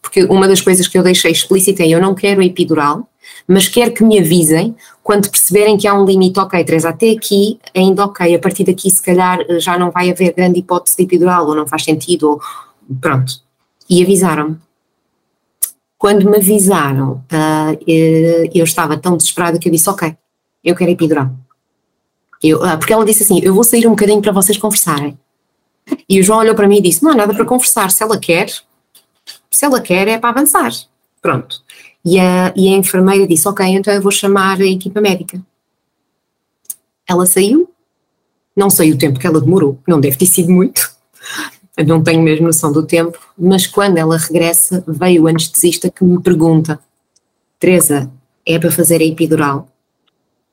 Porque 0.00 0.22
uma 0.22 0.46
das 0.46 0.60
coisas 0.60 0.86
que 0.86 0.96
eu 0.96 1.02
deixei 1.02 1.32
explícita 1.32 1.82
é 1.82 1.88
eu 1.88 2.00
não 2.00 2.14
quero 2.14 2.40
a 2.40 2.44
epidural, 2.44 3.09
mas 3.46 3.68
quero 3.68 3.92
que 3.92 4.04
me 4.04 4.18
avisem 4.18 4.76
quando 5.02 5.30
perceberem 5.30 5.76
que 5.76 5.88
há 5.88 5.94
um 5.94 6.04
limite, 6.04 6.38
ok, 6.38 6.62
Teresa, 6.64 6.90
até 6.90 7.10
aqui 7.10 7.58
ainda 7.74 8.04
ok, 8.04 8.34
a 8.34 8.38
partir 8.38 8.64
daqui 8.64 8.90
se 8.90 9.02
calhar 9.02 9.38
já 9.58 9.78
não 9.78 9.90
vai 9.90 10.10
haver 10.10 10.32
grande 10.34 10.60
hipótese 10.60 10.96
de 10.96 11.02
epidural, 11.02 11.46
ou 11.46 11.54
não 11.54 11.66
faz 11.66 11.84
sentido, 11.84 12.30
ou 12.30 12.40
pronto. 13.00 13.42
E 13.88 14.02
avisaram-me. 14.02 14.56
Quando 15.98 16.30
me 16.30 16.38
avisaram, 16.38 17.24
uh, 17.30 18.48
eu 18.54 18.64
estava 18.64 18.96
tão 18.96 19.16
desesperada 19.16 19.58
que 19.58 19.68
eu 19.68 19.72
disse, 19.72 19.90
ok, 19.90 20.16
eu 20.64 20.74
quero 20.74 20.90
epidural. 20.90 21.30
Eu, 22.42 22.58
uh, 22.62 22.78
porque 22.78 22.92
ela 22.92 23.04
disse 23.04 23.22
assim, 23.22 23.40
eu 23.42 23.52
vou 23.52 23.64
sair 23.64 23.86
um 23.86 23.90
bocadinho 23.90 24.22
para 24.22 24.32
vocês 24.32 24.56
conversarem. 24.56 25.18
E 26.08 26.20
o 26.20 26.22
João 26.22 26.38
olhou 26.38 26.54
para 26.54 26.68
mim 26.68 26.78
e 26.78 26.82
disse, 26.82 27.02
não 27.02 27.10
há 27.10 27.14
nada 27.14 27.34
para 27.34 27.44
conversar, 27.44 27.90
se 27.90 28.02
ela 28.02 28.18
quer, 28.18 28.48
se 29.50 29.64
ela 29.64 29.80
quer 29.80 30.08
é 30.08 30.18
para 30.18 30.30
avançar. 30.30 30.70
Pronto. 31.20 31.62
E 32.04 32.18
a, 32.18 32.52
e 32.56 32.68
a 32.68 32.76
enfermeira 32.76 33.26
disse: 33.26 33.46
Ok, 33.48 33.66
então 33.66 33.92
eu 33.92 34.02
vou 34.02 34.12
chamar 34.12 34.60
a 34.60 34.66
equipa 34.66 35.00
médica. 35.00 35.40
Ela 37.06 37.26
saiu, 37.26 37.68
não 38.56 38.70
sei 38.70 38.92
o 38.92 38.98
tempo 38.98 39.18
que 39.18 39.26
ela 39.26 39.40
demorou, 39.40 39.78
não 39.86 40.00
deve 40.00 40.16
ter 40.16 40.26
sido 40.26 40.50
muito, 40.50 40.90
eu 41.76 41.86
não 41.86 42.02
tenho 42.02 42.22
mesmo 42.22 42.46
noção 42.46 42.72
do 42.72 42.84
tempo, 42.84 43.18
mas 43.38 43.66
quando 43.66 43.96
ela 43.96 44.16
regressa, 44.16 44.84
veio 44.86 45.24
o 45.24 45.26
anestesista 45.26 45.90
que 45.90 46.04
me 46.04 46.20
pergunta: 46.20 46.78
Teresa, 47.58 48.10
é 48.46 48.58
para 48.58 48.70
fazer 48.70 49.00
a 49.00 49.04
epidural? 49.04 49.68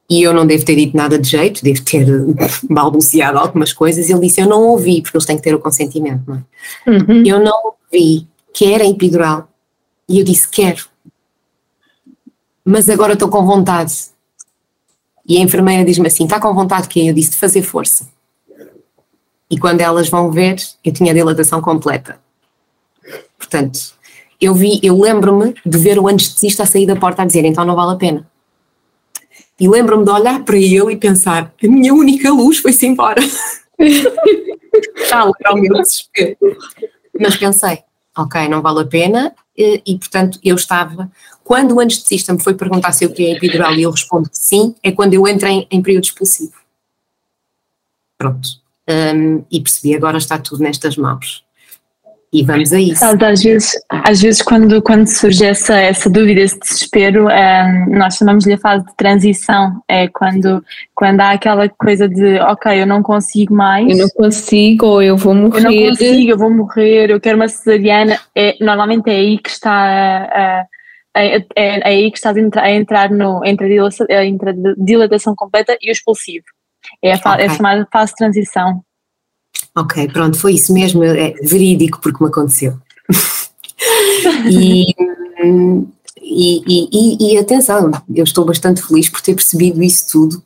E 0.10 0.24
eu 0.24 0.34
não 0.34 0.48
devo 0.48 0.64
ter 0.64 0.76
dito 0.76 0.96
nada 0.96 1.20
de 1.20 1.28
jeito, 1.28 1.62
devo 1.62 1.84
ter 1.84 2.06
balbuciado 2.70 3.38
algumas 3.38 3.74
coisas. 3.74 4.10
Ele 4.10 4.22
disse: 4.22 4.40
Eu 4.40 4.48
não 4.48 4.64
ouvi, 4.64 5.02
porque 5.02 5.18
eles 5.18 5.26
têm 5.26 5.36
que 5.36 5.44
ter 5.44 5.54
o 5.54 5.60
consentimento, 5.60 6.24
não 6.26 6.36
é? 6.36 6.90
Uhum. 6.90 7.24
Eu 7.26 7.40
não 7.44 7.76
ouvi 7.92 8.26
que 8.54 8.72
era 8.72 8.86
epidural. 8.86 9.50
E 10.08 10.20
eu 10.20 10.24
disse: 10.24 10.48
Quero 10.48 10.86
mas 12.70 12.90
agora 12.90 13.14
estou 13.14 13.30
com 13.30 13.46
vontade. 13.46 13.94
E 15.26 15.38
a 15.38 15.40
enfermeira 15.40 15.86
diz-me 15.86 16.08
assim: 16.08 16.26
está 16.26 16.38
com 16.38 16.54
vontade 16.54 16.90
que 16.90 17.08
Eu 17.08 17.14
disse: 17.14 17.32
de 17.32 17.38
fazer 17.38 17.62
força. 17.62 18.10
E 19.50 19.58
quando 19.58 19.80
elas 19.80 20.10
vão 20.10 20.30
ver, 20.30 20.58
eu 20.84 20.92
tinha 20.92 21.12
a 21.14 21.16
dilatação 21.16 21.62
completa. 21.62 22.20
Portanto, 23.38 23.80
eu 24.42 24.54
vi, 24.54 24.82
eu 24.84 25.00
lembro-me 25.00 25.56
de 25.66 25.78
ver 25.78 25.98
o 25.98 26.10
anestesista 26.10 26.64
a 26.64 26.66
sair 26.66 26.86
da 26.86 26.98
porta 26.98 27.22
a 27.22 27.26
dizer: 27.26 27.46
então 27.46 27.64
não 27.64 27.74
vale 27.74 27.94
a 27.94 27.96
pena. 27.96 28.30
E 29.58 29.70
lembro-me 29.70 30.04
de 30.04 30.12
olhar 30.12 30.44
para 30.44 30.58
ele 30.58 30.92
e 30.92 30.98
pensar: 30.98 31.54
a 31.64 31.68
minha 31.68 31.94
única 31.94 32.30
luz 32.34 32.58
foi-se 32.58 32.86
embora. 32.86 33.22
Tal 35.10 35.32
era 35.40 35.54
o 35.54 35.58
meu 35.58 35.72
desespero. 35.82 36.38
Mas 37.18 37.38
pensei: 37.38 37.80
ok, 38.18 38.50
não 38.50 38.62
vale 38.62 38.82
a 38.82 38.86
pena, 38.86 39.34
e, 39.58 39.82
e 39.86 39.98
portanto 39.98 40.38
eu 40.44 40.58
estava 40.58 41.10
quando 41.48 41.76
o 41.76 41.80
anestesista 41.80 42.34
me 42.34 42.44
foi 42.44 42.54
perguntar 42.54 42.92
se 42.92 43.06
eu 43.06 43.10
queria 43.10 43.38
epidural 43.38 43.74
e 43.74 43.84
eu 43.84 43.90
respondo 43.90 44.30
que 44.30 44.38
sim, 44.38 44.76
é 44.84 44.92
quando 44.92 45.14
eu 45.14 45.26
entrei 45.26 45.54
em, 45.54 45.68
em 45.72 45.82
período 45.82 46.04
expulsivo. 46.04 46.52
Pronto. 48.18 48.50
Um, 48.90 49.46
e 49.50 49.62
percebi, 49.62 49.96
agora 49.96 50.18
está 50.18 50.38
tudo 50.38 50.62
nestas 50.62 50.98
mãos. 50.98 51.46
E 52.34 52.44
vamos 52.44 52.74
a 52.74 52.80
isso. 52.82 53.02
Às 53.06 53.42
vezes, 53.42 53.72
às 53.90 54.22
vezes 54.22 54.42
quando, 54.42 54.82
quando 54.82 55.08
surge 55.08 55.46
essa, 55.46 55.78
essa 55.78 56.10
dúvida, 56.10 56.42
esse 56.42 56.60
desespero, 56.60 57.28
um, 57.28 57.98
nós 57.98 58.16
chamamos-lhe 58.18 58.52
a 58.52 58.58
fase 58.58 58.86
de 58.86 58.94
transição. 58.98 59.82
É 59.88 60.10
quando, 60.10 60.62
quando 60.94 61.22
há 61.22 61.32
aquela 61.32 61.70
coisa 61.70 62.10
de, 62.10 62.40
ok, 62.40 62.82
eu 62.82 62.86
não 62.86 63.02
consigo 63.02 63.54
mais. 63.54 63.90
Eu 63.90 64.00
não 64.00 64.10
consigo, 64.10 64.86
ou 64.86 65.02
eu 65.02 65.16
vou 65.16 65.34
morrer. 65.34 65.60
Eu 65.60 65.64
não 65.64 65.90
consigo, 65.92 66.32
eu 66.32 66.38
vou 66.38 66.50
morrer, 66.50 67.10
eu 67.10 67.22
quero 67.22 67.38
uma 67.38 67.48
cesariana. 67.48 68.20
É, 68.36 68.58
normalmente 68.60 69.10
é 69.10 69.16
aí 69.16 69.38
que 69.38 69.50
está 69.50 69.72
a, 69.72 70.60
a 70.60 70.66
é, 71.18 71.38
é, 71.38 71.46
é 71.56 71.88
aí 71.88 72.12
que 72.12 72.18
estás 72.18 72.36
a 72.38 72.72
entrar, 72.72 73.10
no, 73.10 73.44
entre, 73.46 73.66
a 73.66 73.70
dilatação, 73.70 74.08
entre 74.10 74.50
a 74.50 74.54
dilatação 74.78 75.36
completa 75.36 75.78
e 75.82 75.90
o 75.90 75.92
expulsivo. 75.92 76.46
É 77.04 77.14
a, 77.14 77.16
okay. 77.16 77.32
é 77.46 77.46
a 77.46 77.50
chamada 77.50 77.88
fase 77.92 78.12
de 78.12 78.18
transição. 78.18 78.82
Ok, 79.76 80.08
pronto, 80.10 80.38
foi 80.38 80.54
isso 80.54 80.74
mesmo, 80.74 81.04
é 81.04 81.34
verídico 81.42 82.00
porque 82.02 82.24
me 82.24 82.30
aconteceu. 82.30 82.78
e, 84.50 84.92
e, 86.22 86.88
e, 86.92 87.34
e, 87.34 87.38
atenção, 87.38 87.92
eu 88.14 88.24
estou 88.24 88.46
bastante 88.46 88.82
feliz 88.82 89.10
por 89.10 89.22
ter 89.22 89.34
percebido 89.34 89.82
isso 89.84 90.08
tudo, 90.12 90.44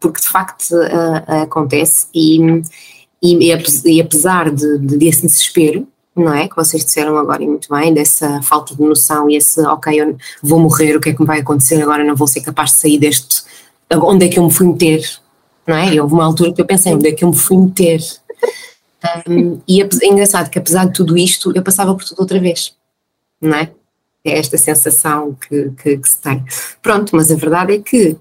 porque 0.00 0.20
de 0.20 0.28
facto 0.28 0.72
uh, 0.72 1.42
acontece 1.42 2.06
e, 2.14 2.38
e, 3.22 3.52
apesar 4.00 4.50
de, 4.50 4.78
de, 4.78 4.96
desse 4.96 5.22
desespero, 5.22 5.86
não 6.14 6.34
é? 6.34 6.48
Que 6.48 6.56
vocês 6.56 6.84
disseram 6.84 7.16
agora 7.16 7.42
e 7.42 7.46
muito 7.46 7.68
bem, 7.68 7.92
dessa 7.92 8.42
falta 8.42 8.74
de 8.74 8.82
noção 8.82 9.28
e 9.30 9.36
esse, 9.36 9.60
ok, 9.62 10.00
eu 10.00 10.16
vou 10.42 10.58
morrer, 10.58 10.96
o 10.96 11.00
que 11.00 11.10
é 11.10 11.14
que 11.14 11.20
me 11.20 11.26
vai 11.26 11.40
acontecer 11.40 11.82
agora, 11.82 12.04
não 12.04 12.14
vou 12.14 12.26
ser 12.26 12.40
capaz 12.42 12.72
de 12.72 12.78
sair 12.78 12.98
deste, 12.98 13.42
onde 13.90 14.26
é 14.26 14.28
que 14.28 14.38
eu 14.38 14.44
me 14.44 14.52
fui 14.52 14.66
meter, 14.66 15.02
não 15.66 15.76
é? 15.76 16.00
Houve 16.00 16.14
uma 16.14 16.24
altura 16.24 16.52
que 16.52 16.60
eu 16.60 16.66
pensei, 16.66 16.94
onde 16.94 17.08
é 17.08 17.12
que 17.12 17.24
eu 17.24 17.28
me 17.28 17.36
fui 17.36 17.56
meter? 17.56 18.00
Um, 19.28 19.60
e 19.66 19.82
é, 19.82 19.88
engraçado 20.04 20.48
que 20.48 20.58
apesar 20.58 20.86
de 20.86 20.92
tudo 20.92 21.16
isto, 21.16 21.52
eu 21.54 21.62
passava 21.62 21.94
por 21.94 22.04
tudo 22.04 22.20
outra 22.20 22.38
vez, 22.38 22.74
não 23.40 23.56
é? 23.56 23.70
É 24.24 24.38
esta 24.38 24.56
sensação 24.56 25.34
que, 25.34 25.70
que, 25.82 25.98
que 25.98 26.08
se 26.08 26.18
tem. 26.18 26.44
Pronto, 26.80 27.16
mas 27.16 27.30
a 27.30 27.34
verdade 27.34 27.74
é 27.74 27.78
que 27.78 28.16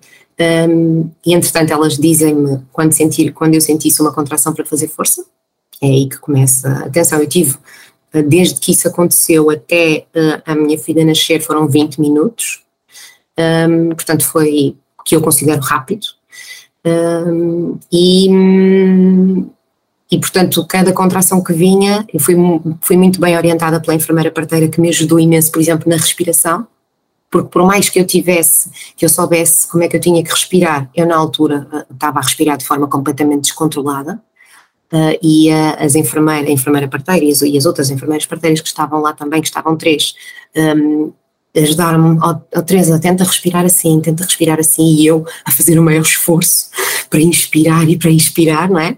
um, 0.67 1.09
e 1.23 1.33
entretanto 1.33 1.71
elas 1.71 1.97
dizem-me 1.97 2.59
quando, 2.71 2.93
sentir, 2.93 3.31
quando 3.31 3.53
eu 3.53 3.61
sentisse 3.61 4.01
uma 4.01 4.11
contração 4.11 4.53
para 4.53 4.65
fazer 4.65 4.87
força, 4.87 5.23
é 5.81 5.87
aí 5.87 6.09
que 6.09 6.17
começa. 6.17 6.69
Atenção, 6.85 7.19
eu 7.19 7.27
tive, 7.27 7.55
desde 8.13 8.59
que 8.59 8.71
isso 8.71 8.87
aconteceu 8.87 9.49
até 9.49 10.05
uh, 10.15 10.41
a 10.45 10.55
minha 10.55 10.77
filha 10.77 11.05
nascer, 11.05 11.41
foram 11.41 11.67
20 11.67 12.01
minutos, 12.01 12.63
um, 13.69 13.89
portanto 13.89 14.25
foi 14.25 14.75
que 15.05 15.15
eu 15.15 15.21
considero 15.21 15.61
rápido. 15.61 16.05
Um, 16.85 17.77
e, 17.91 18.27
e, 20.11 20.19
portanto, 20.19 20.65
cada 20.67 20.91
contração 20.91 21.43
que 21.43 21.53
vinha, 21.53 22.05
eu 22.13 22.19
fui, 22.19 22.35
fui 22.81 22.97
muito 22.97 23.19
bem 23.19 23.37
orientada 23.37 23.79
pela 23.79 23.95
enfermeira 23.95 24.31
parteira 24.31 24.67
que 24.67 24.81
me 24.81 24.89
ajudou 24.89 25.19
imenso, 25.19 25.51
por 25.51 25.61
exemplo, 25.61 25.89
na 25.89 25.95
respiração, 25.95 26.67
porque 27.29 27.49
por 27.49 27.65
mais 27.65 27.87
que 27.87 27.99
eu 27.99 28.05
tivesse, 28.05 28.69
que 28.95 29.05
eu 29.05 29.09
soubesse 29.09 29.65
como 29.67 29.83
é 29.83 29.87
que 29.87 29.95
eu 29.95 30.01
tinha 30.01 30.21
que 30.21 30.29
respirar, 30.29 30.89
eu 30.93 31.07
na 31.07 31.15
altura 31.15 31.65
eh, 31.71 31.85
estava 31.93 32.19
a 32.19 32.21
respirar 32.21 32.57
de 32.57 32.65
forma 32.65 32.87
completamente 32.87 33.43
descontrolada, 33.43 34.21
Uh, 34.91 35.17
e 35.21 35.49
uh, 35.49 35.75
as 35.79 35.95
enfermeiras, 35.95 36.49
a 36.49 36.51
enfermeira 36.51 36.87
parteira 36.87 37.23
e 37.23 37.31
as, 37.31 37.41
as, 37.41 37.65
outras 37.65 37.89
enfermeiras 37.89 38.25
parteiras 38.25 38.59
que 38.59 38.67
estavam 38.67 38.99
lá 38.99 39.13
também, 39.13 39.41
que 39.41 39.47
estavam 39.47 39.77
três, 39.77 40.13
um, 40.53 41.13
ajudaram-me, 41.55 42.19
oh, 42.21 42.61
Teresa, 42.61 42.99
tenta 42.99 43.23
respirar 43.23 43.65
assim, 43.65 43.99
tenta 43.99 44.23
respirar 44.23 44.59
assim, 44.59 44.95
e 44.95 45.05
eu 45.05 45.25
a 45.45 45.51
fazer 45.51 45.77
o 45.79 45.83
maior 45.83 46.01
esforço 46.01 46.69
para 47.09 47.21
inspirar 47.21 47.87
e 47.89 47.97
para 47.97 48.09
expirar, 48.09 48.69
não 48.69 48.79
é? 48.79 48.97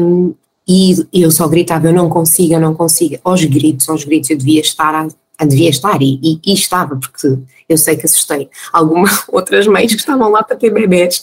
Um, 0.00 0.34
e 0.66 0.94
eu 1.12 1.30
só 1.30 1.48
gritava, 1.48 1.88
eu 1.88 1.92
não 1.92 2.08
consigo, 2.08 2.54
eu 2.54 2.60
não 2.60 2.74
consigo, 2.74 3.18
aos 3.24 3.44
gritos, 3.44 3.88
aos 3.88 4.04
gritos, 4.04 4.30
eu 4.30 4.38
devia 4.38 4.60
estar, 4.60 4.94
a, 4.94 5.08
a 5.38 5.44
devia 5.44 5.68
estar, 5.68 6.00
e, 6.00 6.20
e, 6.22 6.40
e, 6.46 6.54
estava, 6.54 6.96
porque 6.96 7.36
eu 7.68 7.76
sei 7.76 7.96
que 7.96 8.06
assustei 8.06 8.48
algumas 8.72 9.24
outras 9.28 9.66
mães 9.66 9.92
que 9.92 10.00
estavam 10.00 10.30
lá 10.30 10.42
para 10.42 10.56
ter 10.56 10.70
bebés, 10.70 11.22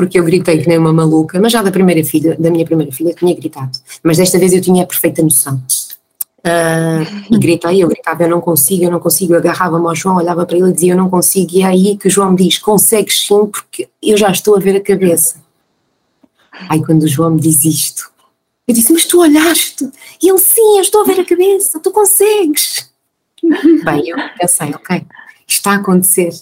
porque 0.00 0.18
eu 0.18 0.24
gritei 0.24 0.62
que 0.62 0.66
nem 0.66 0.78
uma 0.78 0.94
maluca, 0.94 1.38
mas 1.38 1.52
já 1.52 1.60
da 1.60 1.70
primeira 1.70 2.02
filha, 2.02 2.34
da 2.38 2.50
minha 2.50 2.64
primeira 2.64 2.90
filha, 2.90 3.12
tinha 3.12 3.34
gritado. 3.34 3.78
Mas 4.02 4.16
desta 4.16 4.38
vez 4.38 4.50
eu 4.54 4.62
tinha 4.62 4.82
a 4.82 4.86
perfeita 4.86 5.22
noção. 5.22 5.62
Uh, 6.38 7.04
e 7.30 7.38
gritei, 7.38 7.84
eu 7.84 7.88
gritava, 7.88 8.22
eu 8.22 8.30
não 8.30 8.40
consigo, 8.40 8.82
eu 8.82 8.90
não 8.90 8.98
consigo, 8.98 9.34
eu 9.34 9.38
agarrava-me 9.38 9.86
ao 9.86 9.94
João, 9.94 10.16
olhava 10.16 10.46
para 10.46 10.56
ele 10.56 10.70
e 10.70 10.72
dizia, 10.72 10.94
eu 10.94 10.96
não 10.96 11.10
consigo, 11.10 11.50
e 11.52 11.60
é 11.60 11.66
aí 11.66 11.98
que 11.98 12.08
o 12.08 12.10
João 12.10 12.30
me 12.30 12.38
diz, 12.38 12.56
consegues 12.56 13.26
sim, 13.26 13.44
porque 13.44 13.90
eu 14.02 14.16
já 14.16 14.30
estou 14.30 14.56
a 14.56 14.58
ver 14.58 14.76
a 14.76 14.80
cabeça. 14.80 15.42
Aí 16.70 16.82
quando 16.82 17.02
o 17.02 17.08
João 17.08 17.32
me 17.32 17.40
diz 17.42 17.62
isto, 17.66 18.10
eu 18.66 18.72
disse, 18.72 18.90
mas 18.94 19.04
tu 19.04 19.20
olhaste? 19.20 19.86
E 20.22 20.30
ele, 20.30 20.38
sim, 20.38 20.76
eu 20.76 20.80
estou 20.80 21.02
a 21.02 21.04
ver 21.04 21.20
a 21.20 21.26
cabeça, 21.26 21.78
tu 21.78 21.90
consegues. 21.90 22.90
Bem, 23.84 24.08
eu 24.08 24.16
pensei, 24.38 24.70
ok, 24.70 25.04
está 25.46 25.72
a 25.72 25.74
acontecer. 25.74 26.32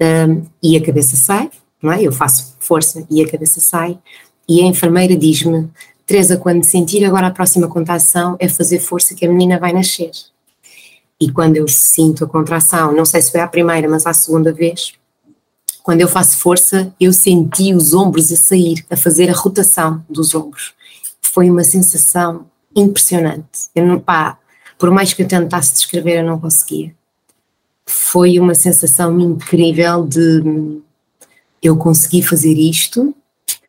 Um, 0.00 0.46
e 0.62 0.78
a 0.78 0.82
cabeça 0.82 1.14
sai, 1.14 1.50
não 1.82 1.92
é? 1.92 2.02
Eu 2.02 2.12
faço 2.12 2.56
força 2.58 3.06
e 3.10 3.22
a 3.22 3.30
cabeça 3.30 3.60
sai, 3.60 3.98
e 4.48 4.60
a 4.60 4.64
enfermeira 4.64 5.16
diz-me: 5.16 5.68
Teresa, 6.06 6.36
quando 6.36 6.64
sentir 6.64 7.04
agora 7.04 7.26
a 7.26 7.30
próxima 7.30 7.68
contração, 7.68 8.36
é 8.38 8.48
fazer 8.48 8.80
força 8.80 9.14
que 9.14 9.26
a 9.26 9.28
menina 9.28 9.58
vai 9.58 9.72
nascer. 9.72 10.10
E 11.20 11.30
quando 11.30 11.56
eu 11.56 11.66
sinto 11.68 12.24
a 12.24 12.28
contração, 12.28 12.94
não 12.94 13.04
sei 13.04 13.20
se 13.20 13.30
foi 13.30 13.40
a 13.40 13.48
primeira, 13.48 13.88
mas 13.88 14.06
a 14.06 14.14
segunda 14.14 14.52
vez, 14.52 14.92
quando 15.82 16.00
eu 16.00 16.08
faço 16.08 16.38
força, 16.38 16.94
eu 17.00 17.12
senti 17.12 17.74
os 17.74 17.92
ombros 17.92 18.32
a 18.32 18.36
sair, 18.36 18.84
a 18.88 18.96
fazer 18.96 19.28
a 19.28 19.34
rotação 19.34 20.04
dos 20.08 20.34
ombros. 20.34 20.74
Foi 21.20 21.50
uma 21.50 21.64
sensação 21.64 22.46
impressionante. 22.74 23.68
Eu 23.74 23.84
não, 23.86 23.98
pá, 23.98 24.38
por 24.78 24.90
mais 24.90 25.12
que 25.12 25.22
eu 25.22 25.28
tentasse 25.28 25.74
descrever, 25.74 26.20
eu 26.20 26.24
não 26.24 26.38
conseguia. 26.38 26.94
Foi 27.84 28.38
uma 28.38 28.54
sensação 28.54 29.18
incrível 29.18 30.06
de 30.06 30.80
eu 31.62 31.76
consegui 31.76 32.22
fazer 32.22 32.54
isto, 32.54 33.14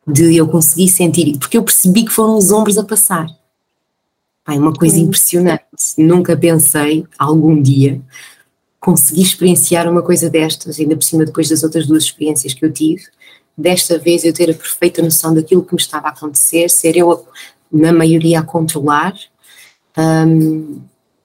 de 0.07 0.35
eu 0.35 0.47
conseguir 0.47 0.87
sentir, 0.89 1.37
porque 1.37 1.57
eu 1.57 1.63
percebi 1.63 2.03
que 2.03 2.11
foram 2.11 2.37
os 2.37 2.51
ombros 2.51 2.77
a 2.77 2.83
passar. 2.83 3.27
é 4.47 4.51
uma 4.53 4.73
coisa 4.73 4.97
impressionante. 4.97 5.63
Nunca 5.97 6.35
pensei 6.35 7.05
algum 7.17 7.61
dia 7.61 8.01
conseguir 8.79 9.21
experienciar 9.21 9.89
uma 9.89 10.01
coisa 10.01 10.29
destas, 10.29 10.79
ainda 10.79 10.95
por 10.95 11.03
cima 11.03 11.25
depois 11.25 11.49
das 11.49 11.63
outras 11.63 11.85
duas 11.85 12.03
experiências 12.03 12.53
que 12.53 12.65
eu 12.65 12.71
tive. 12.71 13.03
Desta 13.57 13.99
vez 13.99 14.23
eu 14.23 14.33
ter 14.33 14.49
a 14.49 14.53
perfeita 14.53 15.01
noção 15.01 15.33
daquilo 15.33 15.63
que 15.63 15.75
me 15.75 15.81
estava 15.81 16.07
a 16.07 16.11
acontecer, 16.11 16.69
ser 16.69 16.95
eu, 16.95 17.27
na 17.71 17.91
maioria, 17.91 18.39
a 18.39 18.43
controlar. 18.43 19.13
Um, 19.97 20.81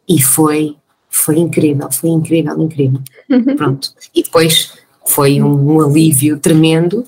e 0.06 0.20
foi, 0.20 0.76
foi 1.08 1.38
incrível, 1.38 1.90
foi 1.92 2.10
incrível, 2.10 2.60
incrível. 2.60 3.00
Pronto. 3.56 3.94
E 4.12 4.22
depois 4.22 4.72
foi 5.06 5.42
um, 5.42 5.76
um 5.76 5.80
alívio 5.80 6.38
tremendo. 6.38 7.04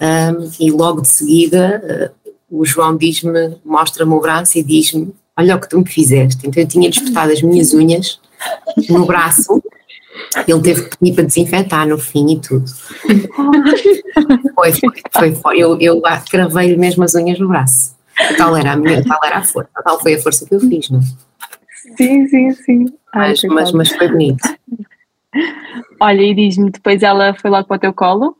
Um, 0.00 0.50
e 0.60 0.70
logo 0.70 1.02
de 1.02 1.08
seguida 1.08 2.12
uh, 2.22 2.60
o 2.60 2.64
João 2.64 2.96
diz-me, 2.96 3.56
mostra-me 3.64 4.12
o 4.12 4.20
braço 4.20 4.58
e 4.58 4.62
diz-me: 4.62 5.12
Olha 5.36 5.56
o 5.56 5.60
que 5.60 5.68
tu 5.68 5.78
me 5.78 5.88
fizeste. 5.88 6.46
Então 6.46 6.62
eu 6.62 6.68
tinha 6.68 6.88
disputado 6.88 7.32
as 7.32 7.42
minhas 7.42 7.74
unhas 7.74 8.20
no 8.88 9.04
braço 9.06 9.60
ele 10.46 10.60
teve 10.60 10.88
que 10.88 10.98
pedir 10.98 11.14
para 11.14 11.24
desinfetar 11.24 11.86
no 11.86 11.98
fim 11.98 12.32
e 12.32 12.40
tudo. 12.40 12.64
foi, 14.54 14.72
foi, 14.72 14.90
foi, 15.12 15.34
foi. 15.34 15.58
Eu, 15.58 15.78
eu 15.80 16.02
mesmo 16.76 17.04
as 17.04 17.14
unhas 17.14 17.38
no 17.38 17.48
braço. 17.48 17.96
Tal 18.36 18.56
era 18.56 18.72
a 18.72 18.76
minha, 18.76 19.02
tal 19.04 19.18
era 19.24 19.38
a 19.38 19.44
força, 19.44 19.70
tal 19.84 20.00
foi 20.00 20.14
a 20.14 20.20
força 20.20 20.44
que 20.44 20.54
eu 20.54 20.60
fiz, 20.60 20.90
não? 20.90 21.00
Sim, 21.96 22.26
sim, 22.26 22.52
sim. 22.52 22.86
Mas, 23.14 23.42
mas, 23.44 23.72
mas 23.72 23.88
foi 23.90 24.08
bonito. 24.08 24.42
Olha, 26.00 26.22
e 26.22 26.34
diz-me, 26.34 26.70
depois 26.70 27.02
ela 27.02 27.34
foi 27.34 27.50
logo 27.50 27.66
para 27.66 27.76
o 27.76 27.80
teu 27.80 27.92
colo? 27.92 28.36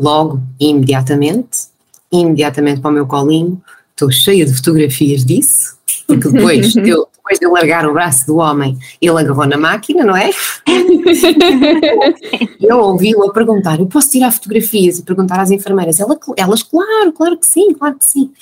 Logo, 0.00 0.40
imediatamente, 0.60 1.68
imediatamente 2.10 2.80
para 2.80 2.90
o 2.90 2.94
meu 2.94 3.06
colinho. 3.06 3.62
Estou 3.90 4.10
cheia 4.12 4.46
de 4.46 4.54
fotografias 4.54 5.24
disso, 5.24 5.76
porque 6.06 6.28
depois 6.28 6.74
eu, 6.76 7.08
depois 7.16 7.38
de 7.40 7.46
largar 7.46 7.86
o 7.86 7.92
braço 7.92 8.26
do 8.26 8.36
homem, 8.36 8.78
ele 9.00 9.18
agarrou 9.18 9.46
na 9.46 9.56
máquina, 9.56 10.04
não 10.04 10.16
é? 10.16 10.30
eu 12.60 12.78
ouvi-o 12.78 13.24
a 13.24 13.32
perguntar: 13.32 13.80
eu 13.80 13.86
posso 13.86 14.10
tirar 14.10 14.30
fotografias 14.30 14.98
e 14.98 15.02
perguntar 15.02 15.40
às 15.40 15.50
enfermeiras? 15.50 15.98
Ela, 15.98 16.16
elas, 16.36 16.62
claro, 16.62 17.12
claro 17.12 17.36
que 17.36 17.46
sim, 17.46 17.74
claro 17.74 17.96
que 17.96 18.04
sim. 18.04 18.32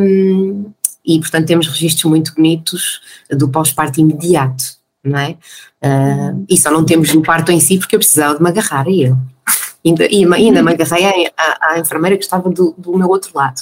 Um, 0.00 0.66
e 1.04 1.18
portanto 1.18 1.46
temos 1.46 1.66
registros 1.66 2.04
muito 2.04 2.34
bonitos 2.34 3.00
do 3.30 3.48
pós-parto 3.48 4.00
imediato, 4.00 4.64
não 5.04 5.18
é? 5.18 5.36
Uh, 5.82 6.44
e 6.48 6.56
só 6.56 6.70
não 6.70 6.84
temos 6.84 7.12
do 7.12 7.22
parto 7.22 7.52
em 7.52 7.60
si 7.60 7.78
porque 7.78 7.96
eu 7.96 8.00
precisava 8.00 8.36
de 8.36 8.42
me 8.42 8.48
agarrar 8.48 8.86
a 8.86 8.90
ele. 8.90 9.16
Ainda, 9.84 10.04
ainda 10.04 10.62
me 10.62 10.72
agarrei 10.72 11.30
à, 11.36 11.72
à 11.72 11.78
enfermeira 11.78 12.16
que 12.16 12.24
estava 12.24 12.48
do, 12.48 12.74
do 12.78 12.96
meu 12.96 13.08
outro 13.08 13.30
lado. 13.34 13.60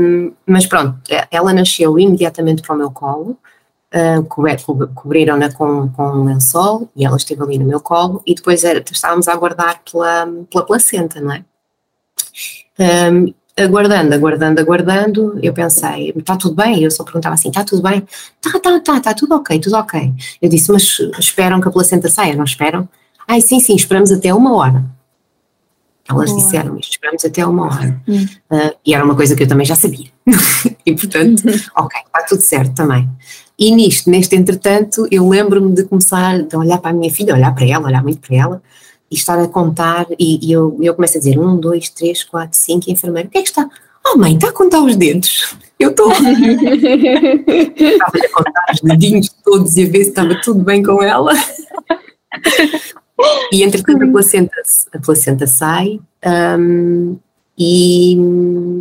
Um, 0.00 0.32
mas 0.46 0.66
pronto, 0.66 0.98
ela 1.30 1.52
nasceu 1.52 1.98
imediatamente 1.98 2.62
para 2.62 2.74
o 2.74 2.78
meu 2.78 2.90
colo, 2.90 3.38
uh, 3.94 4.22
co 4.24 4.44
cobriram-na 4.94 5.52
com, 5.52 5.88
com 5.88 6.02
um 6.02 6.24
lençol 6.24 6.88
e 6.94 7.04
ela 7.04 7.16
esteve 7.16 7.42
ali 7.42 7.58
no 7.58 7.64
meu 7.64 7.80
colo 7.80 8.22
e 8.26 8.34
depois 8.34 8.62
era, 8.64 8.84
estávamos 8.90 9.26
a 9.26 9.32
aguardar 9.32 9.80
pela, 9.90 10.28
pela 10.50 10.66
placenta, 10.66 11.20
não 11.20 11.32
é? 11.32 11.44
Um, 12.78 13.32
aguardando, 13.56 14.14
aguardando, 14.14 14.60
aguardando, 14.60 15.38
eu 15.42 15.52
pensei, 15.52 16.12
está 16.16 16.36
tudo 16.36 16.56
bem? 16.56 16.82
Eu 16.82 16.90
só 16.90 17.04
perguntava 17.04 17.34
assim, 17.34 17.48
está 17.48 17.62
tudo 17.62 17.82
bem? 17.82 18.06
Está, 18.36 18.58
está, 18.58 18.76
está, 18.76 18.96
está 18.96 19.14
tudo 19.14 19.34
ok, 19.36 19.58
tudo 19.60 19.76
ok. 19.76 20.12
Eu 20.42 20.48
disse, 20.48 20.72
mas 20.72 20.98
esperam 21.18 21.60
que 21.60 21.68
a 21.68 21.70
placenta 21.70 22.08
saia, 22.08 22.34
não 22.34 22.44
esperam? 22.44 22.88
Ai, 23.26 23.40
sim, 23.40 23.60
sim, 23.60 23.74
esperamos 23.74 24.10
até 24.10 24.34
uma 24.34 24.54
hora. 24.54 24.84
Elas 26.08 26.30
Boa. 26.30 26.42
disseram 26.42 26.78
isto, 26.78 26.92
esperamos 26.92 27.24
até 27.24 27.46
uma 27.46 27.66
hora. 27.66 28.02
Uh, 28.06 28.76
e 28.84 28.94
era 28.94 29.02
uma 29.02 29.14
coisa 29.14 29.34
que 29.34 29.42
eu 29.42 29.48
também 29.48 29.64
já 29.64 29.74
sabia. 29.74 30.08
e 30.84 30.94
portanto, 30.94 31.42
ok, 31.76 32.00
está 32.06 32.22
tudo 32.28 32.42
certo 32.42 32.74
também. 32.74 33.08
E 33.58 33.74
nisto, 33.74 34.10
neste 34.10 34.36
entretanto, 34.36 35.06
eu 35.10 35.26
lembro-me 35.28 35.72
de 35.72 35.84
começar 35.84 36.34
a 36.52 36.58
olhar 36.58 36.78
para 36.78 36.90
a 36.90 36.94
minha 36.94 37.10
filha, 37.10 37.34
olhar 37.34 37.54
para 37.54 37.64
ela, 37.64 37.86
olhar 37.86 38.02
muito 38.02 38.20
para 38.20 38.36
ela, 38.36 38.62
e 39.14 39.16
estar 39.16 39.38
a 39.38 39.46
contar, 39.46 40.06
e, 40.18 40.44
e 40.44 40.50
eu, 40.52 40.76
eu 40.82 40.92
começo 40.92 41.16
a 41.16 41.20
dizer 41.20 41.38
um, 41.38 41.56
dois, 41.56 41.88
três, 41.88 42.24
quatro, 42.24 42.58
cinco, 42.58 42.88
e 42.88 42.90
a 42.90 42.94
enfermeira, 42.94 43.28
o 43.28 43.30
que 43.30 43.38
é 43.38 43.42
que 43.42 43.48
está? 43.48 43.70
Oh 44.06 44.18
mãe, 44.18 44.34
está 44.34 44.48
a 44.48 44.52
contar 44.52 44.82
os 44.82 44.96
dedos. 44.96 45.56
Eu 45.78 45.90
estou. 45.90 46.10
estava 46.12 48.18
a 48.18 48.28
contar 48.32 48.64
os 48.74 48.80
dedinhos 48.80 49.28
todos 49.44 49.76
e 49.76 49.84
a 49.84 49.86
ver 49.86 50.02
se 50.04 50.10
estava 50.10 50.34
tudo 50.42 50.62
bem 50.62 50.82
com 50.82 51.00
ela. 51.02 51.32
E 53.52 53.62
entretanto 53.62 54.04
a 54.04 54.08
placenta, 54.08 54.60
a 54.92 54.98
placenta 54.98 55.46
sai 55.46 56.00
um, 56.58 57.16
e, 57.56 58.16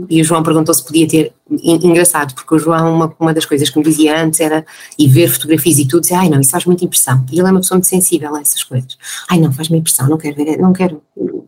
e, 0.10 0.22
o 0.22 0.24
João 0.24 0.42
perguntou 0.42 0.74
se 0.74 0.84
podia 0.84 1.08
ter, 1.08 1.34
engraçado, 1.64 2.34
porque 2.34 2.56
o 2.56 2.60
João, 2.60 2.96
uma, 2.96 3.16
uma 3.20 3.34
das 3.34 3.46
coisas 3.46 3.70
que 3.70 3.78
me 3.78 3.86
dizia 3.86 4.20
antes 4.20 4.40
era, 4.40 4.66
e 4.98 5.08
ver 5.08 5.30
fotografias 5.30 5.78
e 5.78 5.88
tudo, 5.88 6.02
dizia, 6.02 6.20
ai 6.20 6.30
não, 6.30 6.40
isso 6.40 6.50
faz 6.50 6.66
muita 6.66 6.84
impressão, 6.84 7.24
e 7.32 7.40
ele 7.40 7.48
é 7.48 7.52
uma 7.52 7.60
pessoa 7.60 7.78
muito 7.78 7.88
sensível 7.88 8.36
a 8.36 8.42
essas 8.42 8.64
coisas, 8.64 8.98
ai 9.30 9.40
não, 9.40 9.52
faz-me 9.54 9.78
impressão, 9.78 10.10
não 10.10 10.18
quero 10.18 10.36
ver, 10.36 10.58
não 10.58 10.74
quero 10.74 11.02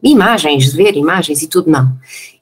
imagens, 0.04 0.72
ver 0.72 0.96
imagens 0.96 1.42
e 1.42 1.48
tudo, 1.48 1.70
não. 1.70 1.98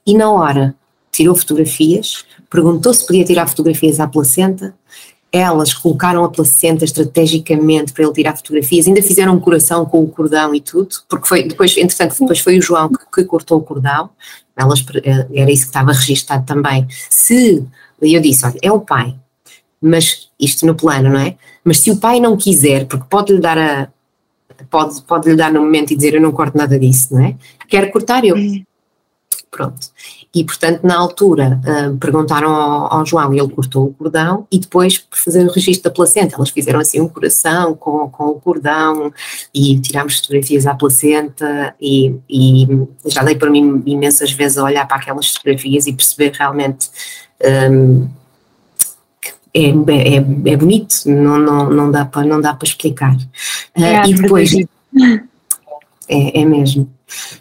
E 0.06 0.14
na 0.18 0.30
hora 0.30 0.76
tirou 1.12 1.36
fotografias, 1.36 2.26
perguntou 2.50 2.94
se 2.94 3.06
podia 3.06 3.24
tirar 3.24 3.48
fotografias 3.48 4.00
à 4.00 4.08
placenta, 4.08 4.76
elas 5.36 5.74
colocaram 5.74 6.24
a 6.24 6.30
placenta 6.30 6.86
estrategicamente 6.86 7.92
para 7.92 8.04
ele 8.04 8.14
tirar 8.14 8.38
fotografias, 8.38 8.88
ainda 8.88 9.02
fizeram 9.02 9.34
um 9.34 9.40
coração 9.40 9.84
com 9.84 10.04
o 10.04 10.08
cordão 10.08 10.54
e 10.54 10.62
tudo, 10.62 10.90
porque 11.10 11.28
foi 11.28 11.42
depois, 11.48 11.76
entretanto, 11.76 12.16
depois 12.20 12.40
foi 12.40 12.60
o 12.60 12.62
João 12.62 12.88
que, 12.90 13.04
que 13.12 13.24
cortou 13.26 13.58
o 13.58 13.64
cordão, 13.64 14.12
elas, 14.56 14.86
eh, 15.04 15.28
era 15.34 15.52
isso 15.52 15.64
que 15.64 15.70
estava 15.70 15.92
registado 15.92 16.46
também. 16.46 16.88
Se, 17.10 17.66
eu 18.00 18.22
disse, 18.22 18.46
olha, 18.46 18.60
é 18.62 18.72
o 18.72 18.80
pai, 18.80 19.16
mas 19.82 20.30
isto 20.40 20.68
no 20.68 20.76
plano, 20.76 21.10
não 21.10 21.20
é? 21.20 21.36
Mas 21.64 21.80
se 21.80 21.90
o 21.90 21.98
pai 21.98 22.20
não 22.20 22.38
quiser, 22.38 22.86
porque 22.86 23.06
pode 23.10 23.34
lhe 23.34 23.40
dar 23.40 23.58
a, 23.58 23.88
pode, 24.70 25.02
pode 25.02 25.30
lhe 25.30 25.36
dar 25.36 25.52
no 25.52 25.62
momento 25.62 25.92
e 25.92 25.96
dizer 25.96 26.14
eu 26.14 26.22
não 26.22 26.32
corto 26.32 26.56
nada 26.56 26.78
disso, 26.78 27.12
não 27.16 27.26
é? 27.26 27.36
Quer 27.68 27.92
cortar 27.92 28.24
eu. 28.24 28.36
Pronto. 29.50 29.88
E, 30.36 30.44
portanto, 30.44 30.84
na 30.84 30.98
altura 30.98 31.62
uh, 31.64 31.98
perguntaram 31.98 32.50
ao, 32.50 32.92
ao, 32.92 33.06
João 33.06 33.34
e 33.34 33.40
ele 33.40 33.50
cortou 33.50 33.86
o 33.86 33.94
cordão 33.94 34.48
e 34.52 34.58
depois, 34.58 34.98
por 34.98 35.18
fazer 35.18 35.46
o 35.46 35.52
registro 35.52 35.92
da 35.92 35.96
placenta, 35.96 36.36
elas 36.36 36.50
fizeram 36.50 36.80
assim 36.80 37.00
um 37.00 37.08
coração 37.08 37.76
com, 37.76 38.10
com 38.10 38.30
o 38.30 38.42
cordão 38.42 39.14
e 39.54 39.80
tirámos 39.80 40.18
fotografias 40.18 40.66
à 40.66 40.74
placenta 40.74 41.76
e, 41.80 42.16
e 42.28 42.68
já 43.06 43.24
dei 43.24 43.36
para 43.36 43.52
mim 43.52 43.84
imensas 43.86 44.32
vezes 44.32 44.58
a 44.58 44.64
olhar 44.64 44.88
para 44.88 44.98
aquelas 44.98 45.30
fotografias 45.30 45.86
e 45.86 45.94
perceber 45.94 46.32
realmente 46.32 46.90
um, 47.72 48.08
é, 49.54 49.68
é, 49.68 50.16
é, 50.16 50.58
bonito, 50.58 50.96
não, 51.06 51.38
não, 51.38 51.70
não, 51.70 51.92
dá 51.92 52.06
para, 52.06 52.26
não 52.26 52.42
dá 52.42 52.56
para 52.56 52.68
explicar. 52.68 53.16
Uh, 53.78 53.84
é, 53.84 54.10
e 54.10 54.14
depois... 54.16 54.52
É, 56.08 56.42
é 56.42 56.46
mesmo. 56.46 56.84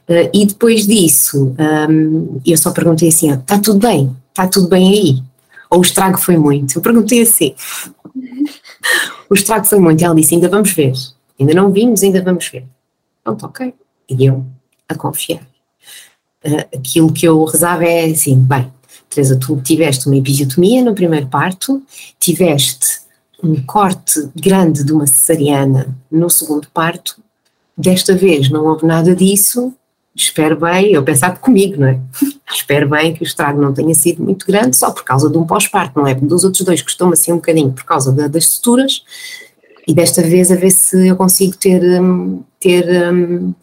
Uh, 0.09 0.31
e 0.33 0.47
depois 0.47 0.87
disso, 0.87 1.55
um, 1.89 2.41
eu 2.45 2.57
só 2.57 2.71
perguntei 2.71 3.09
assim: 3.09 3.33
está 3.33 3.59
tudo 3.59 3.81
bem? 3.81 4.15
Está 4.31 4.47
tudo 4.47 4.69
bem 4.69 4.93
aí? 4.93 5.23
Ou 5.71 5.79
o 5.79 5.83
estrago 5.83 6.19
foi 6.19 6.37
muito? 6.37 6.79
Eu 6.79 6.83
perguntei 6.83 7.23
assim. 7.23 7.55
o 9.29 9.35
estrago 9.35 9.65
foi 9.65 9.79
muito. 9.79 10.05
Ela 10.05 10.15
disse: 10.15 10.35
ainda 10.35 10.49
vamos 10.49 10.73
ver. 10.73 10.93
Ainda 11.39 11.55
não 11.55 11.73
vimos, 11.73 12.03
ainda 12.03 12.23
vamos 12.23 12.49
ver. 12.49 12.65
Pronto, 13.25 13.47
ok. 13.47 13.75
E 14.09 14.25
eu 14.27 14.45
a 14.89 14.95
confiar. 14.95 15.43
Uh, 16.45 16.77
aquilo 16.77 17.13
que 17.13 17.27
eu 17.27 17.45
rezava 17.45 17.85
é 17.85 18.07
assim: 18.11 18.39
bem, 18.39 18.73
Teresa, 19.09 19.39
tu 19.39 19.61
tiveste 19.61 20.07
uma 20.07 20.17
episiotomia 20.17 20.83
no 20.83 20.95
primeiro 20.95 21.27
parto, 21.27 21.83
tiveste 22.19 23.03
um 23.43 23.61
corte 23.63 24.29
grande 24.37 24.85
de 24.85 24.93
uma 24.93 25.07
cesariana 25.07 25.95
no 26.11 26.31
segundo 26.31 26.69
parto 26.73 27.17
Desta 27.77 28.15
vez 28.15 28.51
não 28.51 28.67
houve 28.67 28.87
nada 28.87 29.15
disso, 29.15 29.73
espero 30.15 30.59
bem, 30.59 30.93
eu 30.93 31.03
pensava 31.03 31.37
comigo, 31.37 31.81
não 31.81 31.89
é? 31.89 32.01
espero 32.53 32.89
bem 32.89 33.15
que 33.15 33.23
o 33.23 33.25
estrago 33.25 33.61
não 33.61 33.73
tenha 33.73 33.95
sido 33.95 34.23
muito 34.23 34.47
grande 34.47 34.77
só 34.77 34.91
por 34.91 35.05
causa 35.05 35.31
de 35.31 35.39
um 35.39 35.47
pós-parto, 35.47 35.99
não 35.99 36.07
é? 36.07 36.15
Dos 36.15 36.45
outros 36.45 36.65
dois 36.65 36.83
costumam 36.83 37.15
assim 37.15 37.33
um 37.33 37.37
bocadinho 37.37 37.73
por 37.73 37.85
causa 37.85 38.13
da, 38.13 38.29
das 38.29 38.49
suturas 38.49 39.03
e 39.87 39.95
desta 39.95 40.23
vez 40.23 40.51
a 40.51 40.57
ver 40.57 40.71
se 40.71 41.09
eu 41.09 41.17
consigo 41.17 41.57
ter, 41.57 41.83
hum, 42.01 42.43
ter 42.61 43.13
um, 43.13 43.55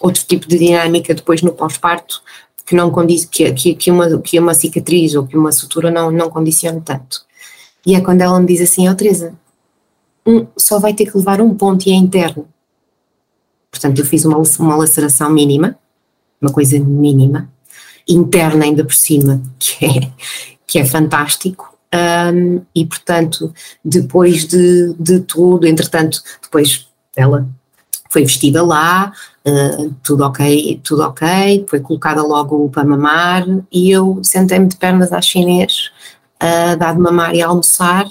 outro 0.00 0.24
tipo 0.24 0.46
de 0.46 0.58
dinâmica 0.58 1.14
depois 1.14 1.42
no 1.42 1.52
pós-parto 1.52 2.22
que 2.64 2.74
não 2.74 2.90
condiz, 2.90 3.24
que, 3.24 3.52
que, 3.52 3.74
que, 3.74 3.90
uma, 3.90 4.20
que 4.20 4.38
uma 4.38 4.52
cicatriz 4.52 5.14
ou 5.14 5.26
que 5.26 5.36
uma 5.36 5.52
sutura 5.52 5.90
não, 5.90 6.10
não 6.10 6.28
condicione 6.28 6.80
tanto. 6.80 7.24
E 7.86 7.94
é 7.94 8.00
quando 8.00 8.20
ela 8.20 8.40
me 8.40 8.46
diz 8.46 8.60
assim, 8.60 8.88
ó 8.88 8.92
oh, 8.92 8.94
Teresa, 8.96 9.34
um, 10.26 10.46
só 10.56 10.80
vai 10.80 10.92
ter 10.92 11.06
que 11.06 11.16
levar 11.16 11.40
um 11.40 11.54
ponto 11.54 11.86
e 11.88 11.92
é 11.92 11.94
interno. 11.94 12.48
Portanto, 13.76 13.98
eu 13.98 14.06
fiz 14.06 14.24
uma, 14.24 14.42
uma 14.58 14.76
laceração 14.76 15.30
mínima, 15.30 15.76
uma 16.40 16.50
coisa 16.50 16.78
mínima, 16.78 17.48
interna 18.08 18.64
ainda 18.64 18.84
por 18.84 18.94
cima, 18.94 19.42
que 19.58 19.84
é, 19.84 20.10
que 20.66 20.78
é 20.78 20.84
fantástico. 20.84 21.74
Um, 21.94 22.62
e 22.74 22.84
portanto, 22.84 23.54
depois 23.84 24.44
de, 24.44 24.94
de 24.98 25.20
tudo, 25.20 25.66
entretanto, 25.66 26.22
depois 26.42 26.86
ela 27.14 27.46
foi 28.10 28.22
vestida 28.22 28.62
lá, 28.62 29.12
uh, 29.46 29.94
tudo 30.02 30.24
ok, 30.24 30.80
tudo 30.82 31.02
ok, 31.02 31.66
foi 31.68 31.80
colocada 31.80 32.22
logo 32.22 32.68
para 32.70 32.84
mamar 32.84 33.46
e 33.70 33.90
eu 33.90 34.20
sentei-me 34.22 34.66
de 34.66 34.76
pernas 34.76 35.12
à 35.12 35.20
chinês 35.20 35.90
a 36.40 36.74
uh, 36.74 36.76
dar 36.76 36.94
de 36.94 37.00
mamar 37.00 37.34
e 37.34 37.40
almoçar 37.40 38.06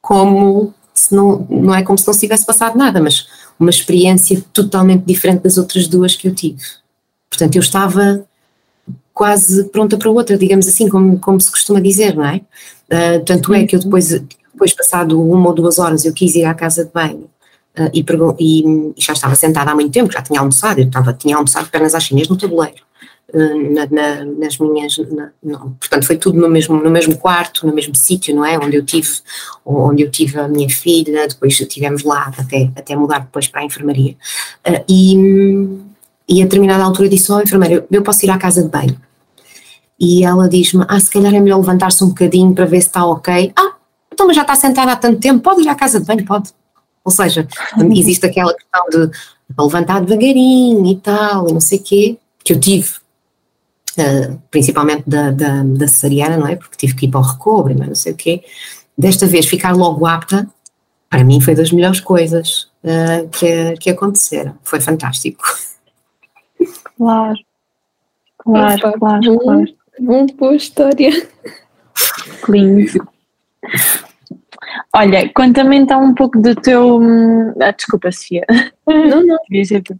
como 0.00 0.74
se 0.92 1.14
não, 1.14 1.46
não 1.48 1.74
é 1.74 1.82
como 1.82 1.98
se 1.98 2.06
não 2.06 2.14
se 2.14 2.20
tivesse 2.20 2.44
passado 2.44 2.76
nada, 2.76 3.00
mas 3.00 3.26
uma 3.60 3.70
experiência 3.70 4.42
totalmente 4.54 5.04
diferente 5.04 5.42
das 5.42 5.58
outras 5.58 5.86
duas 5.86 6.16
que 6.16 6.26
eu 6.26 6.34
tive. 6.34 6.62
Portanto, 7.28 7.56
eu 7.56 7.60
estava 7.60 8.24
quase 9.12 9.64
pronta 9.64 9.98
para 9.98 10.10
outra, 10.10 10.38
digamos 10.38 10.66
assim, 10.66 10.88
como, 10.88 11.18
como 11.18 11.38
se 11.38 11.50
costuma 11.50 11.78
dizer, 11.78 12.16
não 12.16 12.24
é? 12.24 12.40
Uh, 12.90 13.22
tanto 13.24 13.52
é 13.52 13.66
que 13.66 13.76
eu 13.76 13.80
depois, 13.80 14.08
depois, 14.08 14.72
passado 14.72 15.22
uma 15.22 15.48
ou 15.48 15.54
duas 15.54 15.78
horas, 15.78 16.06
eu 16.06 16.12
quis 16.14 16.34
ir 16.34 16.44
à 16.44 16.54
casa 16.54 16.86
de 16.86 16.90
banho 16.90 17.28
uh, 17.78 17.90
e, 17.92 18.02
e, 18.40 18.94
já 18.96 19.12
estava 19.12 19.34
sentada 19.34 19.70
há 19.70 19.74
muito 19.74 19.92
tempo, 19.92 20.10
já 20.10 20.22
tinha 20.22 20.40
almoçado, 20.40 20.80
eu 20.80 20.86
estava, 20.86 21.12
tinha 21.12 21.36
almoçado 21.36 21.68
pernas 21.68 21.94
às 21.94 22.02
chinas 22.02 22.28
no 22.28 22.36
tabuleiro. 22.36 22.82
Uh, 23.32 23.72
na, 23.72 23.86
na, 23.86 24.24
nas 24.24 24.58
minhas, 24.58 24.98
na, 24.98 25.30
portanto 25.58 26.06
foi 26.06 26.16
tudo 26.16 26.38
no 26.40 26.48
mesmo, 26.48 26.76
no 26.82 26.90
mesmo 26.90 27.16
quarto, 27.16 27.66
no 27.66 27.72
mesmo 27.72 27.94
sítio, 27.94 28.34
não 28.34 28.44
é? 28.44 28.58
Onde 28.58 28.76
eu 28.76 28.84
tive, 28.84 29.08
onde 29.64 30.02
eu 30.02 30.10
tive 30.10 30.38
a 30.38 30.48
minha 30.48 30.68
filha, 30.68 31.28
depois 31.28 31.60
estivemos 31.60 32.02
lá 32.02 32.32
até, 32.36 32.70
até 32.74 32.96
mudar 32.96 33.20
depois 33.20 33.46
para 33.46 33.60
a 33.60 33.64
enfermaria. 33.64 34.16
Uh, 34.66 34.84
e, 34.88 35.14
e 36.28 36.40
a 36.40 36.44
determinada 36.44 36.82
altura 36.84 37.08
disse 37.08 37.30
ao 37.30 37.42
enfermeiro, 37.42 37.84
eu 37.90 38.02
posso 38.02 38.24
ir 38.24 38.30
à 38.30 38.38
casa 38.38 38.62
de 38.62 38.68
banho? 38.68 38.96
E 40.00 40.24
ela 40.24 40.48
diz-me, 40.48 40.84
ah, 40.88 40.98
se 40.98 41.10
calhar 41.10 41.34
é 41.34 41.40
melhor 41.40 41.58
levantar-se 41.58 42.02
um 42.02 42.08
bocadinho 42.08 42.54
para 42.54 42.64
ver 42.64 42.80
se 42.80 42.86
está 42.86 43.04
ok. 43.04 43.52
Ah, 43.54 43.74
então 44.10 44.26
mas 44.26 44.34
já 44.34 44.42
está 44.42 44.54
sentada 44.54 44.92
há 44.92 44.96
tanto 44.96 45.20
tempo, 45.20 45.40
pode 45.40 45.60
ir 45.60 45.68
à 45.68 45.74
casa 45.74 46.00
de 46.00 46.06
banho, 46.06 46.24
pode. 46.24 46.50
Ou 47.04 47.12
seja, 47.12 47.46
existe 47.94 48.24
aquela 48.24 48.54
questão 48.54 48.86
de 48.90 49.10
levantar 49.58 50.00
devagarinho 50.00 50.86
e 50.86 50.96
tal, 50.96 51.48
e 51.48 51.52
não 51.52 51.60
sei 51.60 51.78
o 51.78 51.82
quê, 51.82 52.18
que 52.42 52.52
eu 52.52 52.60
tive, 52.60 52.92
principalmente 54.50 55.04
da, 55.06 55.30
da, 55.30 55.62
da 55.62 55.88
cesariana, 55.88 56.36
não 56.36 56.46
é? 56.46 56.56
Porque 56.56 56.76
tive 56.76 56.94
que 56.94 57.06
ir 57.06 57.10
para 57.10 57.20
o 57.20 57.24
recobre, 57.24 57.74
mas 57.74 57.88
não 57.88 57.94
sei 57.94 58.12
o 58.12 58.16
quê. 58.16 58.42
Desta 58.96 59.26
vez 59.26 59.46
ficar 59.46 59.74
logo 59.74 60.06
apta, 60.06 60.46
para 61.08 61.24
mim 61.24 61.40
foi 61.40 61.54
das 61.54 61.72
melhores 61.72 62.00
coisas 62.00 62.70
uh, 62.84 63.28
que, 63.30 63.74
que 63.78 63.90
aconteceram. 63.90 64.56
Foi 64.62 64.80
fantástico. 64.80 65.42
Claro. 66.96 67.34
Claro, 68.38 68.88
Opa, 68.88 68.98
claro, 68.98 69.38
claro. 69.38 69.64
Muito 69.98 70.34
boa 70.36 70.54
história. 70.54 71.10
Lindo. 72.48 73.08
Olha, 74.94 75.30
conta-me 75.32 75.76
então 75.76 76.02
um 76.02 76.14
pouco 76.14 76.38
do 76.40 76.54
teu. 76.54 76.98
Hum, 76.98 77.52
ah, 77.60 77.70
desculpa, 77.70 78.10
Sofia. 78.12 78.44
Não, 78.86 79.24
não. 79.24 79.38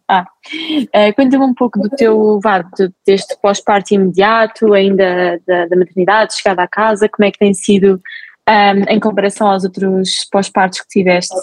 Ah, 0.08 0.26
uh, 0.42 1.14
conta-me 1.14 1.44
um 1.44 1.54
pouco 1.54 1.78
do 1.78 1.88
teu. 1.90 2.40
Vá, 2.40 2.64
deste 3.06 3.36
pós-parto 3.40 3.94
imediato, 3.94 4.72
ainda 4.72 5.40
da, 5.46 5.66
da, 5.66 5.76
maternidade, 5.76 6.34
chegada 6.34 6.62
à 6.62 6.68
casa, 6.68 7.08
como 7.08 7.26
é 7.26 7.30
que 7.30 7.38
tem 7.38 7.54
sido 7.54 8.00
um, 8.48 8.92
em 8.92 8.98
comparação 8.98 9.46
aos 9.48 9.64
outros 9.64 10.26
pós-partos 10.30 10.80
que 10.80 10.88
tiveste? 10.88 11.36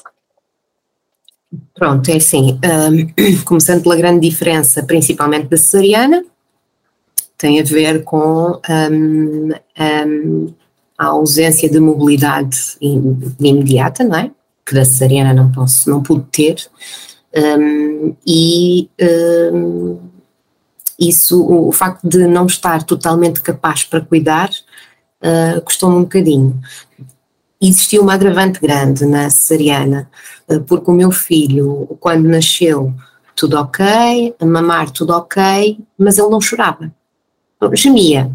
Pronto, 1.74 2.10
é 2.10 2.18
assim. 2.18 2.60
Um, 2.64 3.44
começando 3.46 3.84
pela 3.84 3.96
grande 3.96 4.28
diferença, 4.28 4.84
principalmente 4.84 5.48
da 5.48 5.58
cesariana, 5.58 6.24
tem 7.38 7.60
a 7.60 7.64
ver 7.64 8.04
com 8.04 8.60
um, 8.70 9.50
a 10.98 11.06
ausência 11.08 11.70
de 11.70 11.80
mobilidade 11.80 12.58
imediata, 13.40 14.04
não 14.04 14.18
é? 14.18 14.32
Que 14.66 14.74
da 14.74 14.84
cesariana 14.84 15.34
não 15.34 15.52
posso, 15.52 15.90
não 15.90 16.02
pude 16.02 16.26
ter, 16.32 16.56
um, 17.36 18.16
e 18.26 18.90
um, 19.54 20.00
isso, 21.00 21.42
o, 21.42 21.68
o, 21.68 21.72
facto 21.72 22.08
de 22.08 22.26
não 22.26 22.48
estar 22.48 22.84
totalmente 22.84 23.42
capaz 23.42 23.84
para 23.84 24.02
cuidar, 24.02 24.50
uh, 24.50 25.62
custou-me 25.62 25.98
um 25.98 26.02
bocadinho. 26.02 26.60
Existiu 27.62 28.02
uma 28.02 28.14
agravante 28.14 28.60
grande 28.60 29.06
na 29.06 29.30
cesariana, 29.30 30.10
uh, 30.50 30.62
porque 30.62 30.90
o 30.90 30.94
meu 30.94 31.12
filho, 31.12 31.98
quando 32.00 32.28
nasceu, 32.28 32.94
tudo 33.36 33.58
ok, 33.58 34.36
a 34.40 34.46
mamar 34.46 34.90
tudo 34.90 35.14
ok, 35.14 35.80
mas 35.98 36.18
ele 36.18 36.30
não 36.30 36.42
chorava 36.42 36.92
gemia. 37.74 38.32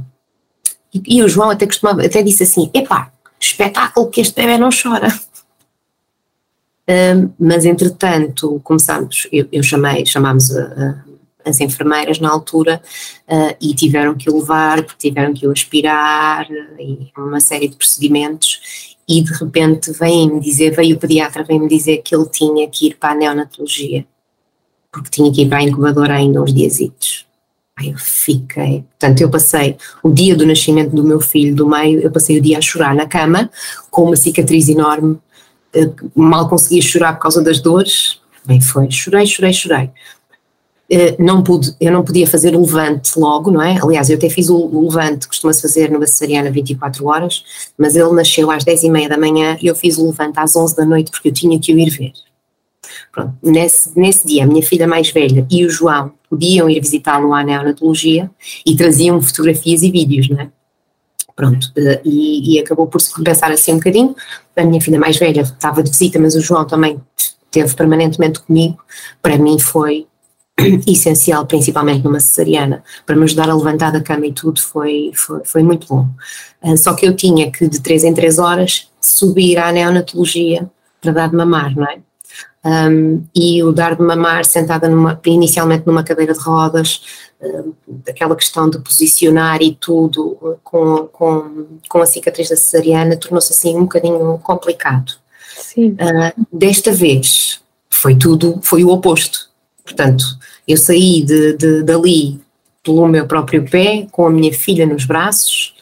E, 0.92 1.18
e, 1.18 1.22
o 1.22 1.28
João 1.28 1.50
até 1.50 1.66
costumava, 1.66 2.04
até 2.04 2.22
disse 2.22 2.42
assim: 2.42 2.70
epá, 2.74 3.12
espetáculo 3.40 4.10
que 4.10 4.20
este 4.20 4.34
bebê 4.34 4.58
não 4.58 4.70
chora. 4.70 5.08
Mas 7.38 7.64
entretanto 7.64 8.60
começamos, 8.62 9.26
eu, 9.32 9.48
eu 9.50 9.62
chamei, 9.62 10.04
chamámos 10.04 10.50
as 11.44 11.60
enfermeiras 11.60 12.18
na 12.18 12.30
altura 12.30 12.80
uh, 13.28 13.56
e 13.60 13.74
tiveram 13.74 14.14
que 14.14 14.30
o 14.30 14.38
levar, 14.38 14.82
porque 14.82 15.08
tiveram 15.08 15.34
que 15.34 15.46
o 15.46 15.50
aspirar 15.50 16.46
e 16.78 17.10
uma 17.16 17.40
série 17.40 17.68
de 17.68 17.76
procedimentos 17.76 18.96
e 19.08 19.22
de 19.22 19.32
repente 19.32 19.92
vem-me 19.92 20.40
dizer, 20.40 20.74
veio 20.74 20.96
o 20.96 20.98
pediatra, 20.98 21.44
vem-me 21.44 21.68
dizer 21.68 21.98
que 21.98 22.14
ele 22.14 22.28
tinha 22.28 22.68
que 22.68 22.88
ir 22.88 22.96
para 22.96 23.12
a 23.12 23.14
neonatologia, 23.14 24.06
porque 24.90 25.10
tinha 25.10 25.32
que 25.32 25.42
ir 25.42 25.48
para 25.48 25.58
a 25.58 25.62
incubadora 25.62 26.14
ainda 26.14 26.42
uns 26.42 26.54
diazitos. 26.54 27.26
Aí 27.76 27.90
eu 27.90 27.98
fiquei. 27.98 28.84
Portanto, 28.98 29.20
eu 29.20 29.30
passei 29.30 29.76
o 30.02 30.10
dia 30.10 30.36
do 30.36 30.46
nascimento 30.46 30.94
do 30.94 31.02
meu 31.02 31.20
filho, 31.20 31.54
do 31.54 31.68
meio, 31.68 32.00
eu 32.00 32.10
passei 32.10 32.38
o 32.38 32.42
dia 32.42 32.58
a 32.58 32.60
chorar 32.60 32.94
na 32.94 33.06
cama, 33.06 33.50
com 33.90 34.04
uma 34.04 34.16
cicatriz 34.16 34.68
enorme, 34.68 35.18
eh, 35.74 35.90
mal 36.14 36.48
conseguia 36.48 36.82
chorar 36.82 37.14
por 37.14 37.22
causa 37.22 37.42
das 37.42 37.60
dores. 37.60 38.20
Bem, 38.44 38.60
foi, 38.60 38.90
chorei, 38.90 39.26
chorei, 39.26 39.52
chorei. 39.52 39.90
Eh, 40.90 41.16
não 41.18 41.42
pude, 41.42 41.74
eu 41.80 41.90
não 41.90 42.04
podia 42.04 42.26
fazer 42.26 42.54
o 42.54 42.60
levante 42.60 43.18
logo, 43.18 43.50
não 43.50 43.62
é? 43.62 43.78
Aliás, 43.82 44.10
eu 44.10 44.16
até 44.16 44.28
fiz 44.28 44.50
o 44.50 44.80
levante, 44.82 45.26
costuma-se 45.26 45.62
fazer 45.62 45.90
no 45.90 46.06
cesariana 46.06 46.50
24 46.50 47.06
horas, 47.06 47.42
mas 47.78 47.96
ele 47.96 48.12
nasceu 48.12 48.50
às 48.50 48.64
10 48.64 48.82
e 48.82 48.90
meia 48.90 49.08
da 49.08 49.16
manhã 49.16 49.56
e 49.62 49.66
eu 49.66 49.74
fiz 49.74 49.96
o 49.96 50.06
levante 50.06 50.38
às 50.38 50.54
11 50.54 50.76
da 50.76 50.84
noite 50.84 51.10
porque 51.10 51.28
eu 51.28 51.32
tinha 51.32 51.58
que 51.58 51.72
o 51.72 51.78
ir 51.78 51.88
ver. 51.88 52.12
Pronto, 53.10 53.34
nesse, 53.42 53.98
nesse 53.98 54.26
dia, 54.26 54.44
a 54.44 54.46
minha 54.46 54.62
filha 54.62 54.86
mais 54.86 55.10
velha 55.10 55.46
e 55.50 55.64
o 55.64 55.70
João 55.70 56.12
podiam 56.32 56.70
ir 56.70 56.80
visitá-lo 56.80 57.34
à 57.34 57.44
neonatologia 57.44 58.30
e 58.64 58.74
traziam 58.74 59.20
fotografias 59.20 59.82
e 59.82 59.90
vídeos, 59.90 60.30
não 60.30 60.40
é? 60.40 60.48
Pronto, 61.36 61.70
eh, 61.76 62.00
e, 62.02 62.54
e, 62.54 62.58
acabou 62.58 62.86
por 62.86 63.02
se 63.02 63.12
compensar 63.12 63.52
assim 63.52 63.72
um 63.72 63.76
bocadinho. 63.76 64.16
A 64.56 64.64
minha 64.64 64.80
filha 64.80 64.98
mais 64.98 65.18
velha 65.18 65.42
estava 65.42 65.82
de 65.82 65.90
visita, 65.90 66.18
mas 66.18 66.34
o 66.34 66.40
João 66.40 66.66
também 66.66 66.98
esteve 67.44 67.74
permanentemente 67.74 68.40
comigo. 68.40 68.78
Para 69.20 69.36
mim 69.36 69.58
foi 69.58 70.06
essencial, 70.88 71.44
principalmente 71.44 72.02
numa 72.02 72.20
cesariana, 72.20 72.82
para 73.04 73.14
me 73.14 73.24
ajudar 73.24 73.50
a 73.50 73.54
levantar 73.54 73.92
da 73.92 74.00
cama 74.00 74.26
e 74.26 74.32
tudo, 74.32 74.58
foi, 74.58 75.10
foi, 75.14 75.44
foi 75.44 75.62
muito 75.62 75.86
bom. 75.86 76.08
Uh, 76.62 76.78
só 76.78 76.94
que 76.94 77.06
eu 77.06 77.14
tinha 77.14 77.52
que, 77.52 77.68
de 77.68 77.80
3 77.80 78.04
em 78.04 78.14
3 78.14 78.38
horas, 78.38 78.90
subir 79.00 79.58
à 79.58 79.70
neonatologia 79.70 80.70
para 80.98 81.12
dar 81.12 81.28
de 81.28 81.36
mamar, 81.36 81.76
não 81.76 81.84
é? 81.84 81.98
Um, 82.64 83.24
e 83.34 83.62
o 83.62 83.72
dar 83.72 83.96
de 83.96 84.02
mamar 84.02 84.44
sentada 84.44 84.88
numa, 84.88 85.20
inicialmente 85.26 85.86
numa 85.86 86.04
cadeira 86.04 86.32
de 86.32 86.38
rodas, 86.38 87.02
um, 87.40 87.72
aquela 88.08 88.36
questão 88.36 88.70
de 88.70 88.78
posicionar 88.78 89.60
e 89.60 89.74
tudo 89.74 90.58
com, 90.62 91.08
com, 91.08 91.66
com 91.88 91.98
a 91.98 92.06
cicatriz 92.06 92.48
da 92.48 92.56
cesariana 92.56 93.16
tornou-se 93.16 93.52
assim 93.52 93.76
um 93.76 93.82
bocadinho 93.82 94.38
complicado. 94.38 95.14
Sim. 95.56 95.90
Uh, 95.92 96.46
desta 96.52 96.92
vez 96.92 97.60
foi 97.90 98.14
tudo, 98.16 98.60
foi 98.62 98.84
o 98.84 98.90
oposto. 98.90 99.50
Portanto, 99.84 100.24
eu 100.66 100.76
saí 100.76 101.22
de, 101.22 101.56
de, 101.56 101.82
dali 101.82 102.40
pelo 102.82 103.06
meu 103.08 103.26
próprio 103.26 103.68
pé, 103.68 104.06
com 104.10 104.26
a 104.26 104.30
minha 104.30 104.52
filha 104.52 104.86
nos 104.86 105.04
braços, 105.04 105.74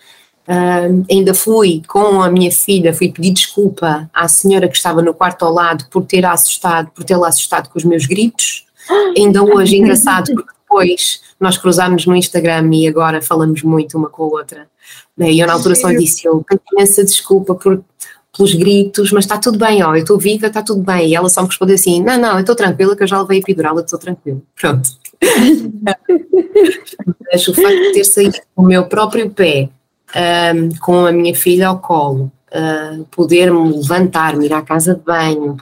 Uh, 0.50 1.06
ainda 1.08 1.32
fui 1.32 1.80
com 1.86 2.20
a 2.20 2.28
minha 2.28 2.50
filha, 2.50 2.92
fui 2.92 3.12
pedir 3.12 3.30
desculpa 3.30 4.10
à 4.12 4.26
senhora 4.26 4.68
que 4.68 4.76
estava 4.76 5.00
no 5.00 5.14
quarto 5.14 5.44
ao 5.44 5.52
lado 5.52 5.84
por 5.88 6.04
ter 6.04 6.26
assustado, 6.26 6.90
por 6.90 7.04
tê-la 7.04 7.28
assustado 7.28 7.68
com 7.68 7.78
os 7.78 7.84
meus 7.84 8.04
gritos. 8.04 8.66
Ainda 9.16 9.44
hoje, 9.44 9.76
engraçado, 9.76 10.34
porque 10.34 10.50
depois 10.60 11.20
nós 11.38 11.56
cruzámos 11.56 12.04
no 12.04 12.16
Instagram 12.16 12.68
e 12.72 12.88
agora 12.88 13.22
falamos 13.22 13.62
muito 13.62 13.96
uma 13.96 14.08
com 14.08 14.24
a 14.24 14.26
outra. 14.26 14.66
Né? 15.16 15.30
E 15.30 15.38
eu 15.38 15.46
na 15.46 15.52
altura 15.52 15.76
só 15.76 15.92
disse, 15.92 16.26
eu 16.26 16.44
peço 16.76 17.04
desculpa 17.04 17.54
por, 17.54 17.84
pelos 18.36 18.52
gritos, 18.52 19.12
mas 19.12 19.26
está 19.26 19.38
tudo 19.38 19.56
bem, 19.56 19.84
ó, 19.84 19.94
eu 19.94 20.00
estou 20.00 20.18
viva, 20.18 20.48
está 20.48 20.64
tudo 20.64 20.82
bem. 20.82 21.10
E 21.10 21.14
ela 21.14 21.28
só 21.28 21.42
me 21.42 21.46
respondeu 21.46 21.76
assim, 21.76 22.02
não, 22.02 22.18
não, 22.18 22.34
eu 22.34 22.40
estou 22.40 22.56
tranquila 22.56 22.96
que 22.96 23.04
eu 23.04 23.06
já 23.06 23.20
levei 23.20 23.38
a 23.38 23.40
epidural, 23.40 23.76
eu 23.76 23.84
estou 23.84 24.00
tranquila. 24.00 24.40
Pronto. 24.60 24.90
mas 27.32 27.46
o 27.46 27.54
facto 27.54 27.76
de 27.76 27.92
ter 27.92 28.04
saído 28.04 28.36
com 28.52 28.64
o 28.64 28.66
meu 28.66 28.86
próprio 28.86 29.30
pé 29.30 29.70
um, 30.14 30.76
com 30.78 31.06
a 31.06 31.12
minha 31.12 31.34
filha 31.34 31.68
ao 31.68 31.78
colo, 31.78 32.30
uh, 32.52 33.04
poder-me 33.10 33.76
levantar-me, 33.76 34.46
ir 34.46 34.52
à 34.52 34.62
casa 34.62 34.94
de 34.94 35.02
banho, 35.02 35.56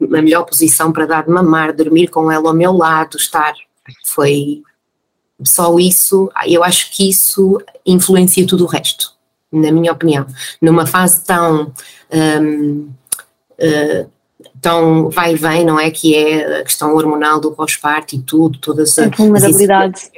a 0.00 0.22
melhor 0.22 0.44
posição 0.44 0.92
para 0.92 1.06
dar 1.06 1.24
de 1.24 1.30
mamar, 1.30 1.74
dormir 1.74 2.08
com 2.08 2.30
ela 2.30 2.48
ao 2.48 2.54
meu 2.54 2.72
lado, 2.72 3.16
estar. 3.16 3.54
Foi 4.04 4.62
só 5.42 5.78
isso, 5.78 6.30
eu 6.46 6.62
acho 6.64 6.90
que 6.90 7.08
isso 7.08 7.62
influencia 7.86 8.46
tudo 8.46 8.64
o 8.64 8.68
resto, 8.68 9.12
na 9.52 9.72
minha 9.72 9.92
opinião. 9.92 10.26
Numa 10.60 10.86
fase 10.86 11.24
tão. 11.24 11.72
Um, 12.12 12.88
uh, 13.60 14.10
tão 14.60 15.08
vai 15.10 15.32
e 15.32 15.36
vem, 15.36 15.64
não 15.64 15.78
é? 15.78 15.90
Que 15.90 16.14
é 16.14 16.60
a 16.60 16.64
questão 16.64 16.94
hormonal 16.94 17.40
do 17.40 17.52
pós-parto 17.52 18.16
e 18.16 18.18
tudo, 18.18 18.58
todas 18.58 18.98
as. 18.98 19.06
A 19.06 19.16
vulnerabilidade 19.16 20.10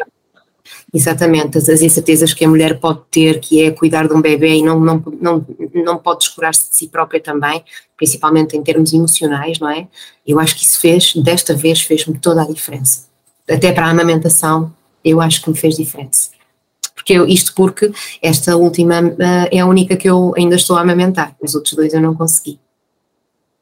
Exatamente, 0.93 1.57
as, 1.57 1.69
as 1.69 1.83
incertezas 1.83 2.35
que 2.35 2.45
a 2.45 2.49
mulher 2.49 2.81
pode 2.81 3.01
ter, 3.11 3.39
que 3.39 3.63
é 3.63 3.71
cuidar 3.71 4.09
de 4.09 4.15
um 4.15 4.21
bebê 4.21 4.57
e 4.57 4.63
não, 4.63 4.81
não, 4.81 5.03
não, 5.21 5.47
não 5.73 5.99
pode 5.99 6.21
descurar-se 6.21 6.69
de 6.69 6.77
si 6.77 6.89
própria 6.89 7.21
também, 7.21 7.63
principalmente 7.97 8.57
em 8.57 8.63
termos 8.63 8.93
emocionais, 8.93 9.61
não 9.61 9.71
é? 9.71 9.87
Eu 10.27 10.41
acho 10.41 10.57
que 10.57 10.65
isso 10.65 10.81
fez, 10.81 11.15
desta 11.15 11.55
vez, 11.55 11.81
fez-me 11.83 12.19
toda 12.19 12.43
a 12.43 12.47
diferença. 12.47 13.07
Até 13.49 13.73
para 13.73 13.87
a 13.87 13.91
amamentação, 13.91 14.73
eu 15.05 15.21
acho 15.21 15.43
que 15.43 15.51
me 15.51 15.57
fez 15.57 15.77
diferença. 15.77 16.31
Porque 16.95 17.13
eu, 17.13 17.27
isto 17.27 17.55
porque 17.55 17.93
esta 18.21 18.57
última 18.57 19.01
uh, 19.01 19.49
é 19.51 19.61
a 19.61 19.67
única 19.67 19.97
que 19.97 20.09
eu 20.09 20.35
ainda 20.37 20.57
estou 20.57 20.77
a 20.77 20.81
amamentar, 20.81 21.37
os 21.41 21.55
outros 21.55 21.75
dois 21.75 21.95
eu 21.95 22.01
não 22.01 22.15
consegui. 22.15 22.59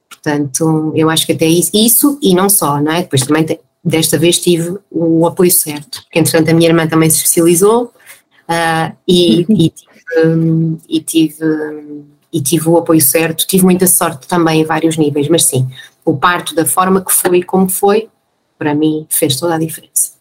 Portanto, 0.09 0.93
eu 0.97 1.09
acho 1.09 1.25
que 1.25 1.33
até 1.33 1.47
isso, 1.47 1.71
isso 1.73 2.19
e 2.21 2.35
não 2.35 2.49
só, 2.49 2.81
não 2.81 2.91
é? 2.91 3.03
Depois 3.03 3.23
também 3.25 3.45
te, 3.45 3.61
desta 3.89 4.19
vez 4.19 4.39
tive 4.39 4.79
o 4.91 5.27
apoio 5.27 5.51
certo, 5.51 6.03
porque 6.03 6.19
entretanto 6.19 6.51
a 6.51 6.55
minha 6.55 6.69
irmã 6.69 6.87
também 6.87 7.09
se 7.09 7.17
especializou 7.17 7.85
uh, 7.85 8.97
e, 9.07 9.47
uhum. 9.49 9.57
e, 9.57 9.71
tive, 9.71 10.79
e, 10.89 11.01
tive, 11.01 12.05
e 12.33 12.43
tive 12.43 12.69
o 12.69 12.77
apoio 12.77 13.01
certo, 13.01 13.47
tive 13.47 13.65
muita 13.65 13.87
sorte 13.87 14.29
também 14.29 14.61
em 14.61 14.65
vários 14.65 14.97
níveis, 14.97 15.29
mas 15.29 15.45
sim, 15.45 15.67
o 16.05 16.17
parto 16.17 16.55
da 16.55 16.67
forma 16.67 17.03
que 17.03 17.13
foi 17.13 17.39
e 17.39 17.43
como 17.43 17.69
foi, 17.69 18.09
para 18.59 18.75
mim 18.75 19.07
fez 19.09 19.37
toda 19.37 19.55
a 19.55 19.59
diferença. 19.59 20.13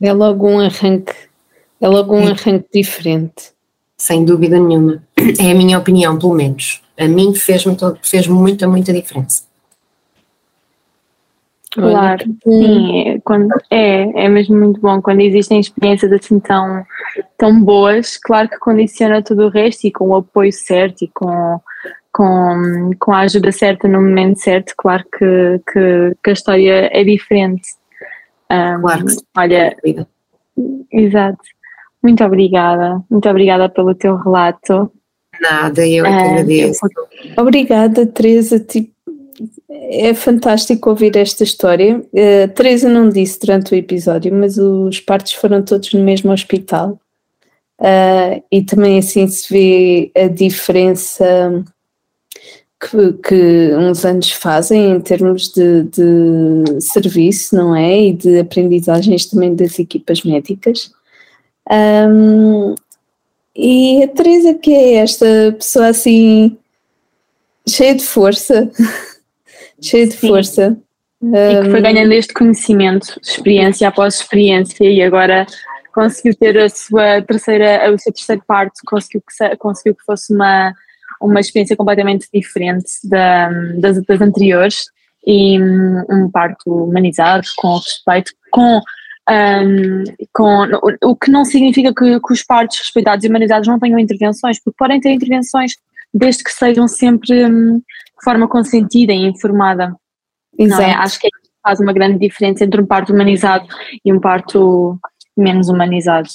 É 0.00 0.12
logo 0.12 0.46
um 0.46 0.60
arranque, 0.60 1.14
é 1.80 1.88
logo 1.88 2.14
um 2.14 2.28
arranque 2.28 2.66
diferente. 2.72 3.52
Sem 3.96 4.24
dúvida 4.24 4.60
nenhuma, 4.60 5.02
é 5.16 5.50
a 5.50 5.54
minha 5.54 5.78
opinião, 5.78 6.18
pelo 6.18 6.34
menos. 6.34 6.82
A 6.96 7.08
mim 7.08 7.34
fez-me 7.34 7.76
fez 8.02 8.26
muita, 8.26 8.68
muita 8.68 8.92
diferença. 8.92 9.47
Claro, 11.80 12.24
sim, 12.42 13.08
é, 13.08 13.20
quando, 13.20 13.52
é, 13.70 14.24
é 14.24 14.28
mesmo 14.28 14.56
muito 14.56 14.80
bom 14.80 15.00
quando 15.00 15.20
existem 15.20 15.60
experiências 15.60 16.12
assim 16.12 16.40
tão, 16.40 16.84
tão 17.36 17.62
boas, 17.62 18.16
claro 18.16 18.48
que 18.48 18.58
condiciona 18.58 19.22
tudo 19.22 19.46
o 19.46 19.48
resto 19.48 19.86
e 19.86 19.92
com 19.92 20.08
o 20.08 20.16
apoio 20.16 20.52
certo 20.52 21.02
e 21.02 21.08
com, 21.08 21.60
com, 22.12 22.90
com 22.98 23.12
a 23.12 23.20
ajuda 23.20 23.52
certa 23.52 23.86
no 23.86 24.00
momento 24.00 24.40
certo, 24.40 24.74
claro 24.76 25.04
que, 25.04 25.60
que, 25.72 26.16
que 26.22 26.30
a 26.30 26.32
história 26.32 26.90
é 26.92 27.04
diferente. 27.04 27.68
Um, 28.50 28.80
claro 28.80 29.04
que 29.06 29.14
Olha, 29.36 29.76
exato. 30.92 31.38
Muito 32.02 32.24
obrigada, 32.24 33.02
muito 33.10 33.28
obrigada 33.28 33.68
pelo 33.68 33.94
teu 33.94 34.16
relato. 34.16 34.90
Nada, 35.40 35.86
eu 35.86 36.04
é 36.04 36.10
que 36.10 36.28
agradeço. 36.28 36.86
Obrigada, 37.36 38.06
Teresa. 38.06 38.58
Tipo, 38.58 38.92
é 39.68 40.14
fantástico 40.14 40.90
ouvir 40.90 41.16
esta 41.16 41.44
história. 41.44 41.98
Uh, 41.98 42.48
Teresa 42.54 42.88
não 42.88 43.08
disse 43.08 43.38
durante 43.40 43.72
o 43.72 43.76
episódio, 43.76 44.34
mas 44.34 44.58
os 44.58 45.00
partos 45.00 45.32
foram 45.32 45.62
todos 45.62 45.92
no 45.92 46.02
mesmo 46.02 46.32
hospital. 46.32 46.98
Uh, 47.80 48.42
e 48.50 48.62
também 48.62 48.98
assim 48.98 49.26
se 49.28 49.52
vê 49.52 50.10
a 50.16 50.26
diferença 50.26 51.64
que, 52.80 53.12
que 53.14 53.74
uns 53.74 54.04
anos 54.04 54.30
fazem 54.30 54.92
em 54.92 55.00
termos 55.00 55.52
de, 55.52 55.84
de, 55.84 56.80
serviço, 56.80 57.54
não 57.56 57.74
é? 57.74 58.08
E 58.08 58.12
de 58.12 58.38
aprendizagens 58.38 59.26
também 59.26 59.54
das 59.54 59.78
equipas 59.78 60.22
médicas. 60.22 60.90
Um, 61.70 62.74
e 63.54 64.04
a 64.04 64.08
Teresa, 64.08 64.54
que 64.54 64.72
é 64.72 64.94
esta 64.94 65.26
pessoa 65.58 65.88
assim, 65.88 66.56
cheia 67.68 67.94
de 67.94 68.04
força, 68.04 68.70
cheia 69.82 70.06
de 70.06 70.14
Sim. 70.14 70.28
força. 70.28 70.76
E 71.20 71.62
que 71.62 71.70
foi 71.70 71.80
ganhando 71.80 72.12
este 72.12 72.32
conhecimento, 72.32 73.18
experiência 73.20 73.88
após 73.88 74.20
experiência, 74.20 74.84
e 74.84 75.02
agora 75.02 75.46
conseguiu 75.92 76.34
ter 76.36 76.56
a 76.56 76.68
sua 76.68 77.20
terceira, 77.22 77.92
o 77.92 77.98
seu 77.98 78.12
terceiro 78.12 78.42
parto, 78.46 78.74
conseguiu 78.86 79.20
que, 79.20 79.56
conseguiu 79.56 79.96
que 79.96 80.04
fosse 80.04 80.32
uma 80.32 80.72
uma 81.20 81.40
experiência 81.40 81.76
completamente 81.76 82.28
diferente 82.32 82.90
da, 83.04 83.50
das, 83.80 84.02
das 84.04 84.20
anteriores 84.20 84.84
e 85.26 85.60
um, 85.60 86.04
um 86.08 86.30
parto 86.30 86.84
humanizado, 86.84 87.46
com 87.56 87.76
respeito, 87.76 88.32
com 88.50 88.80
um, 89.30 90.04
com, 90.32 90.64
o, 91.02 91.14
que 91.14 91.30
não 91.30 91.44
significa 91.44 91.92
que, 91.92 92.18
que, 92.18 92.32
os 92.32 92.42
partos 92.42 92.78
respeitados 92.78 93.24
e 93.24 93.28
humanizados 93.28 93.68
não 93.68 93.78
tenham 93.78 93.98
intervenções, 93.98 94.58
porque 94.58 94.76
podem 94.78 95.00
ter 95.00 95.10
intervenções 95.10 95.72
desde 96.14 96.42
que 96.42 96.50
sejam 96.50 96.88
sempre 96.88 97.44
um, 97.44 97.82
de 98.18 98.24
forma 98.24 98.48
consentida 98.48 99.12
e 99.12 99.26
informada. 99.26 99.94
É? 100.58 100.64
Exato. 100.64 100.82
É? 100.82 100.92
Acho 100.94 101.20
que 101.20 101.28
faz 101.62 101.80
uma 101.80 101.92
grande 101.92 102.18
diferença 102.18 102.64
entre 102.64 102.80
um 102.80 102.86
parto 102.86 103.12
humanizado 103.12 103.66
e 104.04 104.12
um 104.12 104.20
parto 104.20 104.98
menos 105.36 105.68
humanizado. 105.68 106.28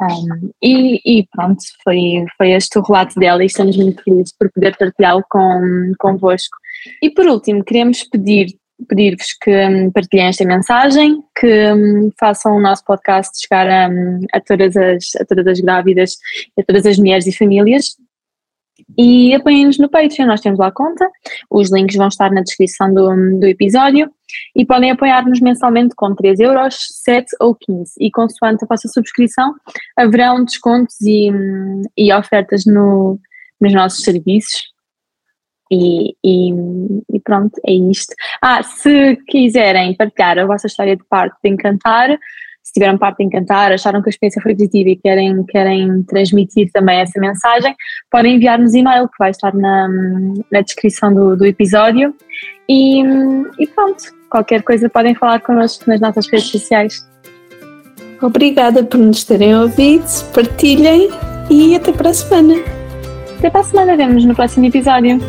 Um, 0.00 0.50
e, 0.62 1.00
e, 1.04 1.26
pronto, 1.32 1.60
foi, 1.82 2.24
foi 2.36 2.52
este 2.52 2.78
o 2.78 2.82
relato 2.82 3.18
dela 3.18 3.42
e 3.42 3.46
estamos 3.46 3.76
muito 3.76 4.02
felizes 4.02 4.32
por 4.38 4.50
poder 4.52 4.76
partilhá-lo 4.76 5.24
com, 5.28 5.92
convosco. 5.98 6.56
E 7.02 7.10
por 7.10 7.26
último, 7.26 7.64
queremos 7.64 8.04
pedir 8.04 8.54
pedir-vos 8.88 9.28
que 9.40 9.50
um, 9.50 9.90
partilhem 9.90 10.26
esta 10.26 10.44
mensagem, 10.44 11.22
que 11.34 11.72
um, 11.72 12.10
façam 12.20 12.56
o 12.56 12.60
nosso 12.60 12.84
podcast 12.84 13.40
chegar 13.40 13.66
a, 13.66 13.88
um, 13.88 14.20
a, 14.34 14.40
todas 14.40 14.76
as, 14.76 15.16
a 15.18 15.24
todas 15.24 15.46
as 15.46 15.60
grávidas, 15.60 16.16
a 16.58 16.62
todas 16.62 16.84
as 16.84 16.98
mulheres 16.98 17.26
e 17.26 17.32
famílias 17.32 17.96
e 18.96 19.34
apoiem-nos 19.34 19.78
no 19.78 19.88
Patreon, 19.88 20.26
nós 20.26 20.40
temos 20.40 20.58
lá 20.58 20.68
a 20.68 20.72
conta, 20.72 21.08
os 21.50 21.72
links 21.72 21.96
vão 21.96 22.08
estar 22.08 22.30
na 22.30 22.42
descrição 22.42 22.92
do, 22.92 23.38
do 23.38 23.46
episódio 23.46 24.10
e 24.54 24.64
podem 24.64 24.90
apoiar-nos 24.90 25.40
mensalmente 25.40 25.94
com 25.96 26.14
3 26.14 26.40
euros, 26.40 26.76
7 27.04 27.26
ou 27.40 27.54
15 27.54 27.92
e 28.00 28.10
consoante 28.10 28.64
a 28.64 28.66
vossa 28.66 28.88
subscrição 28.88 29.54
haverão 29.96 30.44
descontos 30.44 31.00
e, 31.00 31.30
e 31.96 32.12
ofertas 32.12 32.64
no, 32.64 33.18
nos 33.60 33.72
nossos 33.72 34.02
serviços 34.04 34.76
e, 35.70 36.14
e, 36.24 36.52
e, 37.12 37.20
pronto, 37.20 37.60
é 37.66 37.72
isto. 37.72 38.14
Ah, 38.40 38.62
se 38.62 39.16
quiserem 39.28 39.96
partilhar 39.96 40.38
a 40.38 40.46
vossa 40.46 40.68
história 40.68 40.96
de 40.96 41.04
parto 41.04 41.36
de 41.42 41.50
encantar, 41.50 42.16
se 42.66 42.72
tiveram 42.72 42.98
parte 42.98 43.18
de 43.18 43.24
encantar, 43.24 43.70
acharam 43.70 44.02
que 44.02 44.08
a 44.08 44.10
experiência 44.10 44.42
foi 44.42 44.52
positiva 44.52 44.90
e 44.90 44.96
querem, 44.96 45.44
querem 45.44 46.02
transmitir 46.02 46.68
também 46.72 46.98
essa 46.98 47.20
mensagem, 47.20 47.72
podem 48.10 48.34
enviar-nos 48.34 48.74
e-mail 48.74 49.06
que 49.06 49.14
vai 49.20 49.30
estar 49.30 49.54
na, 49.54 49.88
na 50.50 50.60
descrição 50.62 51.14
do, 51.14 51.36
do 51.36 51.46
episódio. 51.46 52.12
E, 52.68 53.02
e 53.60 53.66
pronto, 53.68 54.02
qualquer 54.28 54.64
coisa 54.64 54.90
podem 54.90 55.14
falar 55.14 55.38
connosco 55.42 55.84
nas 55.86 56.00
nossas 56.00 56.26
redes 56.26 56.48
sociais. 56.48 57.08
Obrigada 58.20 58.82
por 58.82 58.98
nos 58.98 59.22
terem 59.22 59.56
ouvido, 59.56 60.04
partilhem 60.34 61.08
e 61.48 61.76
até 61.76 61.92
para 61.92 62.10
a 62.10 62.14
semana. 62.14 62.54
Até 63.38 63.48
para 63.48 63.60
a 63.60 63.64
semana, 63.64 63.96
vemos 63.96 64.24
no 64.24 64.34
próximo 64.34 64.66
episódio. 64.66 65.20